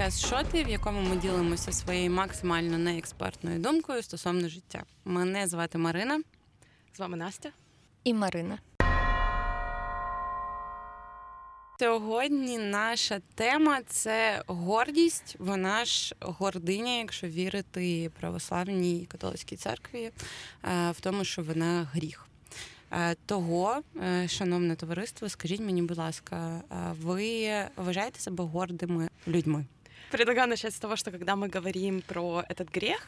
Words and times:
подкаст 0.00 0.26
Шоти, 0.26 0.64
в 0.64 0.68
якому 0.68 1.00
ми 1.00 1.16
ділимося 1.16 1.72
своєю 1.72 2.10
максимально 2.10 2.78
неекспертною 2.78 3.58
думкою 3.58 4.02
стосовно 4.02 4.48
життя. 4.48 4.82
Мене 5.04 5.46
звати 5.46 5.78
Марина. 5.78 6.22
З 6.94 6.98
вами 6.98 7.16
Настя 7.16 7.50
і 8.04 8.14
Марина. 8.14 8.58
Сьогодні 11.78 12.58
наша 12.58 13.20
тема 13.34 13.80
це 13.86 14.42
гордість. 14.46 15.36
Вона 15.38 15.84
ж 15.84 16.14
гординя, 16.20 16.98
якщо 16.98 17.26
вірити 17.26 18.10
православній 18.20 19.06
католицькій 19.08 19.56
церкві, 19.56 20.10
е, 20.64 20.90
в 20.90 21.00
тому, 21.00 21.24
що 21.24 21.42
вона 21.42 21.88
гріх. 21.92 22.26
Е, 22.92 23.14
того, 23.26 23.82
е, 24.02 24.28
шановне 24.28 24.76
товариство, 24.76 25.28
скажіть 25.28 25.60
мені, 25.60 25.82
будь 25.82 25.98
ласка, 25.98 26.62
ви 27.02 27.50
вважаєте 27.76 28.20
себе 28.20 28.44
гордими 28.44 29.08
людьми? 29.28 29.64
Предлагаю 30.11 30.47
начать 30.47 30.73
с 30.73 30.79
того, 30.79 30.95
что 30.95 31.11
когда 31.11 31.35
мы 31.35 31.47
говорим 31.47 32.01
про 32.01 32.43
этот 32.47 32.69
грех, 32.69 33.07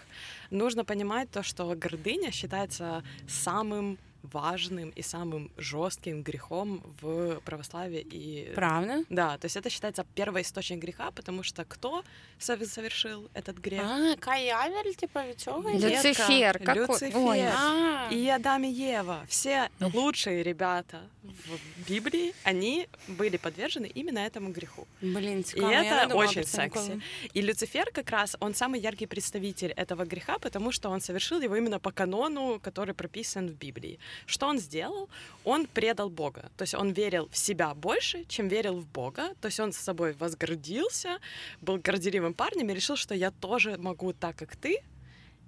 нужно 0.50 0.84
понимать 0.84 1.30
то, 1.32 1.44
что 1.44 1.74
гордыня 1.76 2.32
считается 2.32 3.04
самым 3.28 3.98
важным 4.23 4.91
и 4.91 5.03
самым 5.03 5.51
жестким 5.59 6.23
грехом 6.23 6.83
в 7.01 7.41
православии. 7.45 8.01
И... 8.01 8.53
Правда? 8.55 9.05
Да, 9.11 9.39
то 9.39 9.47
есть 9.47 9.57
это 9.57 9.71
считается 9.71 10.05
первый 10.15 10.43
источник 10.43 10.79
греха, 10.79 11.11
потому 11.11 11.43
что 11.43 11.65
кто 11.65 12.05
совершил 12.39 13.29
этот 13.35 13.59
грех? 13.59 13.83
А, 13.85 14.17
Каявель, 14.17 14.95
типа, 14.95 15.25
цього? 15.37 15.71
Люцифер. 15.71 16.59
Как... 16.65 16.77
Люцифер. 16.77 17.19
Ой. 17.19 17.41
А. 17.41 18.09
И 18.11 18.29
Адам 18.29 18.65
и 18.65 18.69
Ева. 18.69 19.25
Все 19.29 19.69
лучшие 19.81 20.43
ребята 20.43 21.01
в 21.23 21.91
Библии, 21.91 22.35
они 22.45 22.89
были 23.09 23.37
подвержены 23.37 23.87
именно 23.95 24.19
этому 24.19 24.53
греху. 24.53 24.87
Блин, 25.01 25.45
и 25.55 25.61
это 25.61 26.17
очень 26.17 26.45
секси. 26.45 27.01
И 27.35 27.43
Люцифер 27.43 27.91
как 27.93 28.11
раз, 28.11 28.37
он 28.41 28.55
самый 28.55 28.81
яркий 28.81 29.07
представитель 29.07 29.73
этого 29.77 30.05
греха, 30.05 30.39
потому 30.39 30.73
что 30.73 30.91
он 30.91 31.01
совершил 31.01 31.41
его 31.41 31.57
именно 31.57 31.79
по 31.79 31.93
канону, 31.93 32.61
который 32.61 32.95
прописан 32.95 33.49
в 33.49 33.53
Библии. 33.53 33.99
Что 34.27 34.47
он 34.47 34.59
сделал? 34.59 35.09
Он 35.45 35.67
предал 35.67 36.11
Бога. 36.11 36.51
То 36.57 36.63
есть 36.63 36.75
он 36.75 36.93
верил 36.93 37.29
в 37.31 37.37
себя 37.37 37.75
больше, 37.75 38.25
чем 38.29 38.49
верил 38.49 38.81
в 38.81 38.87
Бога. 38.87 39.35
То 39.41 39.47
есть 39.47 39.61
он 39.61 39.73
с 39.73 39.77
собой 39.77 40.13
возгордился, 40.13 41.19
был 41.61 41.79
горделивым 41.79 42.35
парнем 42.35 42.71
и 42.71 42.75
решил, 42.75 42.97
что 42.97 43.15
я 43.15 43.31
тоже 43.31 43.77
могу 43.79 44.13
так, 44.13 44.37
как 44.37 44.57
ты, 44.57 44.83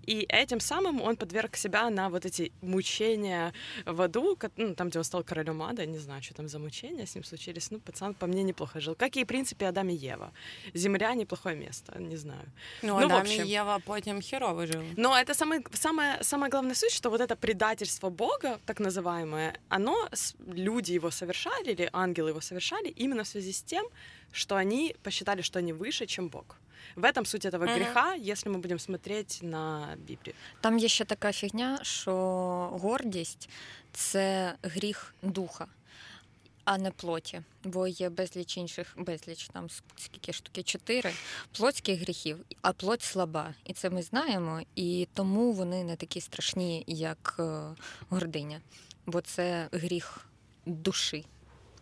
и 0.06 0.27
этим 0.28 0.60
самым 0.60 1.00
он 1.02 1.16
подверг 1.16 1.56
себя 1.56 1.91
на 1.91 2.08
вот 2.08 2.24
эти 2.27 2.52
мучения 2.62 3.52
в 3.86 4.00
аду, 4.02 4.38
ну, 4.56 4.74
там, 4.74 4.88
где 4.88 4.98
он 4.98 5.05
стал 5.05 5.24
королем 5.24 5.62
ада, 5.62 5.86
не 5.86 5.98
знаю, 5.98 6.22
что 6.22 6.34
там 6.34 6.48
за 6.48 6.58
мучения 6.58 7.06
с 7.06 7.14
ним 7.14 7.24
случились. 7.24 7.70
Ну, 7.70 7.78
пацан 7.78 8.14
по 8.14 8.27
мне 8.27 8.42
неплохо 8.42 8.80
жил. 8.80 8.94
Как 8.94 9.16
и, 9.16 9.25
в 9.25 9.27
принципе, 9.27 9.69
Адам 9.69 9.88
и 9.88 9.94
Ева. 9.94 10.32
Земля— 10.75 11.14
неплохое 11.16 11.56
место, 11.56 11.98
не 11.98 12.16
знаю. 12.16 12.44
Ну, 12.82 12.98
ну 13.00 13.06
Адам 13.06 13.22
общем, 13.22 13.44
и 13.44 13.48
Ева 13.48 13.80
потом 13.84 14.20
херово 14.20 14.66
жил. 14.66 14.82
Но 14.97 15.16
это 15.16 15.34
самое, 15.34 15.62
самое, 15.72 16.22
самое 16.22 16.50
главное 16.50 16.75
суть, 16.75 16.92
что 16.92 17.10
вот 17.10 17.20
это 17.20 17.36
предательство 17.36 18.10
Бога, 18.10 18.58
так 18.66 18.80
называемое, 18.80 19.55
оно, 19.69 20.08
люди 20.47 20.92
его 20.92 21.10
совершали, 21.10 21.72
или 21.72 21.88
ангелы 21.92 22.30
его 22.30 22.41
совершали, 22.41 22.88
именно 22.88 23.22
в 23.25 23.28
связи 23.28 23.52
с 23.52 23.62
тем, 23.62 23.86
что 24.33 24.55
они 24.55 24.95
посчитали, 25.03 25.41
что 25.41 25.59
они 25.59 25.73
выше, 25.73 26.05
чем 26.05 26.30
Бог. 26.30 26.58
В 26.95 27.03
этом 27.03 27.25
суть 27.25 27.45
этого 27.45 27.66
uh-huh. 27.66 27.75
греха, 27.75 28.13
если 28.16 28.52
ми 28.52 28.58
будемо 28.58 28.80
смотреть 28.80 29.39
на 29.41 29.95
Біблію. 29.97 30.35
Там 30.61 30.80
є 30.80 30.88
ще 30.88 31.05
така 31.05 31.31
фігня, 31.31 31.80
що 31.81 32.13
гордість 32.72 33.49
це 33.91 34.55
гріх 34.63 35.16
духа. 35.22 35.67
А 36.63 36.77
не 36.77 36.91
плоті, 36.91 37.41
бо 37.63 37.88
є 37.88 38.09
безліч 38.09 38.58
інших, 38.58 38.94
безліч 38.97 39.47
там 39.47 39.67
скільки 39.97 40.34
штуки 40.34 40.63
чотири 40.63 41.12
плотських 41.57 42.00
гріхів, 42.00 42.38
а 42.62 42.73
плоть 42.73 43.01
слаба. 43.01 43.53
І 43.66 43.73
це 43.73 43.90
ми 43.90 44.01
знаємо, 44.01 44.62
і 44.75 45.07
тому 45.13 45.51
вони 45.51 45.84
не 45.84 45.95
такі 45.95 46.22
страшні, 46.22 46.84
як 46.88 47.35
е, 47.40 47.62
гординя, 48.09 48.62
бо 49.06 49.22
це 49.22 49.69
гріх 49.72 50.25
душі. 50.66 51.25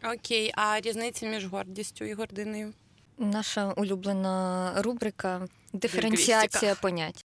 Окей, 0.04 0.52
а 0.54 0.80
різниця 0.80 1.26
між 1.26 1.46
гордістю 1.46 2.04
і 2.04 2.14
гординою? 2.14 2.72
Наша 3.18 3.72
улюблена 3.72 4.74
рубрика 4.76 5.48
диференціація 5.72 6.74
понять. 6.74 7.24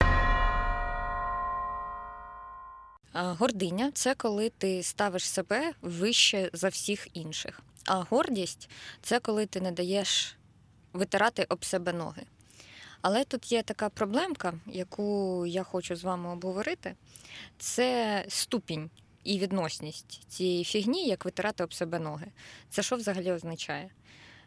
Гординя 3.14 3.90
це 3.94 4.14
коли 4.14 4.50
ти 4.50 4.82
ставиш 4.82 5.28
себе 5.28 5.72
вище 5.82 6.50
за 6.52 6.68
всіх 6.68 7.08
інших. 7.12 7.60
А 7.86 8.04
гордість 8.10 8.70
це 9.02 9.20
коли 9.20 9.46
ти 9.46 9.60
не 9.60 9.72
даєш 9.72 10.36
витирати 10.92 11.46
об 11.48 11.64
себе 11.64 11.92
ноги. 11.92 12.22
Але 13.00 13.24
тут 13.24 13.52
є 13.52 13.62
така 13.62 13.88
проблемка, 13.88 14.54
яку 14.66 15.46
я 15.46 15.62
хочу 15.62 15.96
з 15.96 16.04
вами 16.04 16.30
обговорити: 16.30 16.94
це 17.58 18.24
ступінь 18.28 18.90
і 19.24 19.38
відносність 19.38 20.24
цієї 20.28 20.64
фігні, 20.64 21.06
як 21.06 21.24
витирати 21.24 21.64
об 21.64 21.74
себе 21.74 21.98
ноги. 21.98 22.26
Це 22.70 22.82
що 22.82 22.96
взагалі 22.96 23.32
означає? 23.32 23.90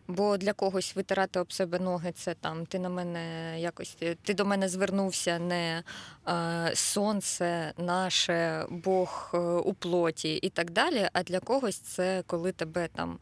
Бо 0.07 0.37
для 0.37 0.53
когось 0.53 0.95
витирати 0.95 1.39
об 1.39 1.53
себе 1.53 1.79
ноги 1.79 2.11
це 2.11 2.33
там 2.33 2.65
ти 2.65 2.79
на 2.79 2.89
мене 2.89 3.55
якось 3.59 3.97
ти 4.23 4.33
до 4.33 4.45
мене 4.45 4.69
звернувся 4.69 5.39
не 5.39 5.83
е, 6.27 6.71
сонце, 6.75 7.73
наше 7.77 8.65
Бог 8.69 9.31
е, 9.33 9.37
у 9.37 9.73
плоті 9.73 10.35
і 10.35 10.49
так 10.49 10.71
далі. 10.71 11.09
А 11.13 11.23
для 11.23 11.39
когось 11.39 11.77
це 11.77 12.23
коли 12.27 12.51
тебе 12.51 12.87
там 12.87 13.19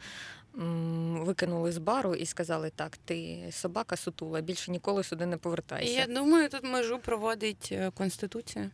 викинули 0.56 1.72
з 1.72 1.78
бару 1.78 2.16
і 2.16 2.26
сказали, 2.26 2.72
так, 2.76 2.98
ти 2.98 3.48
собака 3.52 3.96
сутула, 3.96 4.42
більше 4.42 4.72
ніколи 4.72 5.04
сюди 5.04 5.26
не 5.26 5.38
повертайся. 5.38 5.92
Я 5.92 6.08
думаю, 6.08 6.50
тут 6.50 6.64
межу 6.64 7.00
проводить 7.00 7.70
е, 7.72 7.92
конституція. 7.92 8.72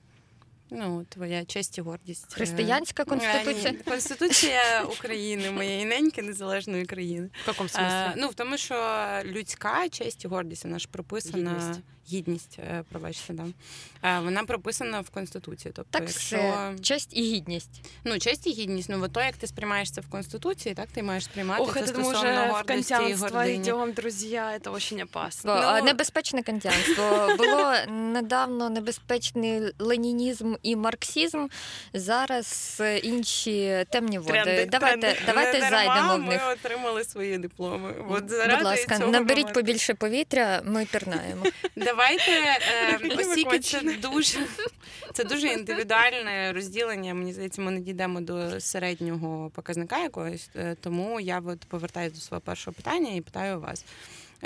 Ну, 0.72 1.06
твоя 1.10 1.46
честь 1.46 1.78
і 1.78 1.82
гордість. 1.82 2.26
Е, 2.32 2.36
Християнська 2.36 3.06
конституція? 3.06 3.72
Ні, 3.72 3.78
Конституція 3.78 4.84
України, 4.84 5.52
моєї 5.52 5.86
неньки 5.86 6.22
незалежної 6.22 6.86
країни. 6.86 7.30
В 7.46 7.48
якому 7.48 7.70
смислі? 7.70 8.14
Ну, 8.18 8.28
в 8.28 8.34
тому, 8.34 8.58
що 8.58 8.76
людська 9.26 9.90
честь 9.90 10.26
і 10.26 10.28
гордість, 10.28 10.64
вона 10.64 10.80
ж 10.80 10.88
прописана. 10.92 11.52
Гідність 11.52 11.82
гідність, 12.14 12.60
е, 12.60 12.84
пробачте, 12.92 13.34
да. 13.34 13.46
Е, 14.04 14.20
вона 14.20 14.44
прописана 14.44 15.02
в 15.02 15.10
Конституції. 15.10 15.72
Тобто, 15.76 16.00
так, 16.00 16.08
якщо 16.08 16.38
все. 16.38 16.74
честь 16.82 17.10
і 17.14 17.22
гідність. 17.24 17.90
Ну, 18.04 18.20
честь 18.20 18.48
і 18.48 18.52
гідність. 18.52 18.90
Ну, 18.90 19.08
то, 19.08 19.22
як 19.22 19.38
ти 19.38 19.48
сприймаєш 19.48 19.92
це 19.92 20.02
в 20.02 20.10
Конституції, 20.10 20.76
так 20.76 20.88
ти 20.94 21.04
маєш 21.04 21.24
сприймати 21.24 21.62
Ох, 21.62 21.74
це 21.74 21.88
стосовно 21.88 22.48
гордості 22.52 22.94
і 23.10 23.14
гордині. 23.14 23.72
друзі, 23.96 24.42
це 24.64 24.72
дуже 24.72 25.04
опасно. 25.04 25.76
Ну, 25.80 25.86
небезпечне 25.86 26.44
кантіанство. 26.44 27.36
Було 27.38 27.74
недавно 27.88 28.70
небезпечний 28.70 29.62
ленінізм 29.80 30.56
і 30.64 30.76
марксизм. 30.76 31.48
Зараз 31.94 32.82
інші 33.04 33.86
темні 33.92 34.20
води. 34.20 34.32
Тренди, 34.32 34.66
давайте 34.66 35.02
тренди. 35.02 35.22
давайте 35.26 35.60
Не 35.60 35.70
зайдемо 35.70 36.16
в 36.16 36.20
них. 36.20 36.42
Ми 36.46 36.54
отримали 36.54 37.04
свої 37.04 37.38
дипломи. 37.38 37.94
От 38.10 38.24
Будь 38.24 38.64
ласка, 38.64 39.00
наберіть 39.00 39.54
побільше 39.54 39.94
повітря, 39.94 40.62
ми 40.66 40.86
пірнаємо. 40.86 41.44
Давайте 42.00 42.32
е, 42.32 43.16
оскільки 43.20 43.60
це 43.60 43.82
дуже 43.82 44.40
це 45.14 45.24
дуже 45.24 45.48
індивідуальне 45.48 46.54
розділення. 46.54 47.14
Мені 47.14 47.34
здається, 47.34 47.62
ми 47.62 47.72
не 47.72 47.80
дійдемо 47.80 48.22
до 48.22 48.60
середнього 48.60 49.50
показника 49.50 50.04
якогось. 50.04 50.50
Е, 50.56 50.76
тому 50.82 51.20
я 51.20 51.42
от 51.46 51.60
повертаюся 51.60 52.16
до 52.16 52.22
свого 52.22 52.42
першого 52.42 52.76
питання 52.76 53.12
і 53.12 53.22
питаю 53.22 53.60
вас: 53.60 53.86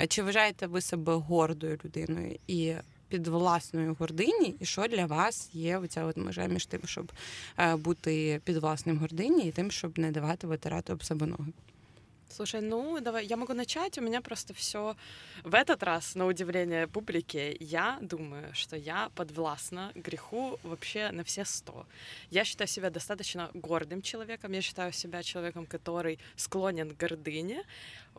чи 0.08 0.22
вважаєте 0.22 0.66
ви 0.66 0.80
себе 0.80 1.14
гордою 1.14 1.78
людиною 1.84 2.38
і 2.46 2.74
під 3.08 3.26
власною 3.26 3.96
гордині, 3.98 4.54
і 4.60 4.64
що 4.64 4.86
для 4.86 5.06
вас 5.06 5.50
є 5.52 5.78
оця 5.78 6.04
от 6.04 6.16
межа 6.16 6.46
між 6.46 6.66
тим, 6.66 6.80
щоб 6.84 7.12
е, 7.58 7.76
бути 7.76 8.40
під 8.44 8.56
власним 8.56 8.98
гордині 8.98 9.48
і 9.48 9.50
тим, 9.50 9.70
щоб 9.70 9.98
не 9.98 10.10
давати 10.10 10.46
витирати 10.46 10.92
об 10.92 11.04
себе 11.04 11.26
ноги? 11.26 11.52
Слушай, 12.36 12.62
ну 12.62 13.00
давай, 13.00 13.26
я 13.26 13.36
могу 13.36 13.54
начать. 13.54 13.96
У 13.98 14.00
меня 14.00 14.20
просто 14.20 14.54
все 14.54 14.96
в 15.44 15.54
этот 15.54 15.84
раз, 15.84 16.16
на 16.16 16.26
удивление 16.26 16.88
публики, 16.88 17.56
я 17.60 17.98
думаю, 18.00 18.52
что 18.54 18.76
я 18.76 19.08
подвластна 19.14 19.92
греху 19.94 20.58
вообще 20.64 21.12
на 21.12 21.22
все 21.22 21.44
сто. 21.44 21.86
Я 22.30 22.44
считаю 22.44 22.66
себя 22.66 22.90
достаточно 22.90 23.50
гордым 23.54 24.02
человеком. 24.02 24.50
Я 24.50 24.62
считаю 24.62 24.92
себя 24.92 25.22
человеком, 25.22 25.64
который 25.64 26.18
склонен 26.34 26.90
к 26.90 26.96
гордыне. 26.96 27.62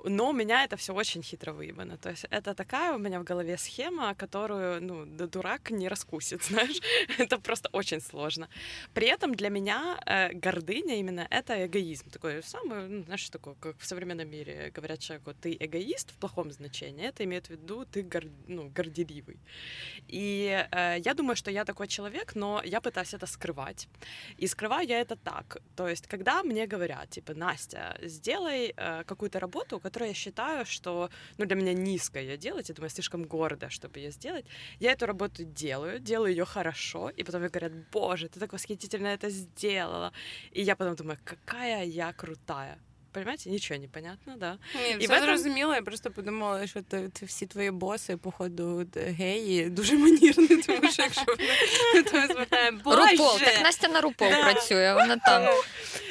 Но 0.08 0.30
у 0.30 0.34
меня 0.34 0.64
это 0.64 0.76
все 0.78 0.94
очень 0.94 1.24
хитро 1.24 1.52
выебано. 1.52 1.98
То 1.98 2.10
есть 2.10 2.26
это 2.30 2.54
такая 2.54 2.94
у 2.94 3.00
меня 3.00 3.20
в 3.20 3.24
голове 3.24 3.58
схема, 3.58 4.14
которую, 4.14 4.82
ну, 4.82 5.06
дурак 5.06 5.72
не 5.72 5.90
раскусит, 5.90 6.44
знаешь. 6.50 6.80
это 7.18 7.40
просто 7.40 7.70
очень 7.74 8.02
сложно. 8.02 8.48
При 8.94 9.08
этом 9.08 9.34
для 9.34 9.50
меня 9.50 9.98
э, 10.06 10.34
гордыня 10.34 11.00
именно 11.00 11.28
это 11.30 11.66
эгоизм. 11.66 12.10
Такой 12.10 12.44
самый, 12.44 12.88
ну, 12.88 13.04
знаешь, 13.04 13.30
такой, 13.30 13.56
как 13.60 13.78
в 13.80 13.86
современном 13.86 14.30
мире 14.30 14.72
говорят 14.76 15.00
человеку, 15.00 15.34
ты 15.34 15.58
эгоист 15.60 16.12
в 16.12 16.16
плохом 16.16 16.52
значении. 16.52 17.06
Это 17.06 17.24
имеет 17.24 17.48
в 17.48 17.50
виду, 17.50 17.86
ты 17.86 18.04
гор, 18.04 18.24
ну, 18.48 18.70
горделивый. 18.76 19.40
И 20.08 20.68
э, 20.72 20.98
я 21.00 21.14
думаю, 21.14 21.36
что 21.36 21.52
я 21.52 21.66
такой 21.66 21.88
человек, 21.88 22.36
но 22.36 22.62
я 22.64 22.80
пытаюсь 22.80 23.14
это 23.14 23.26
скрывать. 23.26 23.88
И 24.38 24.48
скрываю 24.48 24.88
я 24.88 25.02
это 25.02 25.16
так. 25.16 25.58
То 25.76 25.88
есть, 25.88 26.08
когда 26.08 26.44
мне 26.44 26.68
говорят, 26.68 27.10
типа, 27.10 27.34
Настя, 27.34 27.98
сделай 28.04 28.74
э, 28.76 29.04
какую-то 29.06 29.40
работу, 29.40 29.80
которую 29.96 30.10
я 30.10 30.16
считаю, 30.16 30.66
что 30.66 31.10
ну, 31.38 31.46
для 31.46 31.56
меня 31.56 31.74
низко 31.74 32.20
ее 32.20 32.38
делать, 32.38 32.70
я 32.70 32.76
думаю, 32.76 32.90
слишком 32.90 33.24
гордо, 33.24 33.70
чтобы 33.70 34.00
ее 34.00 34.12
сделать. 34.12 34.46
Я 34.80 34.92
эту 34.92 35.06
работу 35.06 35.46
делаю, 35.46 36.00
делаю 36.00 36.32
ее 36.32 36.46
хорошо, 36.46 37.10
и 37.10 37.24
потом 37.24 37.42
мне 37.42 37.50
говорят, 37.50 37.72
боже, 37.92 38.28
ты 38.28 38.40
так 38.40 38.52
восхитительно 38.52 39.08
это 39.08 39.30
сделала. 39.30 40.12
И 40.52 40.62
я 40.62 40.76
потом 40.76 40.96
думаю, 40.96 41.18
какая 41.24 41.86
я 41.86 42.12
крутая 42.12 42.78
понимаете, 43.15 43.51
нічого 43.51 43.81
не 43.81 43.89
понятно, 43.89 44.35
да. 44.37 44.59
Ні, 44.75 44.91
і 44.91 45.07
все 45.07 45.15
этом... 45.15 45.25
зрозуміло, 45.25 45.75
я 45.75 45.83
просто 45.83 46.11
подумала, 46.11 46.67
що 46.67 46.83
ти, 46.83 47.09
ти 47.09 47.27
всі 47.27 47.47
твої 47.47 47.71
боси, 47.71 48.17
походу, 48.17 48.87
геї, 48.97 49.71
дуже 49.71 49.99
манірні, 49.99 50.49
тому 50.49 50.91
що 50.93 51.03
якщо 51.03 51.25
то 52.05 52.27
звертає, 52.35 52.71
Рупол, 52.71 53.39
так 53.39 53.63
Настя 53.63 53.89
на 53.89 54.01
Рупол 54.01 54.29
да. 54.31 54.43
працює, 54.43 54.95
вона 54.95 55.17
там. 55.17 55.55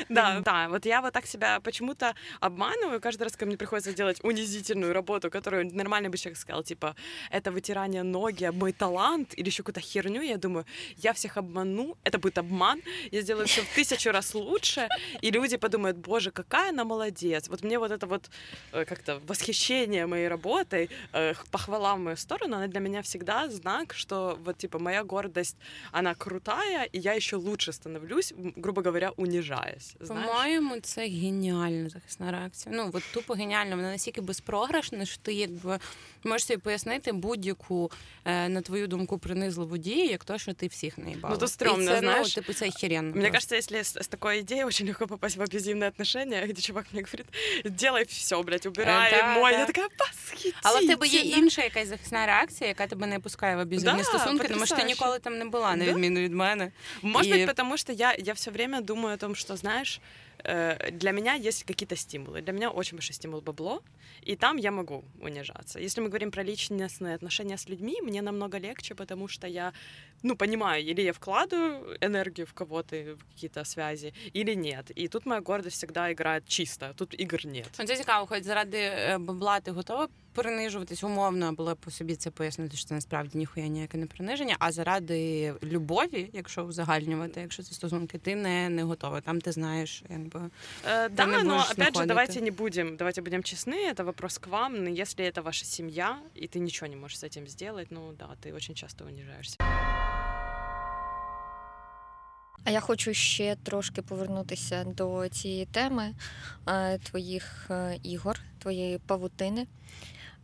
Да, 0.10 0.42
да, 0.46 0.68
вот 0.68 0.86
я 0.86 1.02
вот 1.02 1.14
так 1.14 1.28
себя 1.28 1.60
почему-то 1.60 2.14
обманываю, 2.42 3.00
каждый 3.00 3.24
раз, 3.24 3.34
когда 3.34 3.46
мне 3.46 3.58
приходится 3.58 3.94
делать 3.94 4.20
унизительную 4.24 4.94
работу, 4.94 5.30
которую 5.30 5.66
нормальный 5.66 6.10
бы 6.10 6.18
человек 6.18 6.38
сказал, 6.38 6.64
типа, 6.64 6.96
это 7.32 7.52
вытирание 7.52 8.04
ноги, 8.04 8.50
мой 8.52 8.72
талант 8.72 9.34
или 9.38 9.48
еще 9.48 9.64
какую-то 9.64 9.82
херню, 9.82 10.22
я 10.22 10.38
думаю, 10.38 10.66
я 10.98 11.14
всех 11.14 11.38
обману, 11.38 11.98
это 12.04 12.18
будет 12.18 12.38
обман, 12.38 12.82
я 13.12 13.22
сделаю 13.22 13.48
все 13.48 13.62
в 13.62 13.76
тысячу 13.76 14.12
раз 14.12 14.34
лучше, 14.34 14.88
и 15.22 15.32
люди 15.32 15.58
подумают, 15.58 15.98
боже, 15.98 16.32
какая 16.32 16.70
она 16.70 16.86
молодец. 16.94 17.50
Вот 17.50 17.64
мне 17.64 17.80
вот 17.80 17.92
это 17.92 18.08
вот 18.08 18.30
э, 18.72 18.86
как-то 18.86 19.22
восхищение 19.28 20.06
моей 20.06 20.28
работой, 20.28 20.90
э, 21.14 21.34
похвала 21.52 21.96
в 21.96 22.00
мою 22.00 22.18
сторону, 22.18 22.56
она 22.56 22.68
для 22.68 22.80
меня 22.80 23.02
всегда 23.02 23.50
знак, 23.50 23.94
что 23.94 24.38
вот 24.44 24.58
типа 24.58 24.80
моя 24.80 25.04
гордость, 25.04 25.58
она 25.92 26.16
крутая, 26.16 26.84
и 26.96 27.00
я 27.00 27.14
еще 27.14 27.36
лучше 27.36 27.74
становлюсь, 27.74 28.34
грубо 28.56 28.82
говоря, 28.82 29.12
унижаясь. 29.18 29.96
По-моєму, 30.08 30.80
це 30.80 31.02
геніальна 31.08 31.90
захисна 31.90 32.32
реакція. 32.32 32.76
Ну 32.76 32.90
от 32.94 33.04
тупо 33.14 33.34
геніально. 33.34 33.76
Вона 33.76 33.92
настільки 33.92 34.22
безпрограшна, 34.22 35.06
що 35.06 35.18
ти 35.22 35.34
якби 35.34 35.80
можеш 36.24 36.48
собі 36.48 36.60
пояснити 36.60 37.12
будь-яку, 37.12 37.92
е, 38.26 38.50
на 38.50 38.62
твою 38.62 38.88
думку, 38.88 39.18
принизливу 39.18 39.78
дію, 39.78 40.06
як 40.06 40.24
то, 40.24 40.38
що 40.38 40.54
ти 40.54 40.68
всіх 40.68 40.98
наїбала. 40.98 41.34
Ну, 41.34 41.40
то 41.40 41.46
стрёмно, 41.46 41.86
це, 41.86 42.00
знаешь. 42.00 42.36
Ну, 42.38 42.42
типу, 42.42 42.54
це 42.54 42.68
охеренно. 42.68 43.16
Мне 43.16 43.32
кажется, 43.32 43.56
если 43.56 43.78
с, 43.78 43.98
с 43.98 44.08
такой 44.08 44.40
идеей 44.40 44.64
очень 44.64 44.88
легко 44.88 45.08
попасть 45.08 45.38
в 45.38 45.42
абьюзивные 45.42 45.88
отношения, 45.88 46.48
где 46.48 46.62
чувак 46.62 46.86
мне 46.94 47.02
говорит, 47.02 47.28
делай 47.66 48.06
все, 48.06 48.44
блядь, 48.44 48.66
убирай, 48.66 49.14
е, 49.14 49.40
мой. 49.40 49.52
Да. 49.52 49.60
Я 49.60 49.66
така, 49.66 49.88
восхитительно. 50.00 50.62
Але 50.64 50.80
в 50.80 50.88
тебе 50.88 51.08
є 51.08 51.20
інша 51.20 51.64
якась 51.64 51.88
захисна 51.88 52.26
реакція, 52.26 52.68
яка 52.68 52.88
тебе 52.88 53.08
не 53.08 53.20
пускає 53.20 53.56
в 53.56 53.60
аб'юзивні 53.60 53.98
да, 53.98 54.04
стосунки, 54.04 54.48
тому 54.48 54.66
що 54.66 54.76
ти 54.76 54.84
ніколи 54.84 55.20
там 55.20 55.38
не 55.38 55.46
була, 55.46 55.76
на 55.76 55.86
відміну 55.86 56.20
від 56.20 56.34
мене. 56.34 56.72
Может 57.02 57.32
І... 57.32 57.34
быть, 57.34 57.48
потому 57.48 57.78
что 57.78 57.94
я, 57.94 58.16
я 58.20 58.34
все 58.34 58.52
время 58.52 58.82
думаю 58.82 59.16
о 59.16 59.18
том, 59.18 59.36
что, 59.36 59.58
знаешь, 59.58 60.02
Э, 60.44 60.92
для 60.92 61.12
меня 61.12 61.34
есть 61.34 61.64
какие-то 61.64 61.96
стимулы. 61.96 62.42
Для 62.42 62.54
меня 62.54 62.70
очень 62.70 62.98
большой 62.98 63.14
стимул 63.14 63.42
бабло, 63.42 63.82
и 64.22 64.36
там 64.36 64.58
я 64.58 64.72
могу 64.72 65.04
унижаться. 65.22 65.80
Если 65.80 66.02
мы 66.02 66.08
говорим 66.08 66.32
про 66.32 66.44
личностные 66.44 67.16
отношения 67.16 67.58
с 67.58 67.70
людьми, 67.70 68.02
мне 68.02 68.22
намного 68.22 68.58
легче, 68.58 68.96
потому 68.96 69.28
что 69.28 69.48
я, 69.48 69.74
ну, 70.24 70.36
понимаю, 70.36 70.84
или 70.84 71.02
я 71.02 71.14
вкладываю 71.14 71.98
энергию 72.02 72.46
в 72.46 72.54
кого-то, 72.54 72.96
в 72.96 73.26
какие-то 73.34 73.64
связи, 73.64 74.14
или 74.34 74.56
нет. 74.56 74.92
И 74.96 75.08
тут 75.08 75.26
моя 75.26 75.42
гордость 75.42 75.78
всегда 75.78 76.12
играет 76.12 76.48
чисто, 76.48 76.94
тут 76.94 77.14
игр 77.22 77.46
нет. 77.46 77.70
Це 77.72 77.98
цікаво, 77.98 78.26
хоч 78.26 78.44
заради 78.44 78.92
бабла 79.18 79.60
ти 79.60 79.72
готова 79.72 80.08
принижуватись 80.34 81.04
умовно, 81.04 81.54
було 81.54 81.76
по 81.76 81.92
собі 81.92 82.16
це 82.16 82.32
пояснити, 82.32 82.78
що 82.78 82.88
це 82.88 82.96
насправді 82.96 83.38
ніхуя 83.38 83.68
ніяке 83.68 83.98
не 83.98 84.06
приниження, 84.06 84.56
а 84.60 84.72
заради 84.72 85.54
любові, 85.64 86.30
якщо 86.34 86.64
узагальнювати, 86.64 87.42
якщо 87.42 87.64
це 87.64 87.74
стосунки, 87.74 88.18
ти 88.18 88.36
не, 88.36 88.70
не 88.70 88.84
готова. 88.84 89.22
Там 89.22 89.42
ти 89.42 89.52
знаєш, 89.52 90.04
якби 90.10 90.40
э, 90.40 91.10
да, 91.10 91.26
но 91.26 91.56
опять 91.56 91.78
находити. 91.78 92.00
же, 92.00 92.06
давайте 92.06 92.42
не 92.42 92.52
будем, 92.52 92.98
давайте 92.98 93.22
будем 93.22 93.44
честны, 93.44 93.92
это 93.92 94.04
вопрос 94.04 94.38
к 94.38 94.50
вам. 94.50 94.84
Но 94.84 94.90
если 94.90 95.26
это 95.26 95.42
ваша 95.42 95.66
семья, 95.66 96.20
и 96.36 96.48
ты 96.48 96.60
ничего 96.60 96.88
не 96.88 96.96
можешь 96.96 97.20
с 97.20 97.24
этим 97.24 97.48
сделать, 97.48 97.88
ну 97.92 98.14
да, 98.20 98.30
ты 98.44 98.56
очень 98.56 98.76
часто 98.76 99.06
унижаешься. 99.06 99.58
А 102.65 102.71
я 102.71 102.81
хочу 102.81 103.15
ще 103.15 103.57
трошки 103.63 104.03
повернутися 104.03 104.85
до 104.85 105.29
цієї 105.29 105.67
теми 105.67 106.15
е, 106.69 106.99
твоїх 106.99 107.67
е, 107.71 107.99
ігор, 108.03 108.41
твоєї 108.59 108.99
павутини 108.99 109.67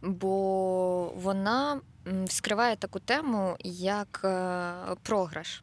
бо 0.02 1.12
вона 1.16 1.80
вскриває 2.24 2.76
таку 2.76 2.98
тему, 2.98 3.56
як 3.64 4.20
е, 4.24 4.72
програш. 5.02 5.62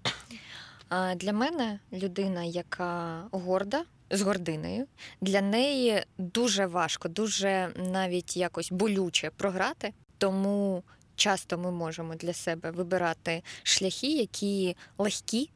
Для 1.15 1.33
мене 1.33 1.79
людина, 1.93 2.43
яка 2.43 3.23
горда, 3.31 3.83
з 4.11 4.21
гординою, 4.21 4.87
для 5.21 5.41
неї 5.41 6.03
дуже 6.17 6.65
важко, 6.65 7.09
дуже 7.09 7.69
навіть 7.75 8.37
якось 8.37 8.71
болюче 8.71 9.29
програти. 9.37 9.93
Тому 10.17 10.83
часто 11.15 11.57
ми 11.57 11.71
можемо 11.71 12.15
для 12.15 12.33
себе 12.33 12.71
вибирати 12.71 13.43
шляхи, 13.63 14.07
які 14.07 14.75
легкі, 14.97 15.49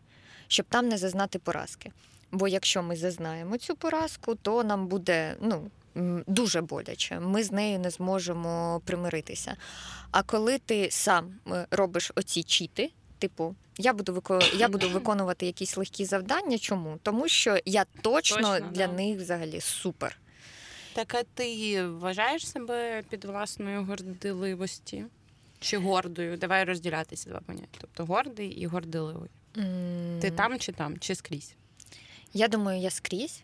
щоб 0.52 0.66
там 0.70 0.88
не 0.88 0.98
зазнати 0.98 1.40
поразки. 1.40 1.92
Бо 2.32 2.48
якщо 2.48 2.84
ми 2.84 2.96
зазнаємо 2.96 3.58
цю 3.58 3.76
поразку, 3.76 4.36
то 4.36 4.64
нам 4.64 4.88
буде 4.88 5.36
ну, 5.42 5.72
дуже 6.28 6.62
боляче. 6.62 7.20
Ми 7.20 7.44
з 7.44 7.52
нею 7.52 7.80
не 7.80 7.90
зможемо 7.90 8.82
примиритися. 8.86 9.56
А 10.12 10.24
коли 10.24 10.58
ти 10.58 10.92
сам 10.92 11.34
е, 11.48 11.68
робиш 11.72 12.12
оці 12.16 12.44
чіти, 12.44 12.92
типу, 13.20 13.56
я 13.78 13.94
буду 13.94 14.14
вико... 14.14 14.40
я 14.56 14.68
буду 14.68 14.90
виконувати 14.94 15.46
якісь 15.46 15.78
легкі 15.78 16.06
завдання. 16.06 16.58
Чому? 16.58 17.00
Тому 17.04 17.28
що 17.28 17.58
я 17.66 17.86
точно, 18.02 18.38
точно 18.38 18.60
для 18.60 18.88
да. 18.88 18.94
них 18.94 19.18
взагалі 19.18 19.62
супер. 19.62 20.18
Так 20.94 21.16
а 21.16 21.24
ти 21.24 21.84
вважаєш 21.88 22.48
себе 22.48 23.04
під 23.10 23.26
власною 23.26 23.84
гордиливості? 23.84 25.06
Чи 25.60 25.78
гордою? 25.78 26.38
Давай 26.38 26.64
розділятися 26.64 27.30
два 27.30 27.40
поняття. 27.40 27.78
Тобто 27.82 28.06
гордий 28.06 28.50
і 28.50 28.66
гордиливий. 28.66 29.30
Mm. 29.56 30.20
Ти 30.20 30.32
там 30.32 30.60
чи 30.60 30.72
там, 30.72 30.98
чи 30.98 31.16
скрізь? 31.16 31.56
Я 32.34 32.48
думаю, 32.48 32.82
я 32.82 32.90
скрізь. 32.90 33.44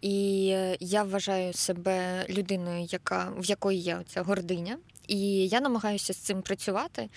І 0.00 0.44
я 0.80 1.02
вважаю 1.02 1.52
себе 1.52 2.26
людиною, 2.28 2.86
яка 2.90 3.32
в 3.38 3.44
якої 3.44 3.78
є 3.78 4.02
ця 4.06 4.22
гординя. 4.22 4.78
І 5.10 5.48
я 5.48 5.60
намагаюся 5.60 6.12
з 6.12 6.16
цим 6.16 6.42
працювати 6.42 7.08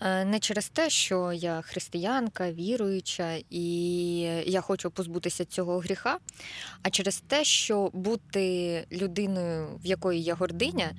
е, 0.00 0.24
не 0.24 0.38
через 0.38 0.68
те, 0.68 0.90
що 0.90 1.32
я 1.32 1.62
християнка, 1.62 2.52
віруюча, 2.52 3.38
і 3.50 3.64
я 4.46 4.60
хочу 4.60 4.90
позбутися 4.90 5.44
цього 5.44 5.78
гріха, 5.78 6.18
а 6.82 6.90
через 6.90 7.22
те, 7.26 7.44
що 7.44 7.90
бути 7.92 8.86
людиною, 8.92 9.80
в 9.84 9.86
якої 9.86 10.20
є 10.20 10.34
гординя, 10.34 10.90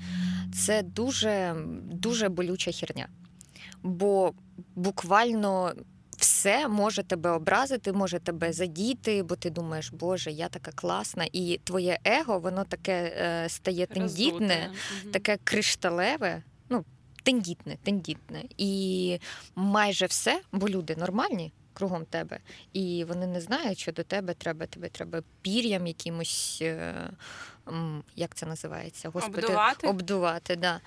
це 0.54 0.84
дуже 0.84 1.56
дуже 1.92 2.30
болюча 2.30 2.72
херня. 2.72 3.08
Бо 3.84 4.34
буквально 4.76 5.74
все 6.42 6.68
може 6.68 7.04
тебе 7.04 7.30
образити, 7.30 7.94
може 7.94 8.20
тебе 8.20 8.54
задіти, 8.54 9.24
бо 9.24 9.36
ти 9.36 9.50
думаєш, 9.50 9.92
Боже, 9.92 10.32
я 10.32 10.50
така 10.50 10.72
класна, 10.72 11.28
і 11.34 11.60
твоє 11.64 12.00
его, 12.04 12.40
воно 12.40 12.64
таке 12.64 13.14
е, 13.18 13.50
стає 13.50 13.86
тендітне, 13.86 14.72
таке 15.14 15.38
кришталеве. 15.44 16.44
ну, 16.70 16.86
Тендітне, 17.24 17.78
тендітне. 17.84 18.44
І 18.58 19.18
майже 19.56 20.06
все, 20.06 20.42
бо 20.52 20.70
люди 20.70 20.96
нормальні 20.96 21.54
кругом 21.74 22.06
тебе, 22.06 22.40
і 22.74 23.06
вони 23.08 23.28
не 23.28 23.42
знають, 23.42 23.80
що 23.80 23.92
до 23.92 24.04
тебе 24.04 24.34
треба. 24.34 24.66
Тебе 24.66 24.90
треба 24.90 25.22
пір'ям 25.42 25.88
якимось, 25.88 26.60
е, 26.62 26.94
як 28.17 28.35
це 28.35 28.47
називається, 28.47 29.09
Господи, 29.09 29.47
обдувати. 29.47 29.89
обдувати 29.89 30.57
да 30.57 30.81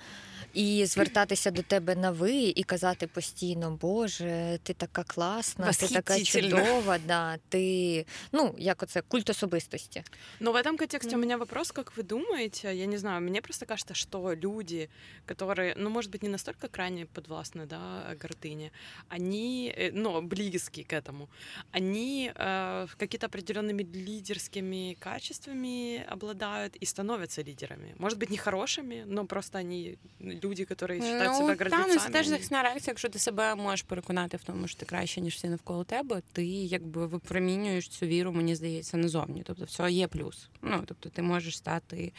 і 0.54 0.86
звертатися 0.86 1.50
до 1.50 1.62
тебе 1.62 1.96
на 1.96 2.10
ви 2.10 2.32
і 2.32 2.62
казати 2.62 3.06
постійно, 3.06 3.78
Боже, 3.80 4.58
ти 4.62 4.74
така 4.74 5.04
класна, 5.04 5.72
ти 5.72 5.88
така 5.88 6.20
чудова, 6.20 6.98
да, 7.06 7.36
ти 7.48 8.06
ну 8.32 8.54
як 8.58 8.82
оце 8.82 9.02
культ 9.02 9.30
особистости. 9.30 10.04
Но 10.40 10.52
в 10.52 10.56
этом 10.56 10.76
контексте 10.76 11.14
mm. 11.14 11.18
у 11.18 11.18
меня 11.18 11.36
вопрос, 11.36 11.72
как 11.72 11.96
вы 11.96 12.02
думаете, 12.02 12.74
я 12.74 12.86
не 12.86 12.98
знаю, 12.98 13.20
мне 13.20 13.40
просто 13.40 13.66
кажется, 13.66 13.94
что 13.94 14.34
люди, 14.34 14.88
которые, 15.26 15.74
ну, 15.76 15.90
может 15.90 16.10
быть, 16.10 16.22
не 16.22 16.28
настолько 16.28 16.68
крайне 16.68 17.06
подвластны, 17.06 17.66
да, 17.66 18.14
гордыне, 18.20 18.70
они, 19.08 19.72
э, 19.76 19.90
но 19.92 20.22
близкие 20.22 20.84
к 20.84 20.92
этому, 20.92 21.28
они 21.72 22.32
э, 22.34 22.86
какие-то 22.96 23.26
определенными 23.26 23.82
лидерскими 23.82 24.96
качествами 25.00 26.04
обладают 26.12 26.63
и 26.82 26.86
становятся 26.86 27.42
лидерами. 27.42 27.94
Может 27.98 28.18
быть, 28.18 28.30
не 28.30 28.36
хорошими, 28.36 29.04
но 29.06 29.26
просто 29.26 29.58
они 29.58 29.98
люди, 30.20 30.66
які 30.70 30.84
вважають 30.84 31.04
ну, 31.24 31.38
себе 31.38 31.54
гравцями. 31.54 31.94
Та, 31.94 32.00
це 32.00 32.08
теж 32.08 32.26
захисна 32.26 32.62
реакція, 32.62 32.90
якщо 32.92 33.08
ти 33.08 33.18
себе 33.18 33.54
можеш 33.54 33.82
переконати 33.82 34.36
в 34.36 34.44
тому, 34.44 34.68
що 34.68 34.80
ти 34.80 34.86
краще, 34.86 35.20
ніж 35.20 35.34
всі 35.34 35.48
навколо 35.48 35.84
тебе, 35.84 36.22
ти 36.32 36.46
якби 36.46 37.06
випромінюєш 37.06 37.88
цю 37.88 38.06
віру, 38.06 38.32
мені 38.32 38.54
здається, 38.54 38.96
назовні. 38.96 39.42
Тобто, 39.46 39.64
все 39.64 39.90
є 39.92 40.06
плюс. 40.08 40.48
Ну, 40.62 40.82
тобто, 40.86 41.08
ти 41.08 41.22
можеш 41.22 41.56
стати. 41.56 42.12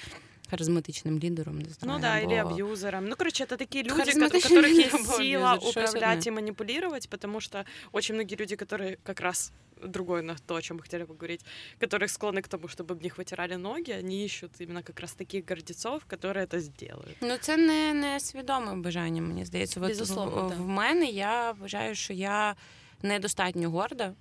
Харизматичным 0.51 1.17
лидером, 1.23 1.59
не 1.59 1.69
знаю. 1.69 1.93
Ну 1.93 2.01
да, 2.01 2.17
або... 2.17 2.31
или 2.31 2.39
абьюзером. 2.39 3.05
Ну, 3.05 3.15
короче, 3.15 3.45
это 3.45 3.55
такие 3.57 3.83
люди, 3.83 4.01
у 4.01 4.29
которых 4.29 4.67
есть 4.67 5.17
сила 5.17 5.57
управлять 5.69 6.27
и 6.27 6.31
манипулировать, 6.31 7.09
потому 7.09 7.39
что 7.39 7.65
очень 7.93 8.15
многие 8.15 8.35
люди, 8.35 8.55
которые 8.55 8.97
как 9.03 9.21
раз 9.21 9.53
другое 9.87 10.21
на 10.21 10.35
то, 10.35 10.55
о 10.55 10.61
чем 10.61 10.77
мы 10.77 10.83
хотели 10.83 11.03
поговорить, 11.03 11.41
которые 11.79 12.07
склонны 12.07 12.41
к 12.41 12.47
тому, 12.47 12.67
чтобы 12.67 12.93
об 12.93 13.01
них 13.01 13.17
вытирали 13.17 13.55
ноги, 13.55 13.91
они 13.91 14.25
ищут 14.25 14.51
именно 14.59 14.83
как 14.83 14.99
раз 14.99 15.13
таких 15.13 15.45
гордецов, 15.45 16.05
которые 16.05 16.45
это 16.45 16.59
сделают. 16.59 17.17
Ну 17.21 17.37
це 17.37 17.57
не, 17.57 17.93
не 17.93 18.19
свідоме 18.19 18.75
бажання, 18.75 19.21
мені 19.21 19.45
здається. 19.45 19.79
От 19.79 19.87
Безусловно, 19.87 20.47
в, 20.47 20.49
так. 20.49 20.59
в 20.59 20.67
мене 20.67 21.05
я 21.05 21.51
вважаю, 21.51 21.95
що 21.95 22.13
я 22.13 22.55
недостатньо 23.01 23.69
горда. 23.69 24.13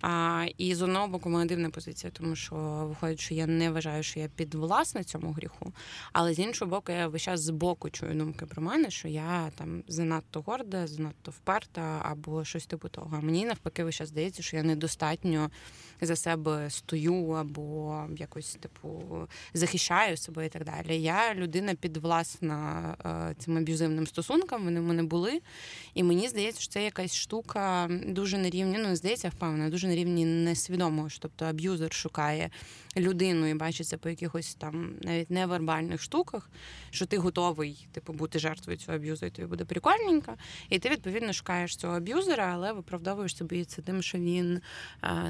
А, 0.00 0.46
і 0.58 0.74
з 0.74 0.82
одного 0.82 1.08
боку, 1.08 1.30
моя 1.30 1.44
дивна 1.44 1.70
позиція, 1.70 2.12
тому 2.16 2.36
що 2.36 2.54
виходить, 2.88 3.20
що 3.20 3.34
я 3.34 3.46
не 3.46 3.70
вважаю, 3.70 4.02
що 4.02 4.20
я 4.20 4.28
підвласна 4.28 5.04
цьому 5.04 5.32
гріху. 5.32 5.72
Але 6.12 6.34
з 6.34 6.38
іншого 6.38 6.70
боку, 6.70 6.92
я 6.92 7.08
весь 7.08 7.22
час 7.22 7.50
боку 7.50 7.90
чую 7.90 8.14
думки 8.14 8.46
про 8.46 8.62
мене, 8.62 8.90
що 8.90 9.08
я 9.08 9.50
там 9.56 9.82
занадто 9.88 10.40
горда, 10.40 10.86
занадто 10.86 11.30
вперта 11.30 12.00
або 12.02 12.44
щось 12.44 12.66
типу 12.66 12.88
того. 12.88 13.16
А 13.18 13.20
мені 13.20 13.44
навпаки, 13.44 13.84
весь 13.84 13.94
час 13.94 14.08
здається, 14.08 14.42
що 14.42 14.56
я 14.56 14.62
недостатньо 14.62 15.50
за 16.00 16.16
себе 16.16 16.70
стою 16.70 17.30
або 17.30 18.04
якось 18.16 18.54
типу 18.54 19.02
захищаю 19.54 20.16
себе 20.16 20.46
і 20.46 20.48
так 20.48 20.64
далі. 20.64 21.02
Я 21.02 21.34
людина 21.34 21.74
підвласна 21.74 22.96
е, 23.30 23.34
цим 23.38 23.56
аб'юзивним 23.56 24.06
стосункам. 24.06 24.64
Вони 24.64 24.80
в 24.80 24.82
мене 24.82 25.02
були. 25.02 25.40
І 25.94 26.02
мені 26.02 26.28
здається, 26.28 26.60
що 26.60 26.72
це 26.72 26.84
якась 26.84 27.16
штука 27.16 27.88
дуже 28.06 28.38
на 28.38 28.50
рівні, 28.50 28.78
ну 28.78 28.96
здається, 28.96 29.28
впевнена, 29.28 29.70
дуже 29.70 29.88
на 29.88 29.94
рівні 29.94 30.24
несвідомого. 30.24 31.08
Тобто 31.20 31.44
аб'юзер 31.44 31.92
шукає 31.92 32.50
людину 32.96 33.46
і 33.46 33.54
бачить 33.54 33.86
це 33.86 33.96
по 33.96 34.08
якихось 34.08 34.54
там 34.54 34.94
навіть 35.02 35.30
невербальних 35.30 36.02
штуках, 36.02 36.50
що 36.90 37.06
ти 37.06 37.18
готовий 37.18 37.88
типу 37.92 38.12
бути 38.12 38.38
жертвою 38.38 38.78
цього 38.78 38.96
аб'юзу, 38.96 39.26
і 39.26 39.30
тобі 39.30 39.48
буде 39.48 39.64
прикольненько. 39.64 40.34
І 40.68 40.78
ти 40.78 40.88
відповідно 40.88 41.32
шукаєш 41.32 41.76
цього 41.76 41.96
аб'юзера, 41.96 42.50
але 42.54 42.72
виправдовуєш 42.72 43.36
собі 43.36 43.64
це 43.64 43.82
тим, 43.82 44.02
що 44.02 44.18
він 44.18 44.60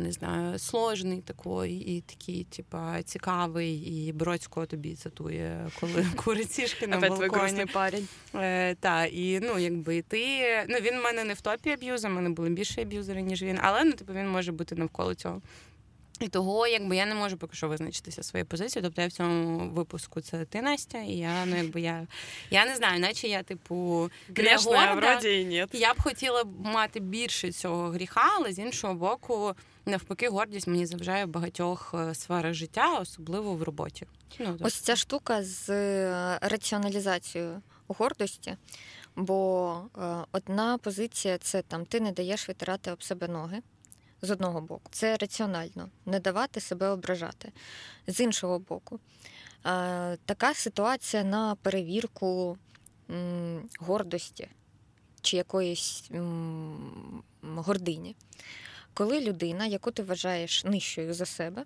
не 0.00 0.12
знаю, 0.12 0.58
сложний 0.58 1.20
такий, 1.20 1.76
і 1.76 2.00
такий, 2.00 2.44
типа, 2.44 3.02
цікавий, 3.02 3.74
і 3.74 4.12
Бродського 4.12 4.66
тобі 4.66 4.94
цитує, 4.94 5.70
коли 5.80 6.06
курить 6.16 6.52
сішки 6.52 6.86
на 6.86 6.98
балконі. 6.98 7.66
парень. 7.66 8.08
Е, 8.34 8.74
та, 8.74 9.04
і 9.04 9.40
ну, 9.40 9.58
якби 9.58 10.02
ти. 10.02 10.42
Ну, 10.68 10.78
він 10.78 10.98
в 11.00 11.02
мене 11.02 11.24
не 11.24 11.34
в 11.34 11.40
топі 11.40 11.70
аб'юза, 11.70 12.08
в 12.08 12.12
мене 12.12 12.30
були 12.30 12.50
більше 12.50 12.82
аб'юзери, 12.82 13.22
ніж 13.22 13.42
він, 13.42 13.58
але 13.62 13.84
ну, 13.84 13.92
типу, 13.92 14.12
він 14.12 14.28
може 14.28 14.52
бути 14.52 14.74
навколо 14.74 15.14
цього. 15.14 15.42
І 16.20 16.28
того, 16.28 16.66
якби 16.66 16.96
я 16.96 17.06
не 17.06 17.14
можу 17.14 17.36
поки 17.36 17.56
що 17.56 17.68
визначитися 17.68 18.22
своєю 18.22 18.46
позицією. 18.46 18.88
Тобто 18.88 19.02
я 19.02 19.08
в 19.08 19.12
цьому 19.12 19.70
випуску 19.70 20.20
це 20.20 20.44
ти, 20.44 20.62
Настя, 20.62 20.98
і 20.98 21.12
я, 21.12 21.46
ну 21.46 21.56
якби 21.56 21.80
я. 21.80 22.06
Я 22.50 22.66
не 22.66 22.76
знаю, 22.76 23.00
наче 23.00 23.28
я, 23.28 23.42
типу, 23.42 24.10
не 24.36 24.56
горда. 24.56 25.20
и 25.24 25.44
нет. 25.44 25.68
Я 25.72 25.94
б 25.94 26.02
хотіла 26.02 26.44
мати 26.64 27.00
більше 27.00 27.52
цього 27.52 27.88
гріха, 27.88 28.32
але 28.36 28.52
з 28.52 28.58
іншого 28.58 28.94
боку, 28.94 29.54
навпаки, 29.86 30.28
гордість 30.28 30.66
мені 30.66 30.86
заважає 30.86 31.24
в 31.24 31.28
багатьох 31.28 31.94
е, 31.94 32.14
сферах 32.14 32.54
життя, 32.54 32.98
особливо 32.98 33.54
в 33.54 33.62
роботі. 33.62 34.06
Ну, 34.38 34.46
тобто, 34.46 34.64
Ось 34.64 34.74
ця 34.74 34.96
штука 34.96 35.44
з 35.44 35.70
е, 35.70 36.38
раціоналізацією 36.42 37.62
гордості. 37.88 38.56
Бо 39.16 39.80
е, 39.98 40.16
одна 40.32 40.78
позиція 40.78 41.38
це 41.38 41.62
там 41.62 41.86
ти 41.86 42.00
не 42.00 42.12
даєш 42.12 42.48
витирати 42.48 42.92
об 42.92 43.02
себе 43.02 43.28
ноги. 43.28 43.62
З 44.26 44.30
одного 44.30 44.60
боку, 44.60 44.90
це 44.90 45.16
раціонально, 45.16 45.88
не 46.06 46.20
давати 46.20 46.60
себе 46.60 46.88
ображати. 46.88 47.52
З 48.06 48.20
іншого 48.20 48.58
боку, 48.58 49.00
е, 49.66 50.16
така 50.16 50.54
ситуація 50.54 51.24
на 51.24 51.54
перевірку 51.54 52.58
гордості 53.78 54.48
чи 55.20 55.36
якоїсь 55.36 56.10
гордині. 57.42 58.16
Коли 58.94 59.20
людина, 59.20 59.66
яку 59.66 59.90
ти 59.90 60.02
вважаєш 60.02 60.64
нижчою 60.64 61.14
за 61.14 61.26
себе, 61.26 61.64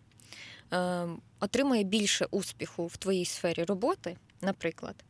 е, 0.72 1.06
отримує 1.40 1.82
більше 1.82 2.26
успіху 2.30 2.86
в 2.86 2.96
твоїй 2.96 3.24
сфері 3.24 3.64
роботи, 3.64 4.16
наприклад, 4.40 5.04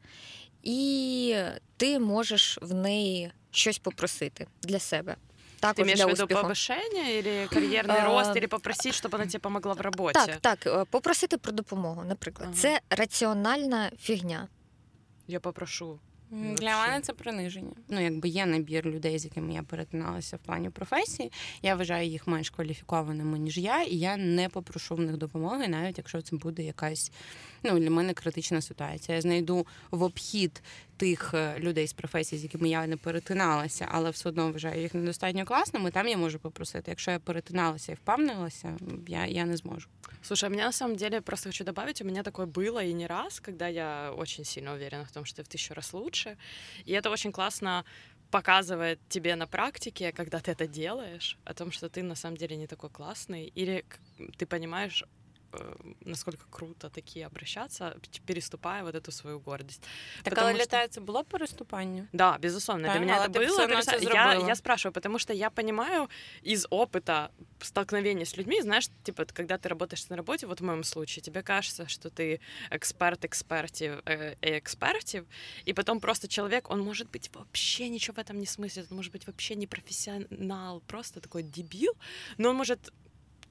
і 0.62 1.36
ти 1.76 1.98
можеш 1.98 2.58
в 2.62 2.74
неї 2.74 3.32
щось 3.50 3.78
попросити 3.78 4.46
для 4.62 4.78
себе. 4.78 5.16
Ты 5.59 5.59
Також 5.61 5.83
имеешь 5.83 5.97
для 5.99 6.05
в 6.05 6.09
виду 6.09 6.23
успіху. 6.23 6.41
повышение 6.41 7.19
или 7.19 7.47
карьерный 7.47 8.01
А, 8.01 8.05
рост, 8.05 8.35
или 8.35 8.45
попросить, 8.47 8.93
чтобы 8.93 9.15
она 9.15 9.25
тебе 9.25 9.39
помогла 9.39 9.73
в 9.73 9.81
работе? 9.81 10.19
Так, 10.25 10.37
так, 10.41 10.67
е, 10.81 10.85
попросити 10.85 11.37
про 11.37 11.51
допомогу, 11.51 12.03
наприклад. 12.07 12.49
Ага. 12.51 12.57
Це 12.61 12.79
раціональна 12.89 13.91
фігня. 13.99 14.47
Я 15.27 15.39
попрошу. 15.39 15.99
М, 16.33 16.55
Для 16.55 16.65
Вообще. 16.75 16.87
мене 16.91 17.01
це 17.01 17.13
приниження. 17.13 17.71
Ну, 17.89 18.01
якби 18.03 18.29
є 18.29 18.45
набір 18.45 18.85
людей, 18.85 19.19
з 19.19 19.25
якими 19.25 19.53
я 19.53 19.63
перетиналася 19.63 20.35
в 20.35 20.39
плані 20.39 20.69
професії. 20.69 21.31
Я 21.61 21.75
вважаю 21.75 22.07
їх 22.07 22.27
менш 22.27 22.49
кваліфікованими, 22.49 23.39
ніж 23.39 23.57
я, 23.57 23.81
і 23.83 23.95
я 23.95 24.17
не 24.17 24.49
попрошу 24.49 24.95
в 24.95 24.99
них 24.99 25.17
допомоги, 25.17 25.67
навіть 25.67 25.97
якщо 25.97 26.21
це 26.21 26.35
буде 26.35 26.63
якась 26.63 27.11
ну, 27.63 27.79
для 27.79 27.89
мене 27.89 28.13
критична 28.13 28.61
ситуація. 28.61 29.15
Я 29.15 29.21
знайду 29.21 29.67
в 29.91 30.03
обхід 30.03 30.61
тих 30.99 31.33
е, 31.33 31.59
людей 31.59 31.87
з 31.87 31.93
професії, 31.93 32.39
з 32.39 32.43
якими 32.43 32.69
я 32.69 32.87
не 32.87 32.97
перетиналася, 32.97 33.87
але 33.91 34.09
все 34.09 34.29
одно 34.29 34.51
вважаю 34.51 34.81
їх 34.81 34.93
недостатньо 34.93 35.45
класними. 35.45 35.91
Там 35.91 36.07
я 36.07 36.17
можу 36.17 36.39
попросити. 36.39 36.91
Якщо 36.91 37.11
я 37.11 37.19
перетиналася 37.19 37.91
і 37.91 37.95
впевнилася, 37.95 38.77
я, 39.07 39.25
я 39.25 39.45
не 39.45 39.57
зможу. 39.57 39.89
Слушай, 40.21 40.47
а 40.47 40.51
меня 40.51 40.65
на 40.65 40.71
самом 40.71 40.95
деле 40.97 41.21
просто 41.21 41.49
хочу 41.49 41.63
добавить, 41.63 42.01
у 42.01 42.05
меня 42.05 42.23
такое 42.23 42.45
было 42.45 42.83
и 42.83 42.93
не 42.93 43.07
раз, 43.07 43.39
когда 43.39 43.67
я 43.67 44.11
очень 44.17 44.45
сильно 44.45 44.73
уверена 44.73 45.03
в 45.03 45.11
том, 45.11 45.25
что 45.25 45.41
ты 45.41 45.43
в 45.43 45.47
тысячу 45.47 45.73
раз 45.73 45.93
лучше. 45.93 46.37
И 46.85 46.93
это 46.93 47.09
очень 47.11 47.31
классно 47.31 47.83
показывает 48.31 48.99
тебе 49.09 49.35
на 49.35 49.47
практике, 49.47 50.11
когда 50.11 50.39
ты 50.39 50.51
это 50.51 50.67
делаешь, 50.67 51.37
о 51.45 51.53
том, 51.53 51.71
что 51.71 51.89
ты 51.89 52.03
на 52.03 52.15
самом 52.15 52.37
деле 52.37 52.55
не 52.57 52.67
такой 52.67 52.89
классный, 52.89 53.51
или 53.57 53.83
к- 53.87 53.99
ты 54.37 54.45
понимаешь, 54.45 55.03
э, 55.03 55.05
насколько 56.04 56.44
круто 56.50 56.88
такие 56.88 57.26
обращаться, 57.26 57.94
переступая 58.26 58.82
вот 58.84 58.94
эту 58.94 59.10
свою 59.10 59.40
гордость. 59.40 59.82
Так, 60.22 60.24
Потому 60.24 60.46
але 60.46 60.54
що- 60.54 60.62
літає 60.62 60.88
це 60.88 61.00
було 61.00 61.24
переступання? 61.24 62.06
Да, 62.12 62.38
безусловно, 62.38 62.86
Да, 62.86 62.92
для 62.92 63.00
меня 63.00 63.26
это 63.26 63.30
было. 63.30 63.66
переста- 63.68 64.14
я, 64.14 64.34
я 64.48 64.54
спрашиваю, 64.56 64.92
потому 64.92 65.18
что 65.18 65.32
я 65.32 65.50
понимаю 65.50 66.08
из 66.46 66.66
опыта 66.70 67.28
столкновения 67.60 68.24
с 68.24 68.38
людьми, 68.38 68.62
знаешь, 68.62 68.90
типа, 69.02 69.24
когда 69.24 69.54
ты 69.58 69.68
работаешь 69.68 70.10
на 70.10 70.16
работе, 70.16 70.46
вот 70.46 70.60
в 70.60 70.64
моем 70.64 70.84
случае, 70.84 71.22
тебе 71.22 71.42
кажется, 71.42 71.88
что 71.88 72.08
ты 72.08 72.40
эксперт 72.70 73.24
экспертив 73.24 73.92
э, 74.06 74.36
экспертив, 74.42 75.24
и 75.68 75.72
потом 75.72 76.00
просто 76.00 76.28
человек, 76.28 76.70
он 76.70 76.80
может 76.80 77.08
быть 77.10 77.30
вообще 77.34 77.88
ничего 77.88 78.14
в 78.14 78.18
этом 78.18 78.38
не 78.38 78.46
смыслит, 78.46 78.86
он 78.90 78.96
может 78.96 79.12
быть 79.12 79.26
вообще 79.26 79.54
не 79.56 79.66
профессионал, 79.66 80.80
просто 80.86 81.20
такой 81.20 81.42
дебил, 81.42 81.92
но 82.38 82.50
он 82.50 82.56
может 82.56 82.92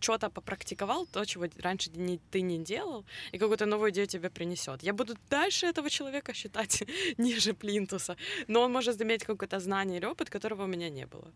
что-то 0.01 0.31
попрактиковал, 0.31 1.07
то, 1.07 1.25
чего 1.25 1.47
раньше 1.63 1.91
не, 1.97 2.19
ты 2.31 2.43
не 2.43 2.59
делал, 2.59 3.05
и 3.33 3.39
какую-то 3.39 3.67
новую 3.67 3.91
идею 3.91 4.07
тебе 4.07 4.29
принесет. 4.29 4.83
Я 4.83 4.93
буду 4.93 5.15
дальше 5.31 5.67
этого 5.67 5.89
человека 5.89 6.35
считать 6.35 6.83
ниже 7.19 7.55
плинтуса, 7.55 8.17
но 8.49 8.61
он 8.63 8.73
может 8.73 9.01
иметь 9.01 9.25
какое-то 9.25 9.61
знание 9.61 9.99
или 9.99 10.07
опыт, 10.07 10.29
которого 10.31 10.65
у 10.65 10.67
меня 10.67 10.91
не 10.91 11.07
было. 11.07 11.33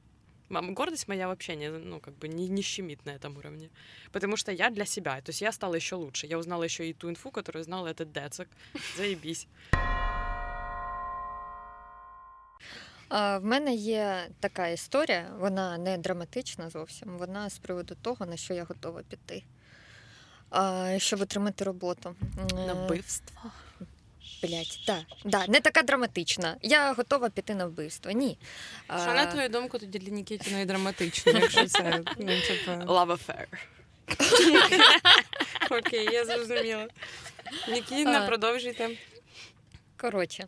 Мам, 0.50 0.74
гордость 0.74 1.08
моя 1.08 1.28
вообще 1.28 1.56
не, 1.56 1.70
ну, 1.70 2.00
как 2.00 2.14
бы 2.14 2.28
не, 2.28 2.48
не 2.48 2.62
щемит 2.62 3.04
на 3.04 3.10
этом 3.10 3.36
уровне. 3.36 3.68
Потому 4.12 4.36
что 4.36 4.50
я 4.50 4.70
для 4.70 4.86
себя. 4.86 5.20
То 5.20 5.30
есть 5.30 5.42
я 5.42 5.52
стала 5.52 5.74
еще 5.74 5.96
лучше. 5.96 6.26
Я 6.26 6.38
узнала 6.38 6.64
еще 6.64 6.88
и 6.88 6.94
ту 6.94 7.10
инфу, 7.10 7.30
которую 7.30 7.64
знал 7.64 7.86
этот 7.86 8.12
Децик. 8.12 8.48
Заебись. 8.96 9.46
В 13.09 13.39
мене 13.39 13.73
є 13.73 14.27
така 14.39 14.67
історія, 14.67 15.31
вона 15.39 15.77
не 15.77 15.97
драматична 15.97 16.69
зовсім. 16.69 17.17
Вона 17.17 17.49
з 17.49 17.57
приводу 17.57 17.95
того, 18.01 18.25
на 18.25 18.37
що 18.37 18.53
я 18.53 18.63
готова 18.63 19.01
піти, 19.09 19.43
щоб 20.97 21.21
отримати 21.21 21.63
роботу. 21.63 22.15
На 22.53 22.73
Е, 22.73 22.73
вбивство. 22.73 23.51
Блять, 24.43 24.79
да, 24.87 25.05
да, 25.25 25.47
не 25.47 25.59
така 25.61 25.81
драматична. 25.81 26.57
Я 26.61 26.93
готова 26.93 27.29
піти 27.29 27.55
на 27.55 27.65
вбивство. 27.65 28.11
Ні. 28.11 28.37
Що 28.85 29.13
на 29.13 29.25
твою 29.25 29.49
думку 29.49 29.79
тоді 29.79 29.99
для 29.99 30.11
Нікітіної 30.11 30.65
драматично, 30.65 31.31
якщо 31.31 31.67
це 31.67 32.03
ну, 32.17 32.25
типу... 32.25 32.71
Love 32.71 33.17
affair. 33.17 33.45
Окей, 35.79 36.09
я 36.11 36.25
зрозуміла. 36.25 36.87
Нікіна, 37.69 38.27
продовжуйте. 38.27 38.89
Коротше, 40.03 40.47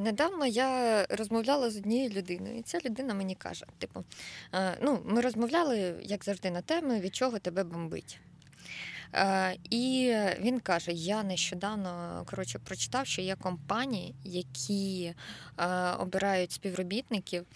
недавно 0.00 0.46
я 0.46 1.04
розмовляла 1.10 1.70
з 1.70 1.76
однією 1.76 2.10
людиною, 2.10 2.58
і 2.58 2.62
ця 2.62 2.78
людина 2.86 3.14
мені 3.14 3.34
каже: 3.34 3.66
типу, 3.78 4.04
а, 4.52 4.72
ну, 4.82 5.02
ми 5.04 5.20
розмовляли, 5.20 5.94
як 6.02 6.24
завжди, 6.24 6.50
на 6.50 6.60
теми, 6.60 7.00
від 7.00 7.14
чого 7.14 7.38
тебе 7.38 7.64
бомбить. 7.64 8.20
А, 9.12 9.52
і 9.70 10.14
він 10.40 10.60
каже: 10.60 10.92
я 10.92 11.22
нещодавно 11.22 12.24
коротше, 12.30 12.58
прочитав, 12.58 13.06
що 13.06 13.22
є 13.22 13.36
компанії, 13.36 14.14
які 14.24 15.14
а, 15.56 15.96
обирають 16.00 16.52
співробітників, 16.52 17.46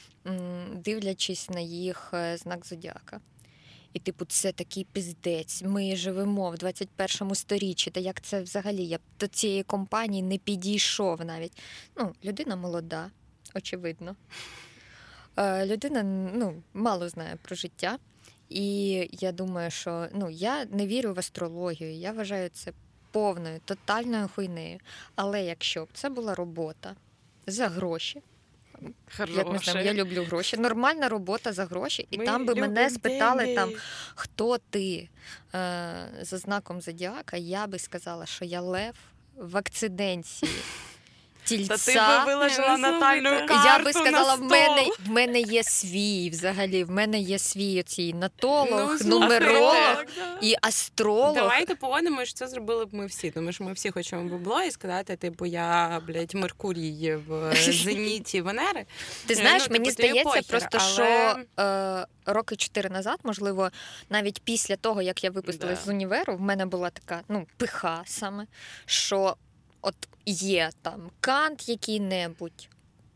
дивлячись 0.75 1.51
на 1.51 1.61
їх 1.61 2.11
е, 2.15 2.37
знак 2.37 2.67
зодіака. 2.67 3.21
І, 3.93 3.99
типу, 3.99 4.25
це 4.25 4.53
такий 4.53 4.87
піздець. 4.93 5.63
Ми 5.63 5.97
живемо 5.97 6.51
в 6.51 6.55
21-му 6.55 7.35
сторіччі. 7.35 7.91
Та 7.91 8.01
як 8.01 8.21
це 8.21 8.43
взагалі? 8.43 8.87
Я 8.87 8.99
б 8.99 9.01
до 9.21 9.27
цієї 9.27 9.63
компанії 9.63 10.23
не 10.23 10.39
підійшов 10.39 11.25
навіть. 11.25 11.59
Ну, 11.97 12.13
людина 12.25 12.57
молода, 12.57 13.11
очевидно. 13.55 14.17
Е, 15.37 15.67
людина 15.67 16.03
ну, 16.35 16.63
мало 16.75 17.09
знає 17.09 17.39
про 17.43 17.57
життя. 17.57 17.99
І 18.49 18.91
я 19.13 19.33
думаю, 19.33 19.71
що 19.71 20.09
ну 20.15 20.31
я 20.31 20.65
не 20.65 20.87
вірю 20.87 21.15
в 21.15 21.19
астрологію. 21.19 21.93
Я 21.93 22.13
вважаю 22.13 22.49
це 22.49 22.73
повною, 23.11 23.61
тотальною 23.65 24.29
хуйнею. 24.35 24.79
Але 25.15 25.45
якщо 25.45 25.85
б 25.85 25.89
це 25.93 26.09
була 26.09 26.35
робота 26.35 26.97
за 27.47 27.69
гроші, 27.69 28.23
як 29.19 29.53
ми 29.53 29.59
знаємо, 29.59 29.87
я 29.87 29.95
люблю 29.95 30.25
гроші, 30.25 30.57
нормальна 30.57 31.09
робота 31.09 31.53
за 31.53 31.65
гроші, 31.65 32.07
і 32.11 32.19
Ми 32.19 32.25
там 32.25 32.47
би 32.47 32.55
мене 32.55 32.91
спитали 32.91 33.45
деньги. 33.45 33.55
там, 33.55 33.71
хто 34.15 34.59
ти 34.71 35.09
е, 35.55 36.09
за 36.23 36.39
знаком 36.39 36.81
зодіака, 36.81 37.37
я 37.37 37.67
би 37.67 37.79
сказала, 37.79 38.27
що 38.27 38.45
я 38.45 38.61
лев 38.61 38.95
в 39.37 39.57
акциденції. 39.57 40.53
Та 41.43 41.49
Тільця. 41.57 41.77
ти 41.77 42.27
би 42.27 42.35
виложила 42.35 42.77
Ну, 42.77 42.79
натальну 42.79 43.31
карту 43.31 43.55
Я 43.65 43.79
би 43.79 43.93
сказала, 43.93 44.37
на 44.37 44.47
в 44.47 44.51
мене, 44.51 44.83
в 45.07 45.11
мене 45.11 45.41
є 45.41 45.63
свій 45.65 46.31
взагалі, 46.31 46.85
в 46.85 46.91
мене 46.91 47.19
є 47.19 47.39
свій 47.39 47.81
оцій 47.81 48.13
натолог, 48.15 48.97
Ну, 49.05 49.19
нумеролог 49.21 50.05
да. 50.17 50.39
і 50.43 50.55
астролог. 50.63 51.35
Давайте 51.35 51.75
погодимо, 51.75 52.25
що 52.25 52.35
це 52.35 52.49
зробили 52.49 52.85
б 52.87 52.95
ми 52.95 53.07
всі, 53.07 53.31
тому 53.31 53.53
що 53.53 53.65
ми 53.65 53.73
всі 53.73 53.91
хочемо 53.91 54.25
бабло 54.29 54.63
і 54.63 54.71
сказати, 54.71 55.17
типу, 55.17 55.47
я, 55.47 56.01
блядь, 56.07 56.35
Меркурій 56.35 57.15
в 57.29 57.55
зеніті 57.73 58.41
Венери. 58.41 58.85
Ти 59.27 59.35
знаєш, 59.35 59.63
ну, 59.63 59.73
мені 59.73 59.85
типу, 59.85 59.97
тобі 59.97 60.09
здається, 60.09 60.25
похер, 60.25 60.45
просто 60.49 60.79
але- 60.81 61.37
що 61.57 61.63
е, 61.63 62.07
роки 62.27 62.57
чотири 62.57 62.91
назад, 62.91 63.19
можливо, 63.25 63.71
навіть 64.11 64.43
після 64.45 64.77
того, 64.77 65.03
як 65.03 65.25
я 65.25 65.31
випустилась 65.31 65.79
Да. 65.79 65.85
з 65.85 65.89
універу, 65.89 66.37
в 66.37 66.41
мене 66.41 66.67
була 66.67 66.91
така 66.91 67.21
ну, 67.29 67.47
пиха 67.57 68.03
саме, 68.07 68.47
що 68.87 69.37
от 69.83 69.95
є 70.27 70.71
там 70.83 71.11
Кант 71.21 71.69
який-небудь. 71.69 72.69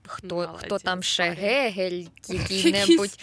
Хто, 0.07 0.59
хто 0.59 0.79
там 0.79 1.03
ще. 1.03 1.31
Гегель, 1.31 2.05
який-небудь 2.29 3.19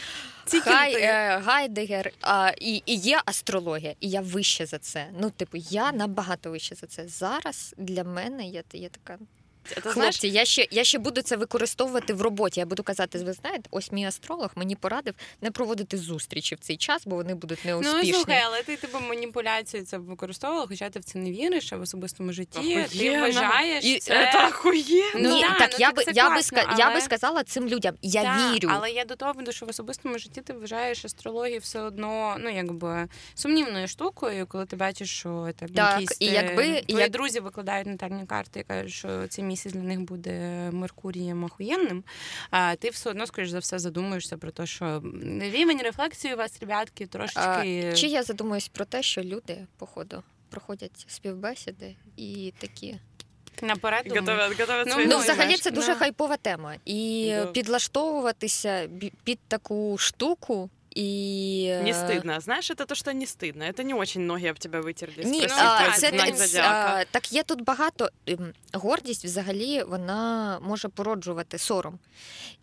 Хай, 0.59 0.95
е, 0.95 1.41
Гайдегер, 1.45 2.11
а, 2.21 2.51
і, 2.61 2.83
і 2.85 2.95
є 2.95 3.21
астрологія, 3.25 3.95
і 3.99 4.09
я 4.09 4.21
вище 4.21 4.65
за 4.65 4.77
це. 4.77 5.09
Ну, 5.19 5.29
типу, 5.29 5.57
я 5.57 5.91
набагато 5.91 6.51
вище 6.51 6.75
за 6.75 6.87
це. 6.87 7.07
Зараз 7.07 7.75
для 7.77 8.03
мене 8.03 8.47
я, 8.47 8.63
я 8.73 8.89
така. 8.89 9.17
Це, 9.63 9.81
знаєш, 9.81 9.93
Хлопці, 9.93 10.27
я 10.27 10.45
ще, 10.45 10.67
я 10.71 10.83
ще 10.83 10.99
буду 10.99 11.21
це 11.21 11.37
використовувати 11.37 12.13
в 12.13 12.21
роботі. 12.21 12.59
Я 12.59 12.65
буду 12.65 12.83
казати, 12.83 13.19
ви 13.19 13.33
знаєте, 13.33 13.63
ось 13.71 13.91
мій 13.91 14.05
астролог 14.05 14.51
мені 14.55 14.75
порадив 14.75 15.13
не 15.41 15.51
проводити 15.51 15.97
зустрічі 15.97 16.55
в 16.55 16.59
цей 16.59 16.77
час, 16.77 17.01
бо 17.05 17.15
вони 17.15 17.35
будуть 17.35 17.65
неуспішні. 17.65 18.11
Ну 18.11 18.17
слухай, 18.17 18.41
але 18.45 18.63
ти 18.63 18.75
типу 18.75 18.99
маніпуляцію 18.99 19.85
це 19.85 19.97
використовувала, 19.97 20.67
хоча 20.67 20.89
ти 20.89 20.99
в 20.99 21.03
це 21.03 21.19
не 21.19 21.31
віриш, 21.31 21.73
а 21.73 21.77
в 21.77 21.81
особистому 21.81 22.33
житті 22.33 22.87
ти 22.99 23.19
вважаєш 23.19 23.85
І 23.85 23.99
це. 23.99 24.13
це. 24.13 24.31
Ну, 25.15 25.41
да, 25.41 25.59
так 25.59 25.69
ну, 25.71 25.77
я 25.79 25.91
би 25.91 26.03
я 26.13 26.29
би 26.29 26.35
класно, 26.35 26.75
я 26.77 26.93
би 26.93 27.01
сказала 27.01 27.43
цим 27.43 27.67
людям, 27.67 27.95
я 28.01 28.23
Так, 28.23 28.53
вірю. 28.55 28.69
Але 28.71 28.91
я 28.91 29.05
до 29.05 29.15
того 29.15 29.33
веду, 29.33 29.51
що 29.51 29.65
в 29.65 29.69
особистому 29.69 30.19
житті 30.19 30.41
ти 30.41 30.53
вважаєш 30.53 31.05
астрологію 31.05 31.59
все 31.59 31.81
одно, 31.81 32.35
ну 32.39 32.49
якби 32.49 33.07
сумнівною 33.35 33.87
штукою, 33.87 34.47
коли 34.47 34.65
ти 34.65 34.75
бачиш, 34.75 35.09
що 35.09 35.49
там 35.59 35.69
Так, 35.69 36.01
якісь 36.01 36.17
і 36.19 36.27
е, 36.27 36.31
якби- 36.31 36.81
твої 36.81 37.01
як- 37.01 37.11
друзі 37.11 37.39
викладають 37.39 37.87
натальні 37.87 38.25
карти 38.25 38.59
і 38.59 38.63
кажуть, 38.63 38.93
що 38.93 39.27
цей 39.27 39.43
місяць 39.51 39.73
для 39.73 39.81
них 39.81 40.01
буде 40.01 40.31
Меркурієм 40.71 41.43
охуєнним, 41.43 42.03
а 42.49 42.75
ти 42.75 42.89
все 42.89 43.09
одно, 43.09 43.27
скоріш 43.27 43.49
за 43.49 43.59
все, 43.59 43.79
задумуєшся 43.79 44.37
про 44.37 44.51
те, 44.51 44.65
що 44.65 45.03
рівень 45.41 45.81
рефлексії 45.81 46.33
у 46.33 46.37
вас, 46.37 46.57
ребятки, 46.61 47.03
А, 47.03 47.07
трошечки. 47.07 47.93
чи 47.95 48.07
я 48.07 48.23
задумуюсь 48.23 48.67
про 48.67 48.85
те, 48.85 49.03
що 49.03 49.21
люди, 49.21 49.67
походу, 49.77 50.23
проходять 50.49 51.05
співбесіди 51.07 51.95
і 52.17 52.53
такі. 52.57 52.95
Наперед 53.61 54.03
думаю. 54.05 54.21
Готовят, 54.21 54.59
готовят 54.59 54.87
Ну, 54.87 54.95
Ну, 54.97 55.05
Ну, 55.07 55.17
взагалі, 55.17 55.57
це 55.57 55.71
дуже 55.71 55.87
да. 55.87 55.95
хайпова 55.95 56.37
тема. 56.37 56.75
І 56.85 57.29
Да. 57.35 57.45
підлаштовуватися 57.45 58.89
під 59.23 59.39
таку 59.47 59.95
штуку 59.97 60.69
і 60.94 61.66
е, 61.70 61.82
Не 61.82 61.92
стыдно. 61.92 62.40
Знаешь, 62.40 62.70
это 62.70 62.86
то, 62.86 62.94
что 62.94 63.12
не 63.12 63.26
стыдно. 63.26 63.64
Это 63.64 63.82
не 63.84 63.94
очень 63.94 64.22
ноги 64.26 64.46
об 64.50 64.58
тебя 64.58 64.80
вытерли. 64.80 65.24
Ні, 65.24 65.38
спросив 65.40 65.66
а, 65.66 65.84
твій 65.90 66.00
це, 66.00 66.08
знак 66.08 66.36
це, 66.36 66.46
зодіака. 66.46 66.96
а, 67.00 67.04
так 67.10 67.32
є 67.32 67.42
тут 67.42 67.64
багато. 67.64 68.08
ем, 68.26 68.52
Гордість 68.72 69.24
взагалі 69.24 69.82
вона 69.82 70.58
може 70.62 70.88
породжувати 70.88 71.58
сором. 71.58 71.98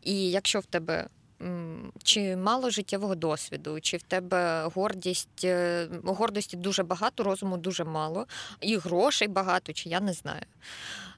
І 0.04 0.32
якщо 0.32 0.60
в 0.60 0.66
тебе 0.66 1.08
м, 1.42 1.92
чи 2.04 2.36
мало 2.36 2.70
життєвого 2.70 3.16
досвіду, 3.16 3.82
чи 3.82 3.98
в 3.98 4.02
тебе 4.04 4.64
гордість, 4.76 5.44
е, 5.44 5.88
гордості 6.04 6.58
дуже 6.58 6.84
багато, 6.84 7.24
розуму 7.24 7.58
дуже 7.58 7.84
мало, 7.84 8.26
і 8.62 8.78
грошей 8.78 9.28
багато, 9.28 9.74
чи 9.74 9.90
я 9.90 10.00
не 10.00 10.14
знаю. 10.14 10.46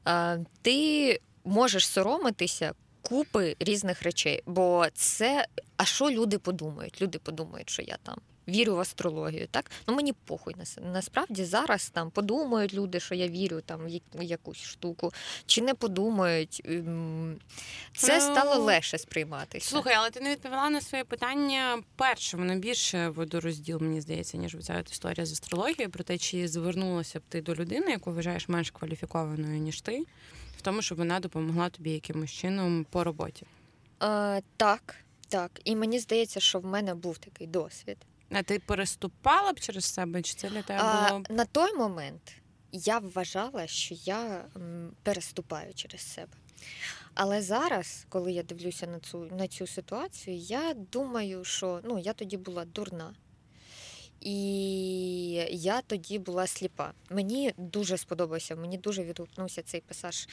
А, 0.04 0.38
Ти 0.62 1.20
можеш 1.46 1.88
соромитися 1.88 2.74
купи 3.03 3.57
різних 3.61 4.03
речей, 4.03 4.43
бо 4.47 4.87
це. 4.95 5.47
А 5.77 5.85
що 5.85 6.11
люди 6.11 6.39
подумають? 6.39 7.03
Люди 7.03 7.19
подумають, 7.19 7.71
що 7.71 7.83
я 7.83 7.97
там. 8.03 8.17
Вірю 8.49 8.77
в 8.77 8.81
астрологію, 8.81 9.47
так? 9.51 9.71
Ну 9.87 9.95
мені 9.95 10.13
похуй 10.13 10.55
на. 10.59 10.83
Насправді 10.93 11.45
зараз 11.45 11.91
там 11.91 12.11
подумають 12.11 12.75
люди, 12.75 13.01
що 13.01 13.15
я 13.15 13.29
вірю 13.29 13.61
там 13.61 13.85
в 13.85 13.89
як- 13.89 14.03
якусь 14.21 14.59
штуку, 14.59 15.13
чи 15.47 15.63
не 15.63 15.75
подумають. 15.75 16.63
Ем, 16.65 17.37
Це 17.97 18.15
Ну, 18.15 18.21
стало 18.35 18.65
легше 18.65 18.99
сприйматися. 18.99 19.69
Слухай, 19.71 19.95
але 19.99 20.11
ти 20.11 20.21
не 20.21 20.31
відповіла 20.31 20.71
на 20.71 20.81
своє 20.81 21.05
питання 21.05 21.83
перше. 21.97 22.37
Воно 22.37 22.57
більше 22.57 23.09
водорозділ, 23.09 23.79
мені 23.83 24.01
здається, 24.01 24.37
ніж 24.39 24.57
ця 24.63 24.85
історія 24.93 25.27
з 25.27 25.33
астрологією 25.33 25.91
про 25.91 26.05
те, 26.05 26.19
чи 26.19 26.49
звернулася 26.49 27.19
б 27.19 27.23
ти 27.29 27.43
до 27.43 27.55
людини, 27.55 27.91
яку 27.91 28.13
вважаєш 28.13 28.49
менш 28.49 28.71
кваліфікованою, 28.71 29.59
ніж 29.61 29.81
ти, 29.81 30.05
в 30.61 30.63
тому, 30.63 30.83
щоб 30.83 30.99
вона 30.99 31.21
допомогла 31.21 31.69
тобі 31.69 31.91
якимось 31.91 32.31
чином 32.31 32.87
по 32.91 33.05
роботі. 33.05 33.47
Е, 34.03 34.43
так, 34.57 34.97
так. 35.29 35.61
І 35.65 35.77
мені 35.77 35.99
здається, 35.99 36.41
що 36.41 36.59
в 36.59 36.65
мене 36.65 36.95
був 36.95 37.19
такий 37.19 37.47
досвід. 37.47 37.97
А 38.31 38.43
ти 38.43 38.59
переступала 38.59 39.53
б 39.53 39.61
через 39.61 39.85
себе, 39.85 40.23
чи 40.23 40.35
це 40.35 40.51
для 40.51 40.63
тебе 40.63 40.81
А, 40.83 41.09
було? 41.09 41.23
на 41.31 41.45
той 41.45 41.75
момент 41.75 42.33
я 42.73 42.99
вважала, 42.99 43.67
що 43.67 43.95
я 44.05 44.45
переступаю 45.03 45.75
через 45.75 46.01
себе. 46.13 46.33
Але 47.15 47.43
зараз, 47.43 48.07
коли 48.09 48.33
я 48.33 48.43
дивлюся 48.43 48.87
на 48.87 49.01
цю, 49.01 49.19
на 49.19 49.49
цю 49.49 49.67
ситуацію, 49.67 50.37
я 50.37 50.75
думаю, 50.75 51.45
що 51.45 51.81
ну, 51.85 51.99
я 51.99 52.13
тоді 52.13 52.37
була 52.37 52.65
дурна. 52.65 53.15
І 54.21 54.33
я 55.51 55.81
тоді 55.81 56.19
була 56.19 56.47
сліпа. 56.47 56.93
Мені 57.11 57.55
дуже 57.57 57.99
сподобався, 57.99 58.57
мені 58.57 58.79
дуже 58.79 59.05
відгукнувся 59.05 59.63
цей 59.63 59.81
пасаж 59.81 60.29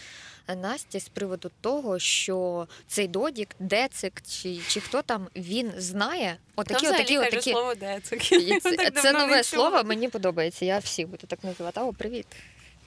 Насті 0.55 0.99
з 0.99 1.09
приводу 1.09 1.51
того, 1.61 1.99
що 1.99 2.67
цей 2.87 3.07
додік, 3.07 3.55
децик 3.59 4.21
чи, 4.27 4.59
чи 4.67 4.79
хто 4.79 5.01
там 5.01 5.27
він 5.35 5.71
знає, 5.77 6.37
отакі, 6.55 6.85
взагалі 6.85 7.03
отакі, 7.03 7.15
каже 7.15 7.27
отакі. 7.27 7.51
слово 7.51 7.75
децик? 7.75 8.31
І 8.31 8.59
Це, 8.59 8.75
так 8.75 9.01
це 9.01 9.11
нове 9.13 9.43
слово, 9.43 9.83
мені 9.83 10.09
подобається. 10.09 10.65
Я 10.65 10.79
всіх 10.79 11.07
буду 11.07 11.27
так 11.27 11.43
називати. 11.43 11.81
О, 11.81 11.93
привіт. 11.93 12.27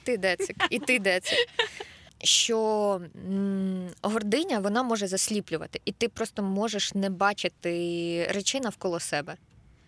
Ти 0.03 0.17
децик, 0.17 0.55
і 0.69 0.79
ти 0.79 0.99
децик. 0.99 1.37
Що 2.23 3.01
гординя 4.01 4.59
вона 4.59 4.83
може 4.83 5.07
засліплювати, 5.07 5.81
і 5.85 5.91
ти 5.91 6.09
просто 6.09 6.43
можеш 6.43 6.93
не 6.93 7.09
бачити 7.09 8.27
речей 8.31 8.61
навколо 8.61 8.99
себе. 8.99 9.37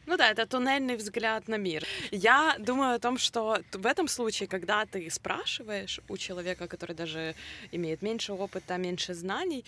Ну 0.05 0.17
да, 0.17 0.31
это 0.31 0.45
туннельный 0.45 0.95
взгляд 0.95 1.47
на 1.47 1.57
мир. 1.57 1.85
Я 2.11 2.55
думаю 2.59 2.95
о 2.95 2.99
том, 2.99 3.17
что 3.17 3.57
в 3.71 3.85
этом 3.85 4.07
случае, 4.07 4.47
когда 4.47 4.85
ты 4.85 5.09
спрашиваешь 5.09 5.99
у 6.09 6.17
человека, 6.17 6.67
который 6.67 6.95
даже 6.95 7.35
имеет 7.71 8.01
меньше 8.01 8.33
опыта, 8.33 8.77
меньше 8.77 9.13
знаний, 9.13 9.63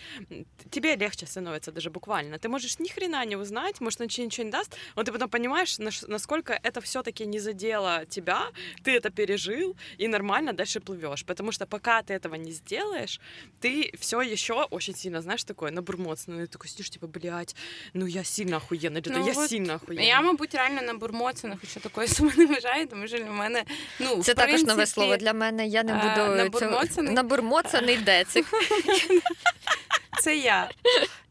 тебе 0.70 0.96
легче 0.96 1.26
становится 1.26 1.72
даже 1.72 1.90
буквально. 1.90 2.38
Ты 2.38 2.48
можешь 2.48 2.78
ни 2.78 2.88
хрена 2.88 3.24
не 3.24 3.36
узнать, 3.36 3.80
может, 3.80 4.00
он 4.00 4.08
тебе 4.08 4.26
ничего 4.26 4.44
не 4.44 4.52
даст, 4.52 4.76
но 4.94 5.02
ты 5.02 5.12
потом 5.12 5.28
понимаешь, 5.30 5.78
насколько 5.78 6.52
это 6.52 6.80
все-таки 6.80 7.26
не 7.26 7.38
задело 7.38 8.04
тебя, 8.06 8.48
ты 8.84 8.96
это 8.96 9.10
пережил 9.10 9.76
и 9.98 10.08
нормально 10.08 10.52
дальше 10.52 10.80
плывешь. 10.80 11.24
Потому 11.24 11.52
что 11.52 11.66
пока 11.66 12.02
ты 12.02 12.14
этого 12.14 12.34
не 12.34 12.52
сделаешь, 12.52 13.20
ты 13.60 13.90
все 13.98 14.20
еще 14.20 14.64
очень 14.70 14.94
сильно, 14.94 15.22
знаешь, 15.22 15.44
такое 15.44 15.70
набурмоцанный, 15.70 16.46
ты 16.46 16.52
такой 16.52 16.68
сидишь, 16.68 16.90
типа, 16.90 17.06
блядь, 17.06 17.56
ну 17.94 18.06
я 18.06 18.24
сильно 18.24 18.56
охуенный, 18.56 19.00
или 19.00 19.08
Ну 19.08 19.26
я 19.26 19.32
вот 19.32 19.48
сильно 19.48 19.74
охуенный. 19.74 20.06
Я, 20.06 20.25
мабуть, 20.26 20.54
реально 20.54 20.82
на 20.82 20.94
бурмоцинах, 20.94 21.58
хоча 21.60 21.80
такої 21.80 22.08
суми 22.08 22.32
не 22.36 22.46
вважаю, 22.46 22.86
тому 22.86 23.08
що 23.08 23.18
для 23.18 23.30
мене 23.30 23.64
ну 24.00 24.22
Це 24.22 24.32
в 24.32 24.34
також 24.34 24.62
нове 24.62 24.86
слово 24.86 25.16
для 25.16 25.32
мене. 25.32 25.66
Я 25.66 25.82
не 25.82 25.92
а, 25.92 25.96
буду 25.96 26.36
набурмоцаний? 26.36 27.14
набурмоцаний 27.14 27.96
децик. 27.96 28.46
Це 30.20 30.36
я. 30.36 30.70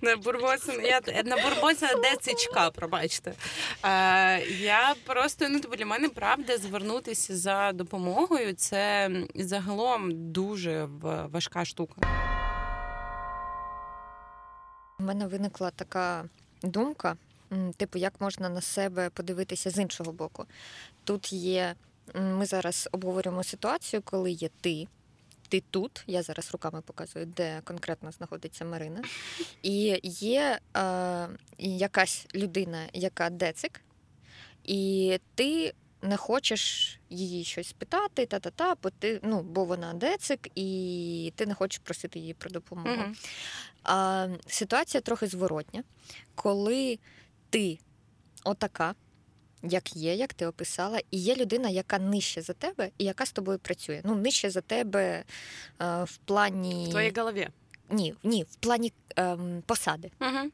Набурмоцана, 0.01 0.81
я 0.83 1.01
набурмоцана 1.23 2.01
децичка, 2.01 2.69
пробачте. 2.71 3.33
Е, 3.83 4.45
я 4.45 4.95
просто 5.05 5.49
ну 5.49 5.59
типу, 5.59 5.75
для 5.75 5.85
мене 5.85 6.09
правда 6.09 6.57
звернутися 6.57 7.37
за 7.37 7.71
допомогою. 7.71 8.53
Це 8.53 9.11
загалом 9.35 10.31
дуже 10.31 10.87
важка 11.31 11.65
штука. 11.65 11.95
У 14.99 15.03
мене 15.03 15.27
виникла 15.27 15.71
така 15.71 16.25
думка, 16.63 17.15
типу, 17.77 17.99
як 17.99 18.21
можна 18.21 18.49
на 18.49 18.61
себе 18.61 19.09
подивитися 19.09 19.69
з 19.69 19.77
іншого 19.77 20.11
боку. 20.11 20.45
Тут 21.03 21.33
є, 21.33 21.75
ми 22.15 22.45
зараз 22.45 22.89
обговорюємо 22.91 23.43
ситуацію, 23.43 24.01
коли 24.01 24.31
є 24.31 24.49
ти. 24.61 24.87
Ти 25.49 25.63
тут, 25.71 26.03
я 26.07 26.23
зараз 26.23 26.51
руками 26.51 26.81
показую, 26.81 27.25
де 27.25 27.61
конкретно 27.63 28.11
знаходиться 28.11 28.65
Марина. 28.65 29.03
І 29.63 29.99
є 30.03 30.59
е, 30.77 31.27
якась 31.57 32.27
людина, 32.35 32.79
яка 32.93 33.29
децик, 33.29 33.81
І 34.63 35.19
ти 35.35 35.73
не 36.01 36.17
хочеш 36.17 36.99
її 37.09 37.43
щось 37.43 37.73
питати, 37.73 38.25
та-та-та, 38.25 38.75
бо 38.83 38.89
ти, 38.89 39.19
ну, 39.23 39.41
бо 39.41 39.65
вона 39.65 39.93
децик, 39.93 40.49
і 40.55 41.33
ти 41.35 41.45
не 41.45 41.53
хочеш 41.53 41.79
просити 41.83 42.19
її 42.19 42.33
про 42.33 42.49
допомогу. 42.49 42.95
Мгм. 42.95 43.15
А 43.83 44.27
ситуація 44.47 45.01
трохи 45.01 45.27
зворотня, 45.27 45.83
коли 46.35 46.99
ти 47.49 47.79
отака, 48.43 48.95
як 49.63 49.95
є, 49.95 50.15
як 50.15 50.33
ти 50.33 50.45
описала, 50.47 50.99
і 51.11 51.17
є 51.17 51.35
людина, 51.35 51.69
яка 51.69 51.99
нижче 51.99 52.41
за 52.41 52.53
тебе 52.53 52.89
і 52.97 53.03
яка 53.03 53.25
з 53.25 53.31
тобою 53.31 53.59
працює. 53.59 54.01
Ну, 54.03 54.15
нижче 54.15 54.49
за 54.49 54.61
тебе 54.61 55.23
е, 55.81 56.03
в 56.03 56.17
плані 56.17 56.85
В 56.87 56.89
твоей 56.89 57.13
голове. 57.17 57.49
ні, 57.89 58.15
ні, 58.23 58.43
в 58.43 58.55
плані 58.55 58.93
ем, 59.15 59.63
посади. 59.65 60.11
Мгм. 60.19 60.51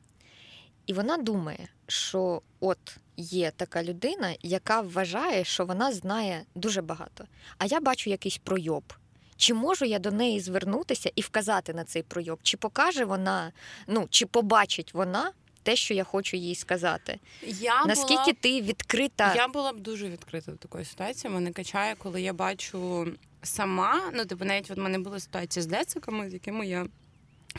І 0.86 0.94
вона 0.94 1.18
думає, 1.18 1.68
що 1.88 2.42
от 2.60 2.98
є 3.18 3.52
така 3.52 3.84
людина, 3.84 4.36
яка 4.42 4.82
вважає, 4.82 5.44
що 5.44 5.66
вона 5.66 5.92
знає 5.94 6.46
дуже 6.56 6.82
багато. 6.82 7.26
А 7.58 7.66
я 7.66 7.80
бачу 7.80 8.10
якийсь 8.10 8.38
пройоб. 8.38 8.94
Чи 9.38 9.54
можу 9.54 9.86
я 9.86 10.00
до 10.00 10.12
неї 10.12 10.40
звернутися 10.40 11.12
і 11.16 11.22
вказати 11.22 11.74
на 11.74 11.84
цей 11.84 12.04
пройоб? 12.04 12.40
Чи 12.44 12.58
покаже 12.58 13.06
вона, 13.06 13.52
ну 13.88 14.08
чи 14.10 14.26
побачить 14.26 14.94
вона 14.94 15.32
те, 15.64 15.76
що 15.76 15.94
я 15.94 16.04
хочу 16.04 16.38
їй 16.38 16.56
сказати? 16.56 17.20
Я 17.44 17.86
Наскільки 17.86 18.24
була... 18.24 18.34
ти 18.42 18.62
відкрита? 18.62 19.36
Я 19.36 19.48
була 19.48 19.74
б 19.74 19.80
дуже 19.80 20.10
відкрита 20.10 20.52
до 20.52 20.58
такої 20.58 20.86
ситуації. 20.86 21.34
Мене 21.34 21.52
качає, 21.52 21.96
коли 21.98 22.22
я 22.22 22.34
бачу 22.34 23.08
сама. 23.44 24.12
Ну, 24.14 24.26
типу, 24.26 24.46
навіть 24.46 24.72
от 24.72 24.78
в 24.78 24.82
мене 24.82 25.00
була 25.00 25.20
ситуація 25.20 25.64
з 25.64 25.66
дециками, 25.66 26.30
з 26.30 26.34
якими 26.34 26.68
я. 26.68 26.88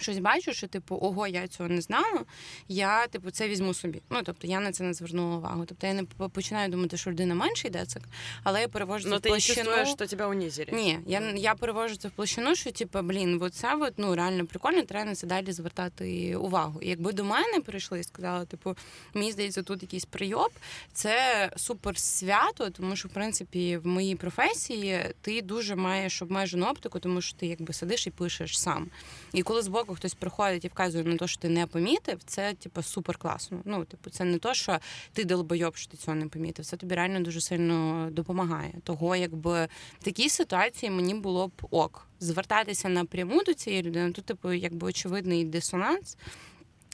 Щось 0.00 0.18
бачу, 0.18 0.52
що 0.52 0.66
типу, 0.68 0.98
ого, 1.02 1.26
я 1.26 1.48
цього 1.48 1.68
не 1.68 1.80
знала. 1.80 2.24
Я 2.68 3.06
типу 3.06 3.30
це 3.30 3.48
візьму 3.48 3.74
собі. 3.74 4.02
Ну 4.10 4.20
тобто 4.24 4.46
я 4.46 4.60
на 4.60 4.72
це 4.72 4.84
не 4.84 4.94
звернула 4.94 5.36
увагу. 5.36 5.64
Тобто 5.66 5.86
я 5.86 5.92
не 5.94 6.04
починаю 6.04 6.68
думати, 6.68 6.96
що 6.96 7.10
людина 7.10 7.34
менший 7.34 7.70
децик, 7.70 8.02
але 8.42 8.60
я 8.60 8.68
перевожу 8.68 9.04
це 9.04 9.10
Но 9.10 9.16
в 9.16 9.20
ты 9.20 9.24
не 9.24 9.30
площину. 9.30 9.56
чувствуешь, 9.64 9.88
что 9.88 10.06
тебя 10.06 10.26
унизили. 10.28 10.68
Ні, 10.72 10.98
я, 11.06 11.20
я 11.36 11.54
перевожу 11.54 11.96
це 11.96 12.08
в 12.08 12.10
площину, 12.10 12.54
що 12.54 12.70
типу, 12.72 13.02
блін, 13.02 13.38
от 13.42 13.54
це 13.54 13.74
от, 13.76 13.92
ну 13.96 14.14
реально 14.14 14.46
прикольно, 14.46 14.82
треба 14.82 15.04
на 15.04 15.14
це 15.14 15.26
далі 15.26 15.52
звертати 15.52 16.36
увагу. 16.36 16.80
І 16.82 16.88
якби 16.88 17.12
до 17.12 17.24
мене 17.24 17.60
прийшли 17.60 18.00
і 18.00 18.04
сказали, 18.04 18.46
типу, 18.46 18.76
мені 19.14 19.32
здається, 19.32 19.62
тут 19.62 19.82
якийсь 19.82 20.04
прийоб, 20.04 20.50
це 20.92 21.50
супер 21.56 21.98
свято, 21.98 22.70
тому 22.70 22.96
що 22.96 23.08
в 23.08 23.10
принципі 23.10 23.76
в 23.76 23.86
моїй 23.86 24.16
професії 24.16 25.00
ти 25.20 25.42
дуже 25.42 25.74
маєш 25.76 26.22
обмежену 26.22 26.66
оптику, 26.66 26.98
тому 26.98 27.20
що 27.20 27.36
ти 27.38 27.46
якби 27.46 27.72
сидиш 27.72 28.06
і 28.06 28.10
пишеш 28.10 28.60
сам. 28.60 28.90
І 29.32 29.42
коли 29.42 29.62
збоку 29.62 29.81
хтось 29.86 30.14
приходить 30.14 30.64
і 30.64 30.68
вказує 30.68 31.04
на 31.04 31.16
те, 31.16 31.26
що 31.26 31.40
ти 31.40 31.48
не 31.48 31.66
помітив, 31.66 32.18
це 32.26 32.54
типу 32.54 32.82
супер 32.82 33.16
класно. 33.16 33.60
Ну, 33.64 33.84
типу, 33.84 34.10
це 34.10 34.24
не 34.24 34.38
то, 34.38 34.54
що 34.54 34.78
ти 35.12 35.24
долбойоб, 35.24 35.76
що 35.76 35.90
ти 35.90 35.96
цього 35.96 36.14
не 36.14 36.26
помітив. 36.26 36.64
Це 36.64 36.76
тобі 36.76 36.94
реально 36.94 37.20
дуже 37.20 37.40
сильно 37.40 38.08
допомагає. 38.12 38.74
Того, 38.84 39.16
якби 39.16 39.68
в 40.00 40.04
такій 40.04 40.28
ситуації 40.28 40.90
мені 40.90 41.14
було 41.14 41.48
б 41.48 41.52
ок. 41.70 42.06
Звертатися 42.20 42.88
напряму 42.88 43.42
до 43.42 43.54
цієї 43.54 43.82
людини, 43.82 44.12
тут, 44.12 44.24
типу, 44.24 44.52
якби 44.52 44.86
очевидний 44.86 45.44
дисонанс. 45.44 46.16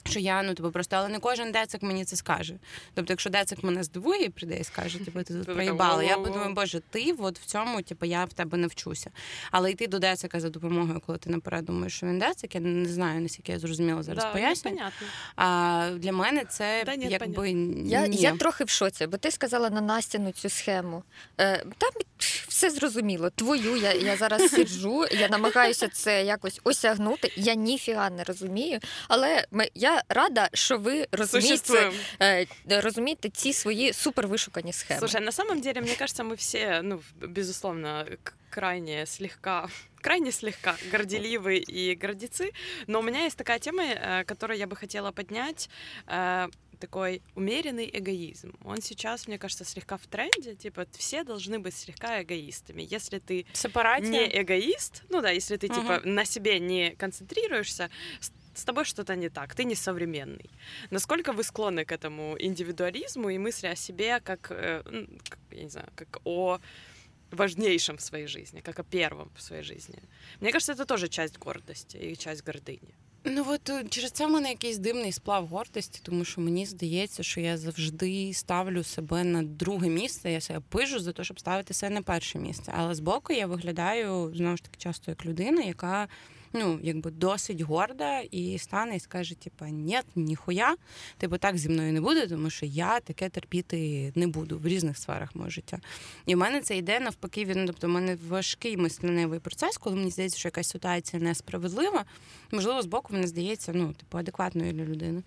Що 0.09 0.19
я 0.19 0.43
ну 0.43 0.53
типу 0.53 0.71
просто, 0.71 0.95
але 0.95 1.09
не 1.09 1.19
кожен 1.19 1.51
децик 1.51 1.83
мені 1.83 2.05
це 2.05 2.15
скаже. 2.15 2.53
Тобто, 2.93 3.13
якщо 3.13 3.29
децик 3.29 3.63
мене 3.63 3.83
здивує 3.83 4.25
і 4.25 4.29
прийде 4.29 4.59
і 4.59 4.63
скаже, 4.63 4.99
типу, 4.99 5.23
ти 5.23 5.33
тут 5.33 5.45
проїбала, 5.45 6.03
я 6.03 6.17
подумаю, 6.17 6.53
боже, 6.53 6.81
ти 6.89 7.15
от 7.19 7.39
в 7.39 7.45
цьому, 7.45 7.81
типу, 7.81 8.05
я 8.05 8.25
в 8.25 8.33
тебе 8.33 8.57
навчуся. 8.57 9.11
Але 9.51 9.71
йти 9.71 9.87
до 9.87 9.99
децика 9.99 10.39
за 10.39 10.49
допомогою, 10.49 11.01
коли 11.05 11.17
ти 11.17 11.29
наперед 11.29 11.65
думаєш, 11.65 11.93
що 11.93 12.05
він 12.07 12.19
децик, 12.19 12.55
я 12.55 12.61
не 12.61 12.89
знаю, 12.89 13.21
наскільки 13.21 13.51
я 13.51 13.59
зрозуміла 13.59 14.03
зараз 14.03 14.23
да, 14.23 14.31
поясню. 14.31 14.71
А 15.35 15.89
для 15.97 16.11
мене 16.11 16.45
це 16.45 16.83
Та 16.85 16.95
ні, 16.95 17.07
якби 17.09 17.49
Я, 17.85 18.07
ні. 18.07 18.17
я 18.17 18.35
трохи 18.35 18.63
в 18.63 18.69
шоці, 18.69 19.07
бо 19.07 19.17
ти 19.17 19.31
сказала 19.31 19.69
на 19.69 19.81
Настіну 19.81 20.31
цю 20.31 20.49
схему. 20.49 21.03
Е, 21.39 21.65
там 21.77 21.91
все 22.47 22.69
зрозуміло. 22.69 23.29
Твою 23.29 23.75
я, 23.75 23.93
я 23.93 24.17
зараз 24.17 24.49
сиджу, 24.51 25.05
я 25.11 25.29
намагаюся 25.29 25.87
це 25.87 26.23
якось 26.23 26.61
осягнути. 26.63 27.31
Я 27.35 27.53
ніфіга 27.53 28.09
не 28.09 28.23
розумію. 28.23 28.79
Але 29.07 29.45
ми, 29.51 29.69
я 29.75 29.98
рада, 30.08 30.48
що 30.54 30.78
ви 30.78 31.06
розумієте, 31.12 31.56
Существуем. 31.56 31.92
е, 32.22 32.46
розумієте 32.68 33.28
ці 33.30 33.52
свої 33.52 33.92
супервишукані 33.92 34.72
схеми. 34.72 34.98
Слушай, 35.00 35.20
на 35.20 35.32
самом 35.32 35.60
деле, 35.60 35.80
мне 35.80 35.94
кажется, 35.96 36.22
мы 36.22 36.34
все, 36.34 36.80
ну, 36.82 37.00
безусловно, 37.20 38.06
к- 38.22 38.34
крайне 38.50 39.06
слегка, 39.06 39.68
крайне 40.00 40.32
слегка 40.32 40.76
горделивы 40.92 41.56
и 41.70 41.94
гордецы. 42.02 42.50
Но 42.86 42.98
у 43.00 43.02
меня 43.02 43.24
есть 43.24 43.36
такая 43.36 43.58
тема, 43.58 43.82
э, 43.82 44.24
которую 44.24 44.58
я 44.58 44.66
бы 44.66 44.76
хотела 44.76 45.12
поднять. 45.12 45.68
э, 46.06 46.48
Такой 46.80 47.22
умеренный 47.36 47.88
эгоизм. 47.98 48.52
Он 48.64 48.82
сейчас, 48.82 49.28
мне 49.28 49.38
кажется, 49.38 49.64
слегка 49.64 49.96
в 49.96 50.06
тренде. 50.06 50.54
Типа, 50.54 50.84
все 50.98 51.22
должны 51.22 51.58
быть 51.58 51.74
слегка 51.76 52.20
эгоистами. 52.22 52.82
Если 52.94 53.20
ты 53.20 53.46
сепарація. 53.52 54.10
не 54.10 54.42
эгоист, 54.42 55.02
ну 55.08 55.20
да, 55.22 55.30
если 55.30 55.56
ты 55.56 55.68
Мгм. 55.68 55.80
типа 55.80 56.00
на 56.04 56.24
себе 56.24 56.58
не 56.60 56.90
концентрируешься, 56.98 57.88
с- 58.58 58.60
с 58.60 58.64
тобой 58.64 58.84
что-то 58.84 59.14
не 59.16 59.28
так, 59.28 59.54
ты 59.54 59.64
не 59.64 59.74
современный. 59.74 60.50
Насколько 60.90 61.32
вы 61.32 61.42
склонны 61.42 61.84
к 61.84 61.92
этому 61.92 62.36
индивидуализму 62.38 63.30
и 63.30 63.38
мысли 63.38 63.68
о 63.72 63.76
себе 63.76 64.20
как, 64.20 64.50
э, 64.50 64.82
м, 64.86 65.06
как, 65.28 65.38
я 65.52 65.62
не 65.64 65.70
знаю, 65.70 65.88
как 65.94 66.20
о 66.24 66.58
важнейшем 67.30 67.96
в 67.96 68.00
своей 68.00 68.26
жизни, 68.28 68.60
как 68.60 68.78
о 68.78 68.82
первом 68.84 69.28
в 69.36 69.40
своей 69.42 69.62
жизни. 69.64 69.98
Мне 70.40 70.52
кажется, 70.52 70.72
это 70.72 70.84
тоже 70.86 71.08
часть 71.08 71.38
гордости 71.38 71.96
и 71.96 72.16
часть 72.16 72.44
гордыни. 72.48 72.92
Ну 73.26 73.44
от 73.48 73.70
е, 73.70 73.84
через 73.90 74.10
це 74.10 74.26
в 74.26 74.30
мене 74.30 74.48
якийсь 74.48 74.78
дивний 74.78 75.12
сплав 75.12 75.46
гордості, 75.46 76.00
тому 76.02 76.24
що 76.24 76.40
мені 76.40 76.66
здається, 76.66 77.22
що 77.22 77.40
я 77.40 77.56
завжди 77.58 78.32
ставлю 78.34 78.84
себе 78.84 79.24
на 79.24 79.42
друге 79.42 79.88
місце. 79.88 80.32
Я 80.32 80.40
себе 80.40 80.60
пижу 80.68 80.98
за 81.00 81.12
те, 81.12 81.24
щоб 81.24 81.40
ставити 81.40 81.74
себе 81.74 81.94
на 81.94 82.02
перше 82.02 82.38
місце. 82.38 82.72
Але 82.76 82.94
збоку 82.94 83.32
я 83.32 83.46
виглядаю 83.46 84.32
знову 84.34 84.56
ж 84.56 84.62
таки 84.62 84.76
часто 84.78 85.10
як 85.10 85.26
людина, 85.26 85.62
яка 85.62 86.08
ну 86.53 86.79
якби 86.83 87.11
досить 87.11 87.61
горда 87.61 88.19
і 88.19 88.57
стане 88.57 88.95
і 88.95 88.99
скаже: 88.99 89.35
типа, 89.35 89.69
ні, 89.69 89.99
ніхуя, 90.15 90.75
типу 91.17 91.37
так 91.37 91.57
зі 91.57 91.69
мною 91.69 91.93
не 91.93 92.01
буде, 92.01 92.27
тому 92.27 92.49
що 92.49 92.65
я 92.65 92.99
таке 92.99 93.29
терпіти 93.29 94.11
не 94.15 94.27
буду 94.27 94.57
в 94.57 94.67
різних 94.67 94.97
сферах 94.97 95.35
мого 95.35 95.49
життя. 95.49 95.79
І 96.25 96.35
в 96.35 96.37
мене 96.37 96.61
це 96.61 96.77
йде 96.77 96.99
навпаки. 96.99 97.45
Він 97.45 97.65
тобто, 97.67 97.87
в 97.87 97.89
мене 97.89 98.17
важкий 98.27 98.77
мисленевий 98.77 99.39
процес, 99.39 99.77
коли 99.77 99.95
мені 99.95 100.11
здається, 100.11 100.39
що 100.39 100.47
якась 100.47 100.69
ситуація 100.69 101.21
несправедлива. 101.21 102.05
Можливо, 102.51 102.81
збоку 102.81 103.13
мені 103.13 103.27
здається, 103.27 103.71
ну, 103.75 103.93
типу, 103.93 104.17
адекватною 104.17 104.73
для 104.73 104.83
людини. 104.83 105.23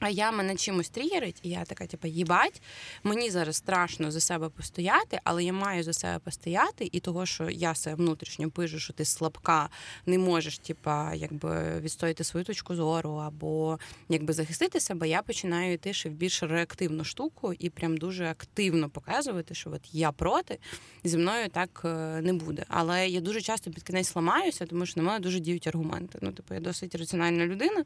А 0.00 0.08
я 0.08 0.30
мене 0.32 0.56
чимось 0.56 0.88
тригерить, 0.88 1.40
і 1.42 1.48
я 1.48 1.64
така, 1.64 1.86
типу, 1.86 2.08
їбать, 2.08 2.62
мені 3.02 3.30
зараз 3.30 3.56
страшно 3.56 4.10
за 4.10 4.20
себе 4.20 4.48
постояти, 4.48 5.20
але 5.24 5.44
я 5.44 5.52
маю 5.52 5.82
за 5.82 5.92
себе 5.92 6.18
постояти, 6.18 6.88
і 6.92 7.00
того, 7.00 7.26
що 7.26 7.50
я 7.50 7.74
себе 7.74 7.96
внутрішньо 7.96 8.50
пишу, 8.50 8.78
що 8.78 8.92
ти 8.92 9.04
слабка, 9.04 9.68
не 10.06 10.18
можеш, 10.18 10.58
типа, 10.58 11.14
якби 11.14 11.80
відстояти 11.80 12.24
свою 12.24 12.44
точку 12.44 12.74
зору 12.74 13.10
або 13.10 13.78
якби 14.08 14.32
захистити 14.32 14.80
себе, 14.80 15.08
я 15.08 15.22
починаю 15.22 15.72
йти 15.72 15.92
ще 15.92 16.08
в 16.08 16.12
більш 16.12 16.42
реактивну 16.42 17.04
штуку 17.04 17.52
і 17.58 17.70
прям 17.70 17.96
дуже 17.96 18.26
активно 18.26 18.90
показувати, 18.90 19.54
що 19.54 19.70
от 19.70 19.80
я 19.92 20.12
проти, 20.12 20.58
зі 21.04 21.18
мною 21.18 21.48
так 21.48 21.82
е, 21.84 21.88
не 22.22 22.32
буде. 22.32 22.64
Але 22.68 23.08
я 23.08 23.20
дуже 23.20 23.40
часто 23.40 23.70
під 23.70 23.82
кінець 23.82 24.16
ламаюся, 24.16 24.66
тому 24.66 24.86
що 24.86 25.00
на 25.00 25.06
мене 25.06 25.20
дуже 25.20 25.40
діють 25.40 25.66
аргументи. 25.66 26.18
Ну, 26.22 26.32
типу, 26.32 26.54
я 26.54 26.60
досить 26.60 26.94
раціональна 26.94 27.46
людина. 27.46 27.84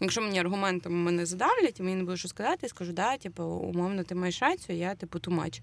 Якщо 0.00 0.20
мені 0.20 0.38
аргументами 0.38 0.96
мене 0.96 1.26
задавлять, 1.51 1.79
і 1.79 1.83
мені 1.83 1.95
не 1.95 2.03
буде 2.03 2.17
що 2.17 2.27
сказати, 2.27 2.59
я 2.61 2.69
скажу, 2.69 2.93
да, 2.93 3.17
типу, 3.17 3.43
умовно, 3.43 4.03
ти 4.03 4.15
маєш 4.15 4.41
рацію, 4.41 4.77
я 4.77 4.95
типу 4.95 5.19
тумач. 5.19 5.61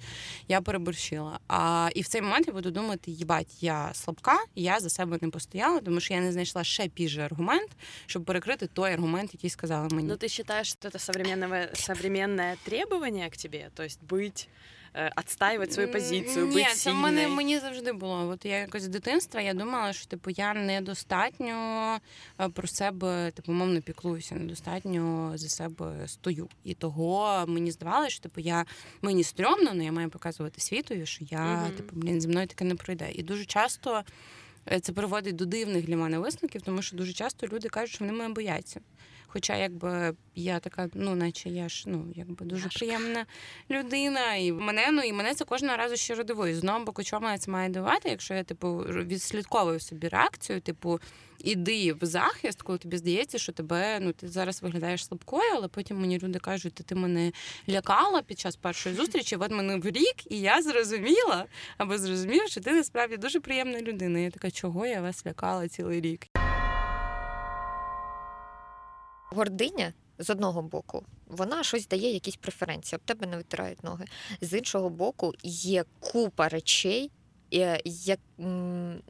Я 0.48 0.60
переборщила. 0.60 1.38
А 1.48 1.90
і 1.94 2.00
в 2.00 2.08
цей 2.08 2.22
момент 2.22 2.46
я 2.46 2.52
буду 2.52 2.70
думати, 2.70 3.10
їбать, 3.10 3.62
я 3.62 3.90
слабка, 3.94 4.38
я 4.54 4.80
за 4.80 4.90
себе 4.90 5.18
не 5.20 5.28
постояла, 5.28 5.80
тому 5.80 6.00
що 6.00 6.14
я 6.14 6.20
не 6.20 6.32
знайшла 6.32 6.64
ще 6.64 6.88
піже 6.88 7.22
аргумент, 7.22 7.70
щоб 8.06 8.24
перекрити 8.24 8.66
той 8.66 8.92
аргумент, 8.92 9.34
який 9.34 9.50
сказала 9.50 9.88
мені. 9.88 10.08
Но 10.08 10.16
ты 10.16 10.28
считаешь, 10.28 10.68
что 10.68 10.88
это 10.88 10.98
современное, 10.98 11.70
современное 11.74 12.56
требование 12.64 13.30
к 13.30 13.36
тебе? 13.36 13.70
То 13.74 13.82
есть 13.82 14.00
быть, 14.08 14.48
э, 14.48 14.77
отстаивать 15.15 15.73
свою 15.73 15.91
позицию, 15.91 16.45
Ні, 16.47 16.55
быть 16.55 16.73
це 16.75 16.91
в 16.91 16.95
мене 16.95 17.27
мені 17.27 17.59
завжди 17.59 17.93
було. 17.93 18.27
От 18.27 18.45
я 18.45 18.57
якось 18.57 18.83
з 18.83 18.87
дитинства 18.87 19.41
я 19.41 19.53
думала, 19.53 19.93
що 19.93 20.05
типу 20.07 20.29
я 20.29 20.53
недостатньо 20.53 21.97
е, 22.41 22.49
про 22.49 22.67
себе, 22.67 23.31
типу, 23.31 23.51
мовно 23.51 23.81
піклуюся, 23.81 24.35
недостатньо 24.35 25.31
за 25.35 25.49
себе 25.49 26.07
стою. 26.07 26.47
І 26.63 26.73
того 26.73 27.45
мені 27.47 27.71
здавалося, 27.71 28.09
що 28.09 28.21
типу 28.23 28.41
я 28.41 28.65
мені 29.01 29.23
стрьомно, 29.23 29.69
але 29.73 29.83
я 29.83 29.91
маю 29.91 30.09
показувати 30.09 30.61
світові, 30.61 31.05
що 31.05 31.25
я, 31.29 31.39
Мгм. 31.39 31.71
типу, 31.71 31.95
блін, 31.95 32.21
зі 32.21 32.27
мною 32.27 32.47
таке 32.47 32.65
не 32.65 32.75
пройде. 32.75 33.11
І 33.11 33.23
дуже 33.23 33.45
часто. 33.45 34.03
е, 34.71 34.79
Це 34.79 34.91
приводить 34.93 35.35
до 35.35 35.45
дивних 35.45 35.85
для 35.85 35.97
мене 35.97 36.19
висновків, 36.19 36.61
тому 36.61 36.81
що 36.81 36.95
дуже 36.97 37.13
часто 37.13 37.47
люди 37.47 37.69
кажуть, 37.69 37.95
що 37.95 38.05
вони 38.05 38.17
мене 38.17 38.33
бояться. 38.33 38.79
Хоча, 39.31 39.55
якби 39.55 40.13
я 40.35 40.59
така, 40.59 40.89
ну 40.93 41.15
наче 41.15 41.49
я 41.49 41.69
ж 41.69 41.83
ну 41.87 42.05
якби 42.15 42.45
дуже 42.45 42.63
Яшка. 42.63 42.79
приємна 42.79 43.25
людина, 43.71 44.35
і 44.35 44.51
мене 44.51 44.91
ну 44.91 45.01
і 45.01 45.13
мене 45.13 45.33
це 45.33 45.45
кожного 45.45 45.77
разу 45.77 45.95
щиро 45.95 46.23
дивує. 46.23 46.55
З 46.55 46.57
одного 46.57 46.85
боку, 46.85 47.03
чому 47.03 47.25
мене 47.25 47.37
це 47.37 47.51
має 47.51 47.69
дивувати, 47.69 48.09
якщо 48.09 48.33
я 48.33 48.43
типу 48.43 48.77
відслідковую 48.77 49.79
собі 49.79 50.07
реакцію, 50.07 50.61
типу. 50.61 50.99
Іди 51.43 51.93
в 51.93 52.05
захист, 52.05 52.61
коли 52.61 52.77
тобі 52.77 52.97
здається, 52.97 53.37
що 53.37 53.51
тебе 53.51 53.99
ну 53.99 54.11
ти 54.11 54.27
зараз 54.27 54.61
виглядаєш 54.61 55.05
слабкою, 55.05 55.51
але 55.55 55.67
потім 55.67 55.99
мені 55.99 56.19
люди 56.19 56.39
кажуть, 56.39 56.73
ти, 56.73 56.83
ти 56.83 56.95
мене 56.95 57.31
лякала 57.69 58.21
під 58.21 58.39
час 58.39 58.55
першої 58.55 58.95
зустрічі. 58.95 59.35
От 59.35 59.51
мене 59.51 59.77
в 59.77 59.85
рік, 59.85 60.31
і 60.31 60.39
я 60.39 60.61
зрозуміла 60.61 61.45
або 61.77 61.97
зрозумів, 61.97 62.47
що 62.47 62.61
ти 62.61 62.71
насправді 62.71 63.17
дуже 63.17 63.39
приємна 63.39 63.81
людина. 63.81 64.19
Я 64.19 64.31
така, 64.31 64.51
чого 64.51 64.85
я 64.85 65.01
вас 65.01 65.25
лякала 65.25 65.67
цілий 65.67 66.01
рік? 66.01 66.27
Гординя 69.31 69.93
з 70.19 70.29
одного 70.29 70.61
боку, 70.61 71.05
вона 71.27 71.63
щось 71.63 71.87
дає, 71.87 72.13
якісь 72.13 72.35
преференції, 72.35 72.97
об 72.97 73.01
тебе 73.05 73.27
не 73.27 73.37
витирають 73.37 73.83
ноги. 73.83 74.05
З 74.41 74.57
іншого 74.57 74.89
боку, 74.89 75.33
є 75.43 75.85
купа 75.99 76.49
речей, 76.49 77.11
е, 77.53 77.81
як, 77.85 78.19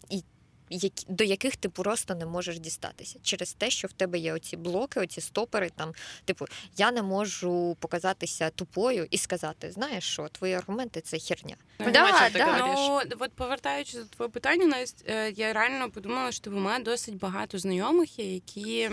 і 0.09 0.23
які, 0.69 1.05
до 1.09 1.23
яких 1.23 1.55
ти 1.55 1.69
просто 1.69 2.15
не 2.15 2.25
можеш 2.25 2.59
дістатися 2.59 3.19
через 3.21 3.53
те, 3.53 3.69
що 3.69 3.87
в 3.87 3.93
тебе 3.93 4.19
є 4.19 4.33
оці 4.33 4.57
блоки, 4.57 4.99
оці 4.99 5.21
стопери. 5.21 5.69
Там, 5.75 5.93
типу, 6.25 6.45
я 6.77 6.91
не 6.91 7.03
можу 7.03 7.77
показатися 7.79 8.49
тупою 8.49 9.07
і 9.11 9.17
сказати, 9.17 9.71
знаєш 9.71 10.03
що, 10.03 10.27
твої 10.27 10.53
аргументи 10.53 11.01
це 11.01 11.19
херня. 11.19 11.55
Ну, 11.79 11.91
да, 11.91 12.29
да. 12.33 12.57
Ну, 12.59 13.01
от 13.19 13.33
повертаючись 13.33 13.95
до 13.95 14.05
твого 14.05 14.31
питання, 14.31 14.65
Настя, 14.65 15.27
я 15.27 15.53
реально 15.53 15.91
подумала, 15.91 16.31
що 16.31 16.51
в 16.51 16.53
мене 16.53 16.83
досить 16.85 17.17
багато 17.17 17.59
знайомих, 17.59 18.19
які 18.19 18.89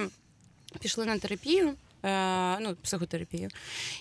пішли 0.77 1.07
на 1.07 1.19
терапію. 1.19 1.75
Е, 2.05 2.59
ну, 2.61 2.77
психотерапію. 2.83 3.49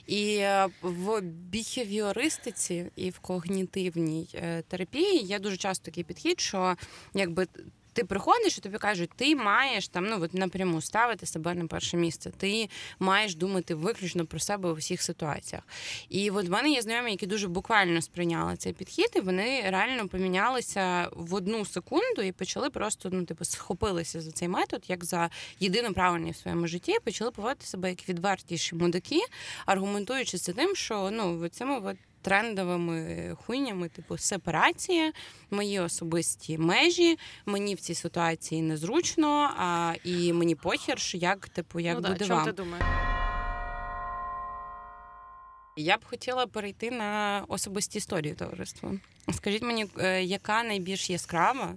І 0.08 0.36
е, 0.36 0.68
в 0.82 1.22
біхевіористиці 1.22 2.86
і 2.96 3.10
в 3.10 3.20
когнітивній 3.20 4.30
е, 4.34 4.62
терапії 4.62 5.24
є 5.24 5.40
дуже 5.40 5.58
часто 5.58 5.86
такий 5.86 6.04
підхід, 6.04 6.40
що 6.40 6.76
якби 7.14 7.48
ти 7.96 8.04
приходиш 8.04 8.58
і 8.58 8.62
тобі 8.62 8.78
кажуть, 8.78 9.10
ти 9.16 9.36
маєш 9.36 9.88
там 9.88 10.06
ну 10.06 10.18
от 10.22 10.34
напряму 10.34 10.82
ставити 10.82 11.26
себе 11.26 11.54
на 11.54 11.68
перше 11.68 11.98
місце. 11.98 12.32
Ти 12.38 12.70
маєш 13.00 13.36
думати 13.36 13.76
виключно 13.76 14.26
про 14.26 14.40
себе 14.40 14.72
у 14.72 14.74
всіх 14.74 15.02
ситуаціях. 15.02 15.64
І 16.10 16.30
от 16.30 16.48
в 16.48 16.52
мене 16.52 16.70
є 16.70 16.82
знайомі, 16.82 17.12
які 17.12 17.28
дуже 17.28 17.48
буквально 17.48 18.02
сприйняли 18.02 18.56
цей 18.58 18.74
підхід, 18.74 19.10
і 19.16 19.20
вони 19.20 19.64
реально 19.70 20.08
помінялися 20.08 21.10
в 21.12 21.34
одну 21.34 21.66
секунду 21.66 22.22
і 22.22 22.32
почали 22.32 22.70
просто 22.70 23.10
ну, 23.12 23.26
типу, 23.26 23.46
схопилися 23.46 24.22
за 24.22 24.32
цей 24.32 24.48
метод, 24.48 24.84
як 24.88 25.06
за 25.06 25.30
єдино 25.60 25.94
правильний 25.94 26.32
в 26.32 26.36
своєму 26.36 26.68
житті, 26.68 26.92
і 26.92 27.00
почали 27.00 27.32
поводити 27.32 27.66
себе 27.66 27.90
як 27.90 28.10
відвертіші 28.10 28.76
мудаки, 28.76 29.20
аргументуючи 29.66 30.38
це 30.38 30.54
тим, 30.54 30.76
що 30.76 31.10
ну 31.12 31.50
цими 31.50 31.80
от 31.80 31.98
трендовими 32.26 33.36
хуйнями, 33.46 33.90
типу 33.90 34.18
сепарація, 34.18 35.12
мої 35.52 35.80
особисті 35.80 36.58
межі. 36.58 37.18
Мені 37.46 37.76
в 37.76 37.80
цій 37.80 37.96
ситуації 37.96 38.62
незручно, 38.62 39.54
а 39.58 39.94
і 40.04 40.34
мені 40.34 40.56
похер, 40.56 40.98
як 41.14 41.50
типу, 41.50 41.80
як 41.80 41.96
ну, 41.96 42.02
буде 42.02 42.26
да, 42.26 42.36
вам. 42.36 42.46
ти 42.46 42.52
думаєш? 42.52 42.86
Я 45.78 45.98
б 45.98 46.06
хотіла 46.06 46.48
перейти 46.48 46.92
на 46.92 47.44
особисті 47.48 47.98
історії 47.98 48.34
товариства. 48.34 48.92
Скажіть 49.34 49.64
мені, 49.64 49.86
е, 50.00 50.24
яка 50.24 50.64
найбільш 50.64 51.10
яскрава 51.10 51.74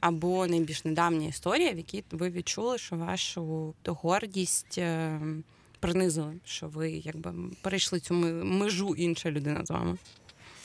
або 0.00 0.46
найбільш 0.46 0.84
недавня 0.84 1.28
історія, 1.28 1.72
в 1.72 1.76
якій 1.76 2.04
ви 2.10 2.30
відчули, 2.30 2.78
що 2.78 2.96
вашу 2.96 3.74
гордість 3.86 4.78
ем, 4.78 5.44
принизили, 5.84 6.34
що 6.44 6.68
ви 6.68 6.90
якби 6.90 7.34
перейшли 7.62 8.00
цю 8.00 8.14
межу 8.14 8.94
інша 8.94 9.30
людина 9.30 9.64
з 9.64 9.70
вами. 9.70 9.96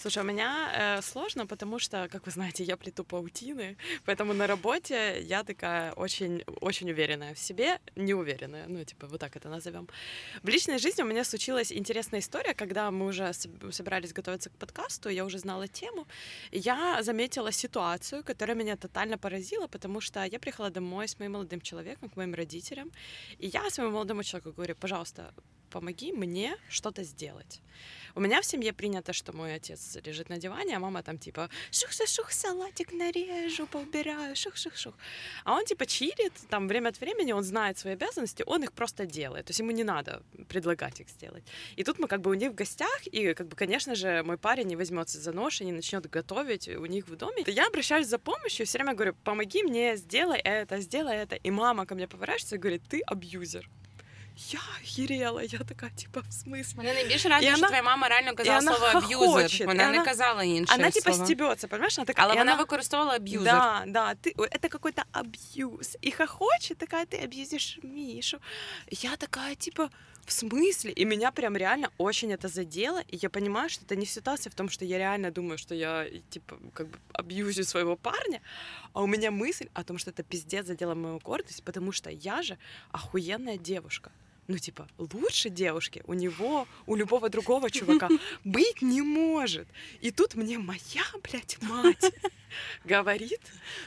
Слушай, 0.01 0.23
у 0.23 0.25
меня 0.25 0.71
э, 0.73 1.01
сложно, 1.01 1.45
потому 1.45 1.77
что, 1.79 2.07
как 2.11 2.25
вы 2.25 2.31
знаете, 2.31 2.63
я 2.63 2.77
плету 2.77 3.03
паутины, 3.03 3.75
поэтому 4.05 4.33
на 4.33 4.47
работе 4.47 5.21
я 5.21 5.43
такая 5.43 5.91
очень, 5.91 6.41
очень 6.61 6.89
уверенная 6.91 7.33
в 7.33 7.39
себе, 7.39 7.79
неуверенная, 7.97 8.65
ну, 8.69 8.85
типа, 8.85 9.07
вот 9.07 9.19
так 9.19 9.35
это 9.35 9.49
назовем. 9.49 9.89
В 10.41 10.47
личной 10.47 10.79
жизни 10.79 11.03
у 11.03 11.05
меня 11.05 11.25
случилась 11.25 11.73
интересная 11.73 12.21
история, 12.21 12.53
когда 12.53 12.91
мы 12.91 13.07
уже 13.07 13.33
собирались 13.71 14.13
готовиться 14.13 14.49
к 14.49 14.53
подкасту, 14.53 15.09
я 15.09 15.25
уже 15.25 15.37
знала 15.37 15.67
тему, 15.67 16.07
я 16.51 17.03
заметила 17.03 17.51
ситуацию, 17.51 18.23
которая 18.23 18.55
меня 18.55 18.77
тотально 18.77 19.17
поразила, 19.17 19.67
потому 19.67 19.99
что 20.01 20.23
я 20.23 20.39
приехала 20.39 20.69
домой 20.69 21.09
с 21.09 21.19
моим 21.19 21.33
молодым 21.33 21.59
человеком, 21.59 22.09
к 22.09 22.15
моим 22.15 22.33
родителям, 22.35 22.89
и 23.37 23.47
я 23.47 23.69
своему 23.69 23.91
молодому 23.91 24.23
человеку 24.23 24.53
говорю, 24.53 24.75
пожалуйста, 24.75 25.33
помоги 25.69 26.11
мне 26.11 26.57
что-то 26.69 27.03
сделать. 27.03 27.61
У 28.15 28.21
меня 28.21 28.41
в 28.41 28.45
семье 28.45 28.73
принято, 28.73 29.13
что 29.13 29.33
мой 29.33 29.53
отец 29.55 29.97
лежит 30.03 30.29
на 30.29 30.37
диване, 30.37 30.75
а 30.75 30.79
мама 30.79 31.03
там 31.03 31.17
типа 31.17 31.49
шух-шух, 31.71 32.31
салатик 32.31 32.91
нарежу, 32.91 33.67
поубираю, 33.67 34.35
шух-шух-шух. 34.35 34.93
А 35.43 35.53
он 35.53 35.65
типа 35.65 35.85
чилит, 35.85 36.33
там 36.49 36.67
время 36.67 36.89
от 36.89 36.99
времени 36.99 37.31
он 37.31 37.43
знает 37.43 37.77
свои 37.77 37.93
обязанности, 37.93 38.43
он 38.45 38.63
их 38.63 38.73
просто 38.73 39.05
делает. 39.05 39.45
То 39.45 39.51
есть 39.51 39.59
ему 39.59 39.71
не 39.71 39.83
надо 39.83 40.23
предлагать 40.47 40.99
их 40.99 41.09
сделать. 41.09 41.43
И 41.75 41.83
тут 41.83 41.99
мы 41.99 42.07
как 42.07 42.21
бы 42.21 42.31
у 42.31 42.33
них 42.33 42.51
в 42.51 42.55
гостях, 42.55 43.07
и 43.07 43.33
как 43.33 43.47
бы, 43.47 43.55
конечно 43.55 43.95
же, 43.95 44.23
мой 44.23 44.37
парень 44.37 44.67
не 44.67 44.75
возьмется 44.75 45.19
за 45.19 45.31
нож 45.31 45.61
и 45.61 45.65
не 45.65 45.71
начнет 45.71 46.09
готовить 46.09 46.67
у 46.67 46.85
них 46.85 47.07
в 47.07 47.15
доме. 47.15 47.43
Я 47.47 47.67
обращаюсь 47.67 48.07
за 48.07 48.19
помощью, 48.19 48.65
все 48.65 48.79
время 48.79 48.93
говорю, 48.93 49.15
помоги 49.23 49.63
мне, 49.63 49.95
сделай 49.95 50.39
это, 50.39 50.81
сделай 50.81 51.15
это. 51.15 51.35
И 51.35 51.51
мама 51.51 51.85
ко 51.85 51.95
мне 51.95 52.07
поворачивается 52.07 52.55
и 52.55 52.59
говорит, 52.59 52.81
ты 52.89 53.01
абьюзер 53.01 53.69
я 54.38 54.60
охерела, 54.82 55.40
я 55.40 55.58
така, 55.58 55.88
типа, 55.90 56.20
в 56.20 56.32
смысле? 56.32 56.76
Мене 56.76 56.94
найбільше 56.94 57.28
радує, 57.28 57.56
що 57.56 57.66
твоя 57.66 57.82
мама 57.82 58.08
реально 58.08 58.34
казала 58.34 58.60
слово 58.60 58.86
аб'юзер. 58.86 59.66
Вона, 59.66 59.84
вона 59.86 59.98
не 59.98 60.04
казала 60.04 60.44
інше 60.44 60.74
Она 60.74 60.90
типа 60.90 61.12
слово. 61.12 61.24
стебется, 61.24 61.68
понимаешь? 61.68 61.98
Она 61.98 62.04
такая, 62.04 62.26
Але 62.26 62.34
вона 62.34 62.52
она... 62.52 62.62
використовувала 62.62 63.16
аб'юзер. 63.16 63.44
Да, 63.44 63.84
да, 63.86 64.14
ты, 64.14 64.34
это 64.36 64.68
какой-то 64.68 65.02
абьюз. 65.12 65.96
И 66.02 66.10
хохочет 66.10 66.78
такая, 66.78 67.06
ты 67.06 67.24
абьюзишь 67.24 67.78
Мишу. 67.82 68.38
Я 68.90 69.16
такая, 69.16 69.54
типа, 69.54 69.90
в 70.26 70.32
смысле? 70.32 70.90
И 70.90 71.04
меня 71.04 71.30
прям 71.30 71.56
реально 71.56 71.90
очень 71.98 72.32
это 72.32 72.48
задело. 72.48 73.00
И 73.12 73.16
я 73.16 73.30
понимаю, 73.30 73.68
что 73.68 73.84
это 73.84 73.96
не 73.96 74.06
ситуация 74.06 74.50
в 74.50 74.54
том, 74.54 74.68
что 74.68 74.84
я 74.84 74.98
реально 74.98 75.30
думаю, 75.30 75.58
что 75.58 75.74
я, 75.74 76.06
типа, 76.30 76.58
как 76.72 76.88
бы 76.88 76.98
абьюзю 77.12 77.64
своего 77.64 77.96
парня, 77.96 78.40
а 78.92 79.02
у 79.02 79.06
меня 79.06 79.30
мысль 79.30 79.68
о 79.74 79.84
том, 79.84 79.98
что 79.98 80.10
это 80.10 80.22
пиздец 80.22 80.66
задело 80.66 80.94
мою 80.94 81.18
гордость, 81.18 81.62
потому 81.62 81.92
что 81.92 82.10
я 82.10 82.42
же 82.42 82.58
охуенная 82.90 83.58
девушка 83.58 84.10
ну, 84.49 84.57
типа, 84.57 84.87
лучше 84.97 85.49
девушки 85.49 86.01
у 86.07 86.13
него, 86.13 86.67
у 86.87 86.95
любого 86.95 87.29
другого 87.29 87.69
чувака 87.69 88.09
быть 88.43 88.81
не 88.81 89.01
может. 89.03 89.67
И 90.01 90.09
тут 90.09 90.33
мне 90.33 90.57
моя, 90.57 91.05
блядь, 91.21 91.61
мать 91.61 92.11
говорит, 92.83 93.41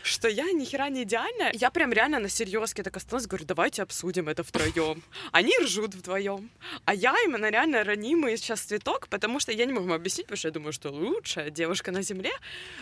что 0.04 0.28
я 0.28 0.52
ни 0.52 0.64
хера 0.64 0.88
не 0.88 1.02
идеальная. 1.02 1.50
Я 1.52 1.72
прям 1.72 1.92
реально 1.92 2.20
на 2.20 2.28
серьезке 2.28 2.84
так 2.84 2.96
остановилась, 2.96 3.26
говорю, 3.26 3.44
давайте 3.44 3.82
обсудим 3.82 4.28
это 4.28 4.44
втроем. 4.44 5.02
Они 5.32 5.52
ржут 5.60 5.96
вдвоем, 5.96 6.48
а 6.84 6.94
я 6.94 7.12
именно 7.24 7.50
реально 7.50 7.82
ранимый 7.82 8.36
сейчас 8.36 8.60
цветок, 8.60 9.08
потому 9.08 9.40
что 9.40 9.50
я 9.50 9.64
не 9.66 9.72
могу 9.72 9.92
объяснить, 9.92 10.26
потому 10.26 10.36
что 10.36 10.48
я 10.48 10.52
думаю, 10.52 10.72
что 10.72 10.90
лучшая 10.90 11.50
девушка 11.50 11.90
на 11.90 12.02
земле, 12.02 12.32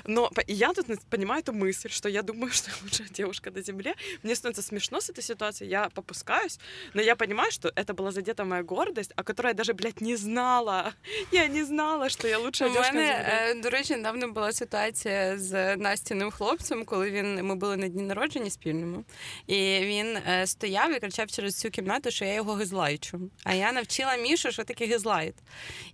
но 0.05 0.31
я 0.47 0.75
тут 0.75 0.87
понимаю 1.09 1.41
эту 1.41 1.55
мысль, 1.55 1.89
что 1.89 2.11
я 2.11 2.21
думаю, 2.21 2.53
что 2.53 2.71
лучшая 2.83 3.09
девушка 3.09 3.51
на 3.51 3.63
земле. 3.63 3.95
Мне 4.23 4.35
становится 4.35 4.61
смешно 4.61 5.01
с 5.01 5.09
этой 5.09 5.25
ситуацией, 5.25 5.71
я 5.71 5.89
попускаюсь, 5.89 6.59
но 6.93 7.01
я 7.01 7.17
понимаю, 7.17 7.51
что 7.51 7.70
это 7.77 7.95
была 7.95 8.11
задета 8.11 8.45
моя 8.45 8.63
гордость, 8.63 9.13
о 9.17 9.23
которой 9.23 9.49
я 9.49 9.55
даже, 9.55 9.73
блядь, 9.73 10.01
не 10.01 10.17
знала. 10.17 10.93
Я 11.33 11.47
не 11.47 11.65
знала, 11.65 12.09
що 12.09 12.29
я 12.29 12.39
лучшая 12.39 12.71
девушка 12.71 12.93
на 12.93 13.01
земле. 13.01 13.55
До 13.63 13.71
речі, 13.71 13.97
недавно 13.97 14.29
була 14.29 14.53
ситуація 14.53 15.39
з 15.39 15.77
Настіним 15.77 16.31
хлопцем, 16.31 16.85
коли 16.85 17.11
він 17.11 17.45
ми 17.45 17.55
були 17.55 17.77
на 17.77 17.89
дні 17.89 18.03
народження 18.03 18.51
спільному, 18.51 19.05
і 19.47 19.55
він 19.83 20.17
е, 20.17 20.47
стояв 20.47 20.97
і 20.97 21.01
кричав 21.01 21.31
через 21.31 21.55
цю 21.55 21.71
кімнату, 21.71 22.11
що 22.11 22.25
я 22.25 22.35
його 22.35 22.55
газлайчу. 22.55 23.21
А 23.45 23.55
я 23.55 23.73
навчила 23.73 24.17
Мішу, 24.17 24.53
що 24.53 24.65
таке 24.65 24.87
gaslight. 24.87 25.35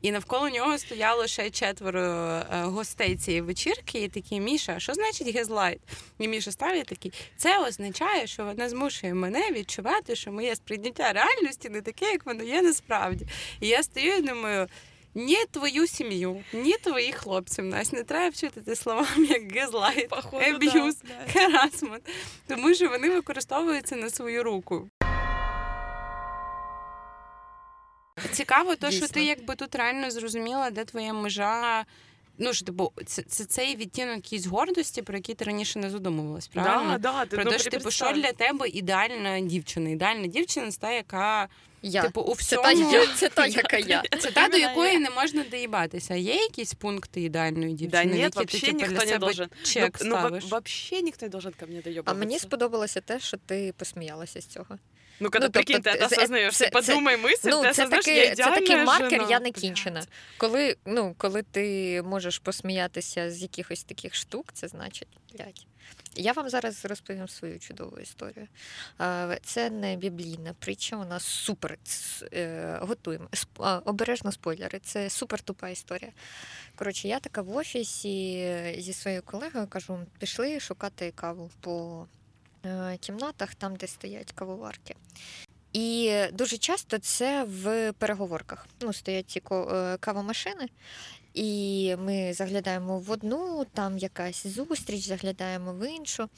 І 0.03 0.13
навколо 0.13 0.49
нього 0.49 0.79
стояло 0.79 1.27
ще 1.27 1.51
четверо 1.51 2.01
е, 2.01 2.45
гостей 2.51 3.17
цієї 3.17 3.41
вечірки, 3.41 4.03
і 4.03 4.09
такі 4.09 4.41
Міша, 4.41 4.79
що 4.79 4.95
значить 4.95 5.35
gaslight? 5.35 5.81
І 6.19 6.29
Міша 6.29 6.53
став 6.53 6.77
і 6.77 6.83
такий, 6.83 7.13
це 7.37 7.59
означає, 7.59 8.27
що 8.27 8.45
вона 8.45 8.69
змушує 8.69 9.15
мене 9.15 9.51
відчувати, 9.51 10.17
що 10.17 10.33
моє 10.33 10.57
сприйняття 10.57 11.13
реальності 11.13 11.66
не 11.69 11.83
таке, 11.83 12.07
як 12.07 12.27
воно 12.27 12.43
є 12.43 12.63
насправді. 12.63 13.27
І 13.61 13.69
я 13.69 13.83
стою 13.83 14.17
і 14.17 14.23
думаю 14.23 14.69
ні 15.15 15.37
твою 15.51 15.87
сім'ю, 15.87 16.45
ні 16.53 16.73
твоїх 16.83 17.17
хлопців. 17.17 17.65
Нас 17.65 17.93
не 17.93 18.03
треба 18.03 18.29
вчити 18.29 18.61
тим 18.61 18.77
словам 18.77 19.25
як 19.25 19.53
gaslight, 19.53 20.13
abuse, 20.33 20.97
харасмент, 21.33 22.09
тому 22.47 22.75
що 22.75 22.89
вони 22.89 23.11
використовуються 23.11 23.97
на 23.97 24.11
свою 24.11 24.43
руку. 24.43 24.91
Цікаво, 28.33 28.77
то 28.77 28.91
що 28.91 29.09
ти 29.09 29.25
якби 29.25 29.55
тут 29.55 29.75
реально 29.75 30.11
зрозуміла, 30.11 30.71
де 30.71 30.85
твоя 30.85 31.13
межа 31.13 31.85
ну 32.39 32.53
ж 32.53 32.65
типу, 32.65 32.93
це, 33.07 33.23
це 33.23 33.45
цей 33.45 33.77
відтінок 33.77 34.17
якійсь 34.17 34.47
гордості, 34.47 35.03
про 35.03 35.17
який 35.17 35.35
ти 35.35 35.45
раніше 35.45 35.79
не 35.79 35.91
задумувалась, 35.91 36.49
правильно? 36.49 36.99
Да, 36.99 37.25
да, 37.25 37.27
про 37.27 37.45
ну, 37.45 37.51
те, 37.51 37.59
що 37.59 37.71
типу, 37.71 37.91
що 37.91 38.13
для 38.13 38.33
тебе 38.33 38.69
ідеальна 38.69 39.41
дівчина? 39.41 39.91
Ідеальна 39.91 40.27
дівчина 40.27 40.71
це 40.71 40.79
та, 40.81 40.93
яка 40.93 41.49
Я. 41.83 42.03
типу 42.03 42.21
у 42.21 42.35
Це 42.37 42.43
всьому 42.43 42.63
та, 42.63 42.73
я, 42.73 43.07
це 43.07 43.29
та, 43.29 43.47
яка 43.47 43.77
я. 43.79 44.03
це 44.19 44.31
та, 44.31 44.49
до 44.49 44.57
якої 44.57 44.99
не 44.99 45.11
можна 45.11 45.45
доїбатися. 45.51 46.15
Є 46.15 46.35
якісь 46.35 46.75
пункти 46.75 47.23
ідеальної 47.23 47.73
Да 47.73 47.77
дівчини, 47.77 48.19
які 48.19 48.45
ти 48.45 48.61
типу, 48.61 48.79
для 48.79 48.89
не 48.89 49.01
себе 49.01 49.19
должен. 49.19 49.49
чек 49.63 49.99
ну, 50.01 50.07
ну, 50.11 50.17
ставиш? 50.17 50.45
вообще 50.45 51.03
никто 51.03 51.27
не 51.27 51.31
должен 51.31 51.53
ко 51.61 51.67
мне 51.67 51.81
доебываться. 51.81 52.03
А 52.05 52.15
мені 52.15 52.39
сподобалося 52.39 53.01
те, 53.01 53.21
що 53.21 53.37
ти 53.37 53.75
посміялася 53.77 54.41
з 54.41 54.47
цього. 54.47 54.79
Ну, 55.20 55.30
когда 55.30 55.48
Ну, 55.48 55.52
тобто 55.52 55.74
прикинь, 55.74 55.82
ты 55.94 55.96
это 56.02 56.08
це- 56.08 56.16
осознаешь, 56.16 56.56
це- 56.58 56.66
ты 56.66 56.72
подумай 56.72 57.16
мысль, 57.22 57.50
Ну, 57.50 57.58
ты 57.58 57.62
це 57.64 57.70
осознаешь, 57.70 57.92
я 58.08 58.14
такий, 58.26 58.36
це 58.36 58.44
такий 58.44 58.64
идеальная 58.66 58.86
маркер, 58.86 59.10
жена. 59.12 59.28
я 59.32 59.40
не 59.40 59.52
кінчена. 59.52 60.00
Блядь. 60.00 60.10
Коли, 60.38 60.76
ну, 60.86 61.16
коли 61.18 61.44
ти 61.44 62.02
можеш 62.02 62.40
посміятися 62.40 63.32
з 63.32 63.42
якихось 63.42 63.84
таких 63.84 64.16
штук, 64.16 64.50
це 64.54 64.68
значить, 64.68 65.08
блядь. 65.34 65.66
Я 66.16 66.32
вам 66.32 66.50
зараз 66.50 66.86
розповім 66.86 67.28
свою 67.28 67.60
чудову 67.60 68.00
історію. 68.00 68.48
Е, 69.02 69.40
Це 69.44 69.70
не 69.70 69.96
біблійна 69.96 70.54
притча, 70.60 70.96
вона 70.98 71.20
супер. 71.20 71.78
ц- 71.84 72.26
е, 72.34 72.78
Готуємо. 72.82 73.26
Сп- 73.32 73.48
а, 73.66 73.78
Обережно 73.86 74.32
спойлери. 74.32 74.80
Це 74.80 75.10
супер 75.10 75.42
тупа 75.42 75.70
історія. 75.70 76.12
Коротше, 76.76 77.08
я 77.08 77.20
така 77.20 77.42
в 77.42 77.56
офісі 77.56 78.76
зі 78.80 78.94
своєю 78.94 79.22
колегою 79.22 79.68
кажу: 79.68 80.00
пішли 80.20 80.60
шукати 80.60 81.12
каву 81.16 81.52
по 81.62 82.06
е, 82.14 82.18
кімнатах, 83.01 83.55
там, 83.55 83.77
де 83.77 83.87
стоять 83.87 84.33
кавоварки. 84.33 84.95
І 85.73 86.15
дуже 86.33 86.59
часто 86.59 86.99
це 86.99 87.45
в 87.45 87.93
переговорках. 87.93 88.67
Ну, 88.81 88.93
стоять 88.93 89.31
ці 89.31 89.43
е, 89.53 89.97
кавомашини, 90.01 90.69
і 91.35 91.97
ми 91.99 92.33
заглядаємо 92.33 92.99
в 92.99 93.11
одну, 93.11 93.67
там 93.75 93.99
якась 93.99 94.47
зустріч, 94.47 95.07
заглядаємо 95.07 95.73
в 95.73 95.89
іншу. 95.89 96.29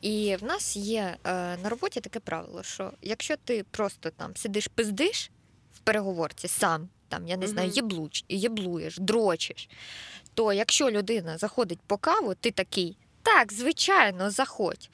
І 0.00 0.36
в 0.40 0.44
нас 0.44 0.76
є 0.76 1.16
е, 1.24 1.32
на 1.56 1.68
роботі 1.68 2.00
таке 2.00 2.20
правило, 2.20 2.62
що 2.62 2.92
якщо 3.02 3.36
ти 3.36 3.64
просто 3.70 4.10
там 4.10 4.36
сидиш 4.36 4.66
пиздиш 4.66 5.30
в 5.74 5.78
переговорці 5.78 6.48
сам, 6.48 6.88
там, 7.08 7.28
я 7.28 7.36
не 7.36 7.46
знаю, 7.46 7.70
єблуч, 7.74 8.24
єблуєш, 8.28 8.98
дрочиш, 8.98 9.68
то 10.34 10.52
якщо 10.52 10.90
людина 10.90 11.38
заходить 11.38 11.80
по 11.86 11.96
каву, 11.96 12.34
ти 12.34 12.50
такий. 12.50 12.96
Так, 13.34 13.52
звичайно, 13.52 14.30
заходь. 14.30 14.88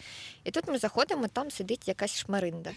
І 0.44 0.50
тут 0.50 0.68
ми 0.68 0.78
заходимо, 0.78 1.28
там 1.28 1.50
сидить 1.50 1.88
якась 1.88 2.18
шмаринда. 2.18 2.70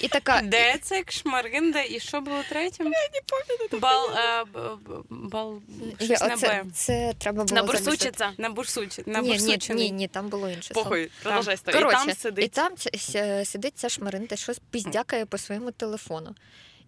І 0.00 0.08
така. 0.08 0.40
Де 0.42 0.78
це 0.82 1.04
Шмаринда 1.08 1.82
і 1.82 2.00
що 2.00 2.20
було 2.20 2.42
третім? 2.48 2.86
Я 2.86 2.92
не 2.92 3.20
пам'ятаю. 3.26 3.80
Бал, 3.80 4.10
е, 4.16 4.44
б- 4.44 4.76
б- 4.76 5.04
бал, 5.28 5.60
Я, 6.00 6.06
щось 6.06 6.20
на 6.20 6.34
оце, 6.34 6.62
Б. 6.62 6.70
це 6.74 7.14
треба 7.18 7.44
було 7.44 7.56
записати. 7.56 7.84
Набурсучиться. 7.84 8.32
На 8.36 8.48
бурсучі, 8.50 9.02
на 9.06 9.20
Ні, 9.20 9.38
ні, 9.38 9.58
ні, 9.74 9.90
ні, 9.90 10.08
там 10.08 10.28
було 10.28 10.48
інше. 10.50 10.74
слово. 10.74 10.84
Похуй, 10.88 11.10
продолжай 11.22 11.54
историю. 11.54 11.80
И 11.80 11.84
Коротше, 11.84 11.98
там 12.06 12.10
і 12.10 12.14
сидить. 12.14 12.52
там 12.52 12.76
ця- 12.76 12.98
ся- 12.98 13.44
сидить 13.44 13.78
ця 13.78 13.88
шмаринка, 13.88 14.36
щось 14.36 14.60
піздякає 14.70 15.26
по 15.26 15.38
своєму 15.38 15.70
телефону. 15.70 16.34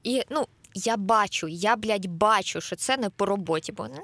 І 0.03 0.23
ну, 0.31 0.49
я 0.75 0.97
бачу, 0.97 1.49
я, 1.49 1.77
блядь, 1.77 2.07
бачу, 2.07 2.61
що 2.61 2.77
це 2.77 2.97
не 2.97 3.11
по 3.11 3.27
роботі, 3.27 3.73
бо 3.73 3.83
на, 3.89 3.95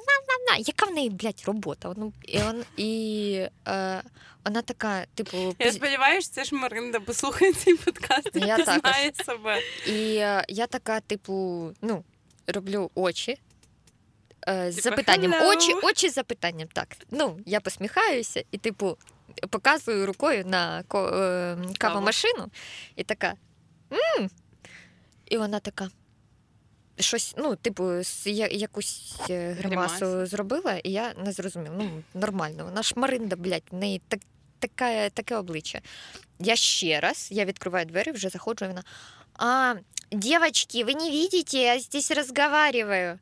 на, 0.51 0.59
на, 0.59 0.65
яка 0.67 0.87
в 0.87 0.91
неї, 0.95 1.11
блядь, 1.11 1.43
робота? 1.47 1.93
Ну, 1.97 2.13
і 2.23 2.39
вон, 2.39 2.65
і 2.77 3.33
е, 3.69 4.03
вона 4.45 4.63
така, 4.63 5.07
типу, 5.15 5.37
Я 5.59 5.67
піз- 5.67 5.73
сподіваюся, 5.73 6.31
це 6.33 6.45
Шмаринда 6.45 7.01
послухає 7.01 7.53
цей 7.53 7.77
подкаст 7.77 8.31
і 8.35 8.39
Я 8.41 8.57
також. 8.57 8.75
пізнає 8.75 9.13
себе. 9.25 9.59
І 9.87 10.17
е, 10.17 10.45
я 10.49 10.67
така, 10.67 11.01
типу, 11.01 11.71
ну, 11.83 12.05
роблю 12.47 12.91
очі. 12.95 13.39
е, 14.49 14.73
З 14.73 14.77
Типа, 14.77 14.91
запитанням. 14.91 15.33
«Hello». 15.33 15.49
Очі, 15.49 15.75
очі 15.83 16.09
з 16.09 16.13
запитанням. 16.15 16.69
Так. 16.73 16.97
Ну, 17.11 17.39
я 17.47 17.61
посміхаюся 17.61 18.45
і, 18.51 18.59
типу, 18.59 18.97
показую 19.51 20.07
рукою 20.07 20.45
на 20.47 20.83
ко- 20.83 21.09
е, 21.09 21.59
кавомашину, 21.79 22.47
і 22.97 23.05
така. 23.05 23.35
м 24.19 24.31
І 25.27 25.39
вона 25.39 25.61
така. 25.61 25.89
Щось, 27.01 27.35
ну, 27.37 27.57
типу, 27.57 27.93
я- 28.25 28.49
якусь 28.49 29.15
е, 29.31 29.53
гримасу 29.53 30.27
зробила, 30.27 30.81
і 30.85 30.91
я 30.91 31.15
не 31.25 31.33
зрозумів. 31.33 31.73
Ну, 31.79 32.03
нормально, 32.15 32.65
вона 32.65 32.83
ж 32.83 32.93
Маринда, 32.97 33.37
блядь, 33.37 33.63
в 33.71 33.77
неї 33.77 34.01
так, 34.09 34.21
таке, 34.59 35.11
таке 35.15 35.37
обличчя. 35.37 35.81
Я 36.39 36.57
ще 36.57 37.01
раз, 37.01 37.29
я 37.31 37.45
відкриваю 37.45 37.87
двері, 37.87 38.11
вже 38.11 38.29
заходжу, 38.29 38.65
і 38.65 38.69
вона. 38.69 38.85
А, 39.35 39.75
девочки, 40.13 40.85
вы 40.85 40.95
не 40.95 41.11
видите, 41.11 41.59
я 41.59 41.81
здесь 41.81 42.11
разговариваю. 42.11 43.19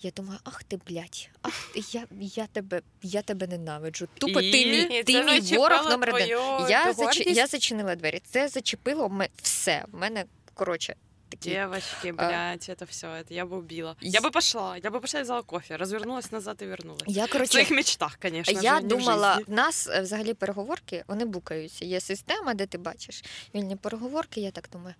Я 0.00 0.10
думаю, 0.10 0.38
ах 0.44 0.62
ти, 0.64 0.78
блядь, 0.88 1.30
ах 1.42 1.70
ти, 1.74 1.82
я, 1.92 2.06
я, 2.20 2.46
тебе, 2.46 2.82
я 3.02 3.22
тебе 3.22 3.46
ненавиджу. 3.46 4.08
Тупо 4.18 4.40
І? 4.40 4.52
ти 4.52 4.66
мій, 4.66 5.02
ти 5.02 5.24
мій 5.24 5.40
ворог 5.40 5.90
номер 5.90 6.14
один. 6.14 6.28
Я, 6.68 6.92
зач... 6.92 7.26
я 7.26 7.46
зачинила 7.46 7.94
двері. 7.94 8.22
Це 8.24 8.48
зачепило 8.48 9.10
все. 9.42 9.84
В 9.92 9.98
мене, 9.98 10.24
коротше, 10.54 10.94
такі. 11.29 11.49
Девочки, 11.49 12.11
блядь, 12.11 12.69
это 12.69 12.85
все, 12.85 13.07
это 13.07 13.33
я 13.33 13.45
бы 13.45 13.57
убила. 13.57 13.95
И- 14.03 14.09
Я 14.09 14.21
бы 14.21 14.31
пошла, 14.31 14.77
я 14.77 14.89
бы 14.89 14.99
пошла 14.99 15.19
и 15.19 15.23
взяла 15.23 15.41
кофе, 15.41 15.77
развернулась 15.77 16.31
назад 16.31 16.61
и 16.61 16.65
вернулась. 16.65 17.03
Я, 17.07 17.25
В 17.25 17.29
коротше, 17.29 17.51
своих 17.51 17.71
мечтах, 17.71 18.17
конечно 18.21 18.61
я 18.61 18.75
же, 18.75 18.81
не 18.81 18.85
в 18.85 18.87
думала, 18.89 19.33
жизни. 19.35 19.53
в 19.53 19.55
нас 19.57 19.87
е, 19.87 20.01
взагалі 20.01 20.33
переговорки 20.33 21.03
вони 21.07 21.25
букаються. 21.25 21.85
Є 21.85 21.99
система, 22.01 22.53
де 22.53 22.65
ти 22.65 22.77
бачиш 22.77 23.23
вільні 23.55 23.75
переговорки. 23.75 24.41
Я 24.41 24.51
так 24.51 24.69
думаю, 24.71 24.95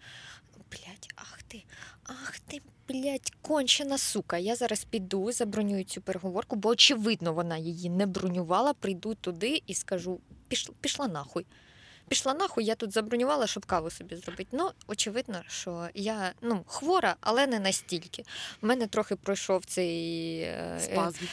блядь, 0.72 1.08
ах 1.16 1.40
ти, 1.48 1.64
ах 2.04 2.40
ти, 2.40 2.62
блядь, 2.88 3.32
кончена 3.42 3.98
сука. 3.98 4.38
Я 4.38 4.56
зараз 4.56 4.84
піду, 4.84 5.32
забронюю 5.32 5.84
цю 5.84 6.02
переговорку, 6.02 6.56
бо 6.56 6.70
очевидно, 6.70 7.34
вона 7.34 7.58
її 7.58 7.90
не 7.90 8.06
бронювала. 8.06 8.74
Прийду 8.74 9.16
туди 9.16 9.62
і 9.68 9.74
скажу: 9.74 10.20
пішла, 10.48 10.76
пішла 10.82 11.08
нахуй. 11.08 11.46
Пішла 12.09 12.35
нахуй, 12.35 12.65
я 12.65 12.75
тут 12.75 12.93
забронювала, 12.93 13.47
щоб 13.47 13.67
каву 13.67 13.91
собі 13.91 14.17
зробити. 14.17 14.49
Ну, 14.53 14.71
очевидно, 14.87 15.43
що 15.49 15.89
я 15.95 16.33
ну, 16.43 16.65
хвора, 16.67 17.17
але 17.21 17.47
не 17.47 17.59
настільки. 17.59 18.25
У 18.63 18.67
мене 18.67 18.87
трохи 18.87 19.17
пройшов 19.17 19.65
цей 19.65 20.39
е, 20.41 20.77
е, 20.77 20.81
Спазм 20.81 21.25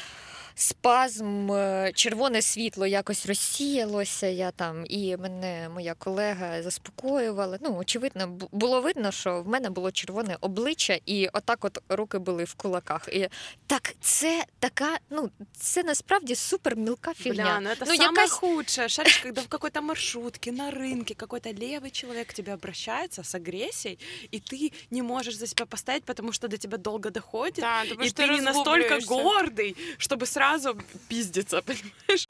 спазм, 0.55 1.53
е, 1.53 1.93
червоне 1.95 2.43
світло 2.43 2.87
якось 2.87 3.27
розсіялося. 3.27 4.27
Я 4.27 4.51
там 4.51 4.85
і 4.89 5.17
мене 5.17 5.69
моя 5.75 5.95
колега 5.95 6.63
заспокоювала. 6.63 7.59
Ну, 7.61 7.77
очевидно, 7.77 8.27
бу- 8.29 8.49
було 8.53 8.81
видно, 8.81 9.13
що 9.13 9.43
в 9.43 9.49
мене 9.49 9.71
було 9.71 9.91
червоне 9.93 10.37
обличчя, 10.41 10.99
і 11.07 11.29
отак, 11.33 11.65
от 11.65 11.79
руки 11.89 12.19
були 12.19 12.45
в 12.45 12.55
кулаках. 12.55 13.09
І 13.13 13.29
так, 13.67 13.95
це 14.01 14.45
така, 14.59 14.99
ну 15.11 15.31
це 15.57 15.83
насправді 15.83 16.35
супер 16.35 16.77
мілка 16.77 17.15
фігня. 17.15 17.45
Бля, 17.45 17.61
ну 17.61 17.71
это 17.71 17.77
Ну, 17.81 17.87
самое 17.97 18.11
якась- 18.11 18.31
худшее. 18.31 18.89
Шаришь, 18.89 19.19
когда 19.19 19.41
в 19.41 19.47
какой-то 19.49 19.83
маршрутке, 19.83 20.53
на 20.53 20.71
рынке 20.71 21.15
какой-то 21.15 21.49
левый 21.51 21.91
человек 21.91 22.27
к 22.29 22.33
тебе 22.35 22.53
обращается 22.55 23.21
с 23.25 23.35
агрессией, 23.35 23.99
и 24.35 24.37
ты 24.39 24.73
не 24.91 25.03
можешь 25.03 25.35
за 25.37 25.47
себя 25.47 25.67
постоять, 25.67 26.05
потому 26.05 26.33
что 26.33 26.49
до 26.49 26.57
тебя 26.57 26.79
долго 26.79 27.11
доходит, 27.11 27.55
Та, 27.61 27.85
тому 27.85 28.03
и 28.03 28.09
що 28.09 28.23
ты 28.23 28.31
не 28.31 28.41
настолько 28.43 28.89
розгублюєшся. 28.95 29.41
гордый, 29.41 29.77
чтобы 29.99 30.27
сразу 30.46 30.78
пиздиться, 31.10 31.62
понимаешь? 31.62 32.26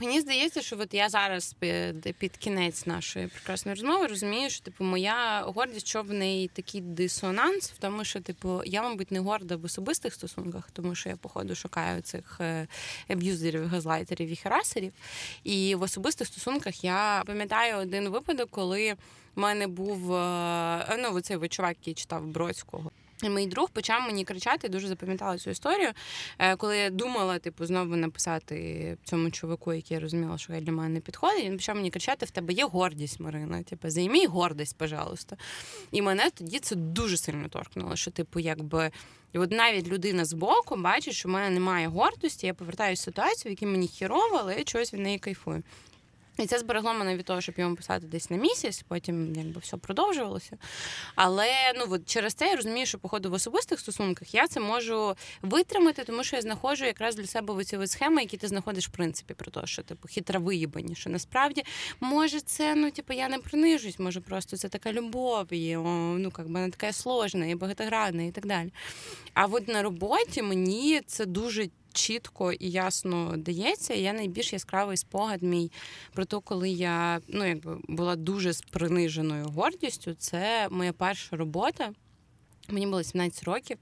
Мені 0.00 0.20
здається, 0.20 0.62
що 0.62 0.76
от 0.80 0.94
я 0.94 1.08
зараз 1.08 1.52
під, 1.58 2.16
під 2.18 2.36
кінець 2.36 2.86
нашої 2.86 3.26
прекрасної 3.26 3.74
розмови 3.74 4.06
розумію, 4.06 4.50
що 4.50 4.64
типу 4.64 4.84
моя 4.84 5.42
гордість, 5.46 5.86
що 5.86 6.02
в 6.02 6.12
неї 6.12 6.48
такий 6.48 6.80
дисонанс, 6.80 7.70
в 7.70 7.78
тому, 7.78 8.04
що 8.04 8.20
типу 8.20 8.62
я, 8.64 8.82
мабуть, 8.82 9.10
не 9.10 9.20
горда 9.20 9.56
в 9.56 9.64
особистих 9.64 10.14
стосунках, 10.14 10.70
тому 10.72 10.94
що 10.94 11.08
я 11.08 11.16
походу 11.16 11.54
шукаю 11.54 12.02
цих 12.02 12.40
е, 12.40 12.66
аб'юзерів, 13.08 13.66
газлайтерів 13.66 14.28
і 14.28 14.36
херасерів. 14.36 14.92
І 15.44 15.74
в 15.74 15.82
особистих 15.82 16.26
стосунках 16.26 16.84
я 16.84 17.22
пам'ятаю 17.26 17.76
один 17.76 18.08
випадок, 18.08 18.50
коли 18.50 18.92
в 19.34 19.40
мене 19.40 19.66
був 19.66 20.14
е, 20.14 20.96
ну, 20.98 21.20
цей 21.20 21.48
чувак, 21.48 21.76
який 21.80 21.94
читав 21.94 22.26
Бродського. 22.26 22.90
І 23.22 23.28
мій 23.28 23.46
друг 23.46 23.70
почав 23.70 24.02
мені 24.02 24.24
кричати, 24.24 24.68
дуже 24.68 24.88
запам'ятала 24.88 25.38
цю 25.38 25.50
історію. 25.50 25.90
Е, 26.38 26.56
Коли 26.56 26.78
я 26.78 26.90
думала, 26.90 27.38
типу, 27.38 27.66
знову 27.66 27.96
написати 27.96 28.96
цьому 29.04 29.30
чуваку, 29.30 29.72
який 29.72 29.94
я 29.94 30.00
розуміла, 30.00 30.38
що 30.38 30.52
для 30.52 30.72
мене 30.72 30.88
не 30.88 31.00
підходить, 31.00 31.44
він 31.44 31.56
почав 31.56 31.76
мені 31.76 31.90
кричати: 31.90 32.26
в 32.26 32.30
тебе 32.30 32.52
є 32.52 32.64
гордість, 32.64 33.20
Марина. 33.20 33.62
Типу, 33.62 33.90
займій 33.90 34.26
гордість, 34.26 34.76
пожалуйста. 34.78 35.36
І 35.90 36.02
мене 36.02 36.30
тоді 36.34 36.58
це 36.58 36.76
дуже 36.76 37.16
сильно 37.16 37.48
торкнуло. 37.48 37.96
Що, 37.96 38.10
типу, 38.10 38.40
якби. 38.40 38.90
І 39.32 39.38
от 39.38 39.50
навіть 39.50 39.88
людина 39.88 40.24
збоку 40.24 40.76
бачить, 40.76 41.14
що 41.14 41.28
в 41.28 41.32
мене 41.32 41.50
немає 41.50 41.88
гордості, 41.88 42.46
я 42.46 42.54
повертаюся 42.54 43.00
в 43.00 43.04
ситуацію, 43.04 43.50
в 43.50 43.52
якій 43.52 43.66
мені 43.66 43.88
хірово, 43.88 44.36
але 44.40 44.58
я 44.58 44.64
чогось 44.64 44.94
від 44.94 45.00
неї 45.00 45.18
кайфую. 45.18 45.62
І 46.38 46.46
це 46.46 46.58
зберегло 46.58 46.94
мене 46.94 47.16
від 47.16 47.24
того, 47.24 47.40
щоб 47.40 47.54
йому 47.58 47.76
писати 47.76 48.06
десь 48.06 48.30
на 48.30 48.36
місяць, 48.36 48.84
потім 48.88 49.34
якби 49.36 49.60
все 49.60 49.76
продовжувалося. 49.76 50.56
Але 51.14 51.48
ну 51.76 51.84
от 51.88 52.06
через 52.06 52.34
це 52.34 52.46
я 52.46 52.56
розумію, 52.56 52.86
що 52.86 52.98
походу 52.98 53.30
в 53.30 53.32
особистих 53.32 53.80
стосунках 53.80 54.34
я 54.34 54.46
це 54.46 54.60
можу 54.60 55.16
витримати, 55.42 56.04
тому 56.04 56.24
що 56.24 56.36
я 56.36 56.42
знаходжу 56.42 56.84
якраз 56.84 57.16
для 57.16 57.26
себе 57.26 57.54
оці 57.54 57.86
схеми, 57.86 58.22
які 58.22 58.36
ти 58.36 58.48
знаходиш 58.48 58.88
в 58.88 58.90
принципі 58.90 59.34
про 59.34 59.50
те, 59.50 59.66
що 59.66 59.82
типу 59.82 60.08
хитра 60.08 60.40
виїбані, 60.40 60.94
що 60.94 61.10
насправді 61.10 61.64
може 62.00 62.40
це 62.40 62.74
ну 62.74 62.90
типу 62.90 63.12
я 63.12 63.28
не 63.28 63.38
принижусь, 63.38 63.98
може 63.98 64.20
просто 64.20 64.56
це 64.56 64.68
така 64.68 64.92
любов, 64.92 65.52
і 65.52 65.76
ну 65.76 66.32
як 66.38 66.38
би 66.38 66.44
вона 66.44 66.70
така 66.70 66.92
сложна 66.92 67.46
і 67.46 67.54
багатогранна, 67.54 68.22
і 68.22 68.30
так 68.30 68.46
далі. 68.46 68.72
А 69.34 69.46
от 69.46 69.68
на 69.68 69.82
роботі 69.82 70.42
мені 70.42 71.00
це 71.06 71.26
дуже 71.26 71.68
чітко 71.94 72.52
і 72.52 72.70
ясно 72.70 73.36
дається. 73.36 73.94
Я 73.94 74.12
найбільш 74.12 74.52
яскравий 74.52 74.96
спогад 74.96 75.42
мій 75.42 75.72
про 76.12 76.24
те, 76.24 76.36
коли 76.44 76.68
я 76.70 77.20
ну 77.28 77.44
якби 77.44 77.78
була 77.88 78.16
дуже 78.16 78.52
з 78.52 78.60
приниженою 78.60 79.44
гордістю. 79.44 80.14
Це 80.14 80.68
моя 80.70 80.92
перша 80.92 81.36
робота. 81.36 81.92
Мені 82.68 82.86
було 82.86 83.02
17 83.02 83.44
років. 83.44 83.78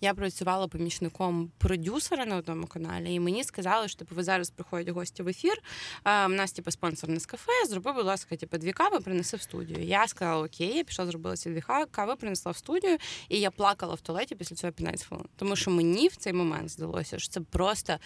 Я 0.00 0.14
працювала 0.14 0.68
помічником 0.68 1.50
продюсера 1.58 2.26
на 2.26 2.36
одному 2.36 2.66
каналі, 2.66 3.14
і 3.14 3.20
мені 3.20 3.44
сказали, 3.44 3.88
що 3.88 3.98
типу, 3.98 4.14
ви 4.14 4.22
зараз 4.22 4.50
приходять 4.50 4.88
гості 4.94 5.22
в 5.22 5.28
ефір. 5.28 5.62
А, 6.02 6.26
у 6.26 6.28
нас 6.28 6.52
типу, 6.52 6.70
спонсорне 6.70 7.20
з 7.20 7.26
кафе. 7.26 7.52
Зроби, 7.68 7.92
будь 7.92 8.04
ласка, 8.04 8.36
типу, 8.36 8.58
дві 8.58 8.72
кави, 8.72 9.00
принеси 9.00 9.36
в 9.36 9.42
студію. 9.42 9.84
Я 9.84 10.08
сказала, 10.08 10.46
окей, 10.46 10.76
я 10.76 10.84
пішла, 10.84 11.06
зробила 11.06 11.36
ці 11.36 11.50
дві 11.50 11.62
кави, 11.90 12.16
принесла 12.16 12.52
в 12.52 12.56
студію, 12.56 12.98
і 13.28 13.40
я 13.40 13.50
плакала 13.50 13.94
в 13.94 14.00
туалеті 14.00 14.34
після 14.34 14.56
цього 14.56 14.72
15 14.72 15.06
хвилин. 15.06 15.26
Тому 15.36 15.56
що 15.56 15.70
мені 15.70 16.08
в 16.08 16.16
цей 16.16 16.32
момент 16.32 16.70
здалося, 16.70 17.18
що 17.18 17.28
це 17.28 17.40
просто 17.40 17.98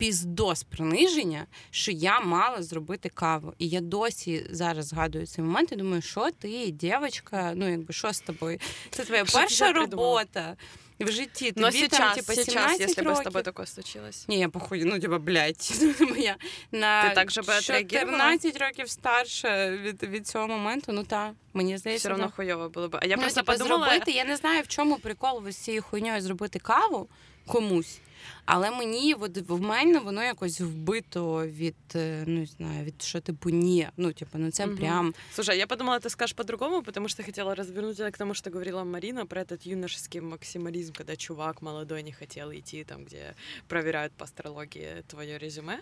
піздос 0.00 0.62
приниження, 0.62 1.46
що 1.70 1.92
я 1.92 2.20
мала 2.20 2.62
зробити 2.62 3.08
каву. 3.08 3.54
І 3.58 3.68
я 3.68 3.80
досі 3.80 4.46
зараз 4.50 4.86
згадую 4.86 5.26
цей 5.26 5.44
момент 5.44 5.72
і 5.72 5.76
думаю, 5.76 6.02
що 6.02 6.30
ти, 6.30 6.70
дівчинка, 6.70 7.52
ну 7.56 7.68
якби 7.68 7.92
що 7.92 8.12
з 8.12 8.20
тобою? 8.20 8.58
Це 8.90 9.04
твоя 9.04 9.24
перша 9.24 9.72
работа 9.72 10.56
в 11.00 11.10
житті. 11.10 11.52
Но 11.56 11.66
Тобі 11.66 11.78
сейчас, 11.78 11.98
там, 11.98 12.14
типа, 12.14 12.34
17 12.34 12.44
сейчас, 12.44 12.80
если 12.80 13.02
бы 13.02 13.12
с 13.12 13.20
тобой 13.20 13.42
такое 13.42 13.66
случилось. 13.66 14.24
Ні, 14.28 14.38
я 14.38 14.48
похуй, 14.48 14.84
ну 14.84 15.00
типа, 15.00 15.18
блядь, 15.18 15.72
я 16.16 16.36
на 16.72 17.08
Ти 17.08 17.14
так 17.14 17.30
же 17.30 17.42
би 17.42 17.60
14 17.60 18.60
років 18.60 18.90
старша 18.90 19.70
від, 19.70 20.02
від 20.02 20.26
цього 20.26 20.48
моменту, 20.48 20.92
ну 20.92 21.04
та, 21.04 21.32
мені 21.54 21.78
здається. 21.78 22.08
Все 22.08 22.14
одно 22.14 22.32
хуйово 22.36 22.68
було 22.68 22.88
б. 22.88 22.98
А 23.02 23.06
я 23.06 23.16
ну, 23.16 23.22
просто 23.22 23.40
типа, 23.40 23.52
подумала... 23.52 23.86
зробити, 23.86 24.10
я 24.10 24.24
не 24.24 24.36
знаю, 24.36 24.62
в 24.62 24.68
чому 24.68 24.96
прикол 24.96 25.50
з 25.50 25.56
цією 25.56 25.82
хуйньою 25.82 26.20
зробити 26.20 26.58
каву 26.58 27.08
комусь. 27.46 28.00
Але 28.45 28.71
мені 28.71 29.13
от, 29.13 29.37
в 29.49 29.61
мене 29.61 29.99
воно 29.99 30.23
якось 30.23 30.61
вбито 30.61 31.47
від 31.47 31.75
е, 31.95 32.23
ну 32.27 32.39
не 32.39 32.45
знаю, 32.45 32.85
від 32.85 33.01
що 33.01 33.19
типу 33.19 33.49
ні. 33.49 33.87
Ну, 33.97 34.13
типу, 34.13 34.37
ну 34.37 34.51
це 34.51 34.65
угу. 34.65 34.75
прям. 34.77 35.13
Слушай, 35.33 35.57
я 35.57 35.67
подумала, 35.67 35.99
ты 35.99 36.09
скажешь 36.09 36.35
по-другому, 36.35 36.83
потому 36.83 37.09
что 37.09 37.23
хотела 37.23 37.55
развернуть 37.55 37.99
это 37.99 38.11
к 38.11 38.17
тому, 38.17 38.33
что 38.33 38.49
говорила 38.49 38.83
Марина 38.83 39.25
про 39.25 39.41
этот 39.41 39.65
юношеский 39.65 40.21
максимализм, 40.21 40.93
когда 40.93 41.15
чувак 41.15 41.61
молодой 41.61 42.03
не 42.03 42.11
хотел 42.11 42.51
идти 42.51 42.83
там, 42.83 43.05
где 43.05 43.35
проверяют 43.67 44.13
по 44.13 44.23
астрологии 44.23 45.03
твое 45.07 45.39
резюме. 45.39 45.79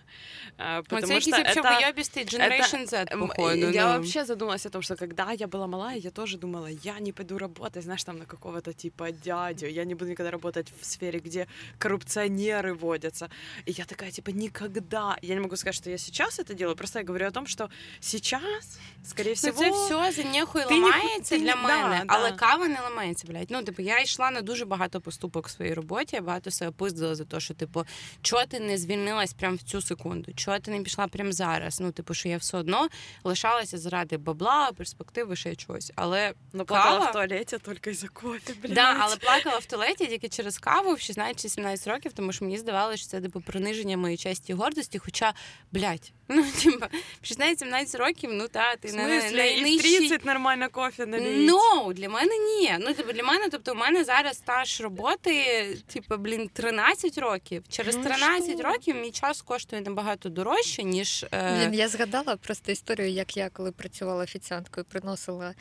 Потому 0.58 1.14
вот 1.14 1.22
что 1.22 1.36
это... 1.36 1.62
выебистый 1.62 2.24
Generation 2.24 2.88
Z, 2.88 3.06
походу. 3.20 3.72
Я 3.72 3.88
ну. 3.88 3.98
вообще 3.98 4.26
задумалась 4.26 4.66
о 4.66 4.70
том, 4.70 4.82
что 4.82 4.96
когда 4.96 5.32
я 5.32 5.48
была 5.48 5.68
малая, 5.68 5.98
я 5.98 6.12
тоже 6.12 6.38
думала, 6.38 6.68
я 6.84 7.00
не 7.00 7.12
пойду 7.12 7.38
работать, 7.38 7.84
знаешь, 7.84 8.04
там 8.04 8.18
на 8.18 8.26
какого-то 8.26 8.74
типа 8.74 9.12
дядю, 9.12 9.68
я 9.68 9.84
не 9.84 9.96
буду 9.96 10.12
никогда 10.12 10.32
работать 10.32 10.68
в 10.82 10.86
сфере, 10.86 11.20
где 11.20 11.48
коррупционер 11.78 12.27
примеры 12.29 12.75
водятся. 12.75 13.31
И 13.67 13.73
я 13.73 13.85
такая, 13.85 14.11
типа, 14.11 14.31
никогда. 14.31 15.17
Я 15.23 15.35
не 15.35 15.41
могу 15.41 15.57
сказать, 15.57 15.75
что 15.75 15.91
я 15.91 15.99
сейчас 15.99 16.39
это 16.39 16.55
делаю, 16.55 16.77
просто 16.77 16.99
я 16.99 17.05
говорю 17.05 17.27
о 17.27 17.31
том, 17.31 17.47
что 17.47 17.71
сейчас, 18.01 18.79
скорее 19.05 19.35
всего... 19.35 19.63
Ну, 19.63 19.73
це 19.73 20.11
все 20.11 20.23
за 20.23 20.29
нехуй 20.29 20.65
ламається 20.65 21.39
не... 21.39 21.45
для 21.45 21.53
ти... 21.53 21.59
мене, 21.59 22.05
да, 22.07 22.15
але 22.15 22.31
да. 22.31 22.37
кава 22.37 22.69
не 22.69 22.81
ламається, 22.81 23.27
блядь. 23.29 23.51
Ну, 23.51 23.63
типу, 23.63 23.83
я 23.83 24.01
йшла 24.01 24.31
на 24.31 24.41
дуже 24.41 24.65
багато 24.65 25.01
поступок 25.01 25.47
в 25.47 25.51
своїй 25.51 25.75
роботі, 25.75 26.17
я 26.17 26.23
багато 26.23 26.51
себе 26.51 26.71
пиздила 26.71 27.15
за 27.15 27.25
те, 27.25 27.41
що, 27.41 27.55
типу, 27.55 27.85
чого 28.23 28.45
ти 28.45 28.61
не 28.61 28.79
звільнилась 28.79 29.33
прямо 29.33 29.57
в 29.57 29.63
цю 29.63 29.81
секунду, 29.81 30.33
чого 30.35 30.59
ти 30.59 30.71
не 30.71 30.81
пішла 30.81 31.07
прямо 31.07 31.33
зараз. 31.33 31.81
Ну, 31.81 31.93
типу, 31.93 32.15
що 32.15 32.29
я 32.29 32.37
все 32.37 32.57
одно 32.57 32.89
лишалася 33.25 33.79
заради 33.79 34.17
бабла, 34.17 34.73
перспективи, 34.77 35.37
ще 35.37 35.57
чогось. 35.57 35.93
Але 35.97 36.33
Ну, 36.53 36.65
плакала 36.65 36.99
кава... 36.99 37.11
в 37.11 37.13
туалеті 37.13 37.59
тільки 37.65 37.95
за 37.95 38.09
кофе, 38.09 38.53
блядь. 38.63 38.75
Да, 38.75 38.97
але 39.01 39.17
плакала 39.17 39.59
в 39.59 39.67
туалеті 39.67 40.07
тільки 40.07 40.29
через 40.29 40.59
каву 40.59 40.91
в 40.93 40.99
16-17 40.99 41.91
років, 41.91 42.13
тому 42.19 42.33
що 42.33 42.45
мені 42.45 42.59
здавалося, 42.59 42.97
що 42.97 43.07
це 43.07 43.21
типу 43.21 43.41
приниження 43.41 43.97
моєї 43.97 44.19
честі 44.19 44.53
і 44.53 44.55
гордості. 44.55 44.99
Хоча, 44.99 45.35
блядь, 45.73 46.13
ну 46.29 46.45
типу, 46.63 46.87
в 47.23 47.25
16-17 47.25 47.97
років, 47.97 48.31
ну 48.33 48.49
та 48.49 48.77
ти 48.77 48.93
на 48.93 49.09
найнижчій... 49.09 49.99
30 49.99 50.25
нормально 50.25 50.69
кофе 50.71 51.07
налить. 51.07 51.49
Ну, 51.49 51.93
для 51.93 52.09
мене 52.09 52.33
ні. 52.39 52.77
Ну, 52.81 52.95
типу, 52.95 53.13
для 53.13 53.23
мене, 53.23 53.49
тобто, 53.51 53.73
у 53.73 53.75
мене 53.75 54.05
зараз 54.05 54.37
стаж 54.37 54.81
роботи, 54.81 55.33
типу, 55.87 56.17
блін, 56.17 56.51
13 56.53 57.19
років. 57.19 57.65
Через 57.69 57.97
13 57.97 58.55
ну, 58.57 58.63
років 58.63 58.97
мій 58.97 59.11
час 59.11 59.43
коштує 59.43 59.83
набагато 59.83 60.29
дорожче, 60.29 60.83
ніж. 60.83 61.27
Е... 61.33 61.57
Блін, 61.59 61.75
я 61.75 61.89
згадала 61.89 62.37
просто 62.37 62.73
історію, 62.73 63.11
як 63.11 63.37
я 63.37 63.49
коли 63.49 63.73
працювала 63.73 64.25
офіціанткою, 64.25 64.87
приносила 64.91 65.55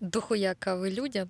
дохуя 0.00 0.54
кави 0.54 0.90
людям. 0.90 1.28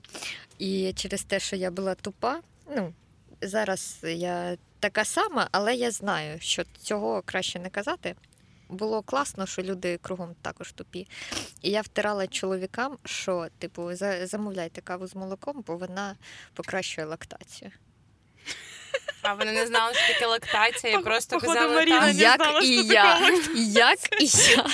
І 0.59 0.93
через 0.93 1.23
те, 1.23 1.41
що 1.41 1.57
я 1.57 1.71
була 1.71 1.95
тупа, 1.95 2.41
ну. 2.77 2.93
Зараз 3.41 3.99
я 4.03 4.57
така 4.85 5.05
сама, 5.05 5.49
але 5.53 5.75
я 5.75 5.91
знаю, 5.91 6.41
що 6.41 6.63
цього 6.83 7.23
краще 7.23 7.59
не 7.59 7.71
казати. 7.71 8.15
Було 8.69 9.03
класно, 9.03 9.47
що 9.47 9.63
люди 9.63 9.99
кругом 10.03 10.35
також 10.43 10.73
тупі. 10.73 11.07
І 11.63 11.71
я 11.71 11.81
втирала 11.81 12.27
чоловікам, 12.27 12.99
що, 13.05 13.47
типу, 13.59 13.91
замовляйте 14.23 14.81
каву 14.81 15.07
з 15.07 15.15
молоком, 15.15 15.65
бо 15.67 15.77
вона 15.77 16.17
покращує 16.55 17.07
лактацію. 17.07 17.71
А 19.23 19.35
вони 19.35 19.53
не 19.53 19.67
знали, 19.67 19.95
що 19.95 20.13
таке 20.15 20.27
лактація, 20.27 20.99
і 20.99 21.03
просто 21.03 21.39
казали, 21.39 21.75
Маріна 21.75 22.01
так. 22.01 22.15
не 22.15 22.21
як 22.23 22.37
знала, 22.37 22.61
і 22.61 22.83
що 22.83 22.95
я, 22.95 23.31
як 23.55 23.99
і 24.21 24.27
я. 24.27 24.67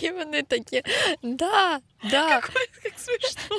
І 0.00 0.10
вони 0.10 0.42
такі, 0.42 0.82
да, 1.22 1.80
да. 2.10 2.28
Як 2.28 2.52
смішно. 2.96 3.58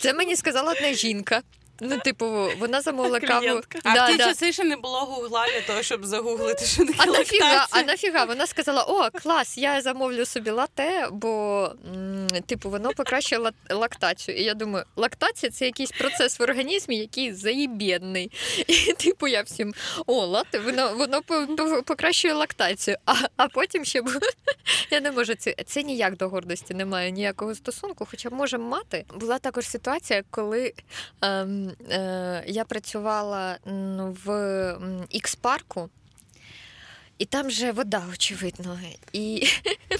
Це 0.00 0.12
мені 0.12 0.36
сказала 0.36 0.72
одна 0.72 0.92
жінка. 0.92 1.42
Ну, 1.84 1.98
типу, 1.98 2.50
вона 2.58 2.80
замовила 2.80 3.20
каву. 3.20 3.60
А 3.84 3.94
да, 3.94 4.04
в 4.06 4.10
ті 4.10 4.16
да. 4.16 4.24
часи 4.24 4.52
ще 4.52 4.64
не 4.64 4.76
було 4.76 5.00
гугла 5.00 5.46
для 5.46 5.60
того, 5.60 5.82
щоб 5.82 6.04
загуглити, 6.04 6.64
що 6.64 6.86
таке 6.86 6.98
а 6.98 7.06
нафіга, 7.06 7.66
а 7.70 7.82
нафіга? 7.82 8.24
Вона 8.24 8.46
сказала: 8.46 8.82
о, 8.82 9.10
клас, 9.10 9.58
я 9.58 9.80
замовлю 9.80 10.24
собі 10.24 10.50
лате, 10.50 11.08
бо 11.12 11.70
м, 11.94 12.28
типу 12.46 12.70
воно 12.70 12.90
покращує 12.90 13.50
лактацію. 13.70 14.38
І 14.38 14.42
я 14.42 14.54
думаю, 14.54 14.84
лактація 14.96 15.52
це 15.52 15.64
якийсь 15.64 15.90
процес 15.90 16.38
в 16.38 16.42
організмі, 16.42 16.98
який 16.98 17.32
заєбєдний. 17.32 18.30
І 18.66 18.92
типу 18.92 19.28
я 19.28 19.42
всім 19.42 19.74
о, 20.06 20.26
лате, 20.26 20.58
воно 20.58 20.94
воно 20.94 21.22
покращує 21.82 22.34
лактацію. 22.34 22.96
А 23.06 23.14
а 23.36 23.48
потім 23.48 23.84
ще 23.84 24.02
я 24.90 25.00
не 25.00 25.12
можу 25.12 25.34
це 25.34 25.54
це 25.66 25.82
ніяк 25.82 26.16
до 26.16 26.28
гордості 26.28 26.74
не 26.74 26.84
має 26.84 27.10
ніякого 27.10 27.54
стосунку, 27.54 28.06
хоча 28.10 28.30
можемо 28.30 28.68
мати. 28.68 29.04
Була 29.14 29.38
також 29.38 29.66
ситуація, 29.66 30.22
коли. 30.30 30.72
Ем, 31.22 31.73
Е, 31.90 32.44
я 32.46 32.64
працювала 32.64 33.58
в 34.24 34.28
Ікс-парку. 35.10 35.88
І 37.18 37.24
там 37.24 37.50
же 37.50 37.72
вода, 37.72 38.02
очевидно. 38.12 38.80
І 39.12 39.48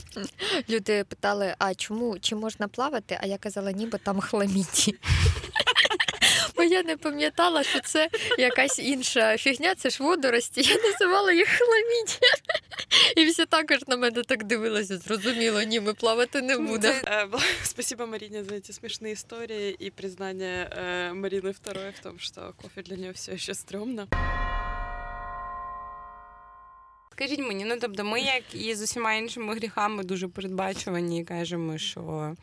люди 0.68 1.04
питали: 1.04 1.54
а 1.58 1.74
чому 1.74 2.18
чи 2.18 2.34
можна 2.34 2.68
плавати? 2.68 3.18
А 3.22 3.26
я 3.26 3.38
казала, 3.38 3.72
ніби 3.72 3.98
там 3.98 4.20
хламіді. 4.20 4.94
Бо 6.56 6.62
я 6.62 6.82
не 6.82 6.96
пам'ятала, 6.96 7.62
що 7.62 7.80
це 7.80 8.08
якась 8.38 8.78
інша 8.78 9.36
фігня, 9.36 9.74
це 9.74 9.90
ж 9.90 10.02
водорості. 10.02 10.62
Я 10.62 10.90
називала 10.90 11.32
їх 11.32 11.48
хламіді. 11.48 12.18
І 13.15 13.25
всі 13.25 13.45
також 13.45 13.77
на 13.87 13.97
мене 13.97 14.23
так 14.23 14.43
дивилися. 14.43 14.97
Зрозуміло, 14.97 15.61
ні, 15.61 15.79
ми 15.79 15.93
плавати 15.93 16.41
не 16.41 16.57
будемо. 16.57 16.99
Е, 17.05 17.27
спасибо 17.63 18.07
Марине 18.07 18.43
за 18.43 18.55
эти 18.55 18.71
смешные 18.71 19.13
истории 19.13 19.75
и 19.81 19.89
признание 19.89 20.69
э, 20.71 21.13
Марины 21.13 21.51
второй 21.53 21.91
в 21.91 21.99
том, 21.99 22.19
что 22.19 22.53
кофе 22.61 22.81
для 22.81 22.95
нее 22.95 23.11
все 23.11 23.33
еще 23.33 23.53
стрёмно. 23.53 24.07
Скажіть 27.11 27.39
мені, 27.39 27.65
ну 27.65 27.77
тобто, 27.81 28.03
ми, 28.03 28.21
як 28.21 28.43
і 28.53 28.75
з 28.75 28.81
усіма 28.81 29.13
іншими 29.13 29.55
гріхами, 29.55 30.03
дуже 30.03 30.27
передбачувані 30.27 31.19
і 31.19 31.23
кажемо, 31.23 31.77
що 31.77 32.35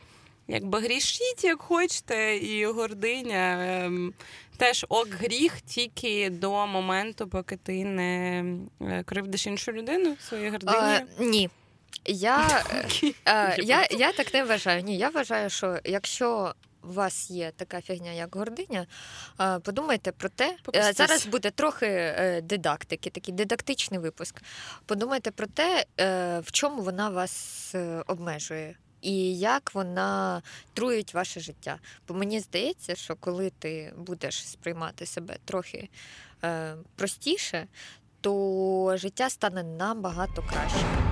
якби 0.52 0.80
грішіть, 0.80 1.44
як 1.44 1.62
хочете, 1.62 2.36
і 2.36 2.66
гординя 2.66 3.66
ем, 3.86 4.14
теж 4.58 4.86
ок 4.90 5.08
гріх 5.10 5.62
тільки 5.62 6.30
до 6.30 6.68
моменту, 6.68 7.28
поки 7.28 7.58
ти 7.58 7.86
не 7.86 8.44
е, 8.82 9.04
кривдиш 9.04 9.48
іншу 9.48 9.72
людину 9.72 10.16
своєю 10.30 10.52
гординою? 10.52 11.00
Ні. 11.20 11.50
Я, 12.06 12.64
е, 13.28 13.56
я, 13.64 13.88
я 13.92 14.12
так 14.12 14.34
не 14.34 14.44
вважаю. 14.44 14.82
Ні, 14.84 14.98
я 14.98 15.10
вважаю, 15.10 15.50
що 15.50 15.80
якщо 15.86 16.54
у 16.84 16.94
вас 16.94 17.32
є 17.32 17.52
така 17.56 17.82
фігня, 17.82 18.12
як 18.12 18.36
гординя, 18.36 18.88
е, 19.42 19.60
подумайте 19.60 20.12
про 20.12 20.30
те, 20.30 20.56
е, 20.76 20.94
зараз 20.94 21.26
буде 21.26 21.52
трохи 21.52 21.88
е, 21.88 22.42
дидактики, 22.42 23.10
такий 23.10 23.34
дидактичний 23.34 24.00
випуск. 24.00 24.42
Подумайте 24.86 25.32
про 25.32 25.48
те, 25.48 25.86
е, 26.00 26.40
в 26.40 26.52
чому 26.52 26.82
вона 26.82 27.10
вас 27.10 27.72
е, 27.76 28.04
обмежує. 28.08 28.76
І 29.02 29.40
як 29.40 29.76
вона 29.76 30.42
труїть 30.74 31.14
ваше 31.14 31.40
життя. 31.40 31.80
Бо 32.08 32.14
мені 32.14 32.40
здається, 32.40 32.96
що 32.96 33.16
коли 33.16 33.52
ти 33.60 33.94
будеш 33.98 34.48
сприймати 34.48 35.06
себе 35.06 35.38
трохи 35.46 35.90
е, 36.44 36.76
простіше, 36.96 37.68
то 38.22 38.94
життя 38.98 39.30
стане 39.30 39.64
набагато 39.64 40.42
краще. 40.42 41.11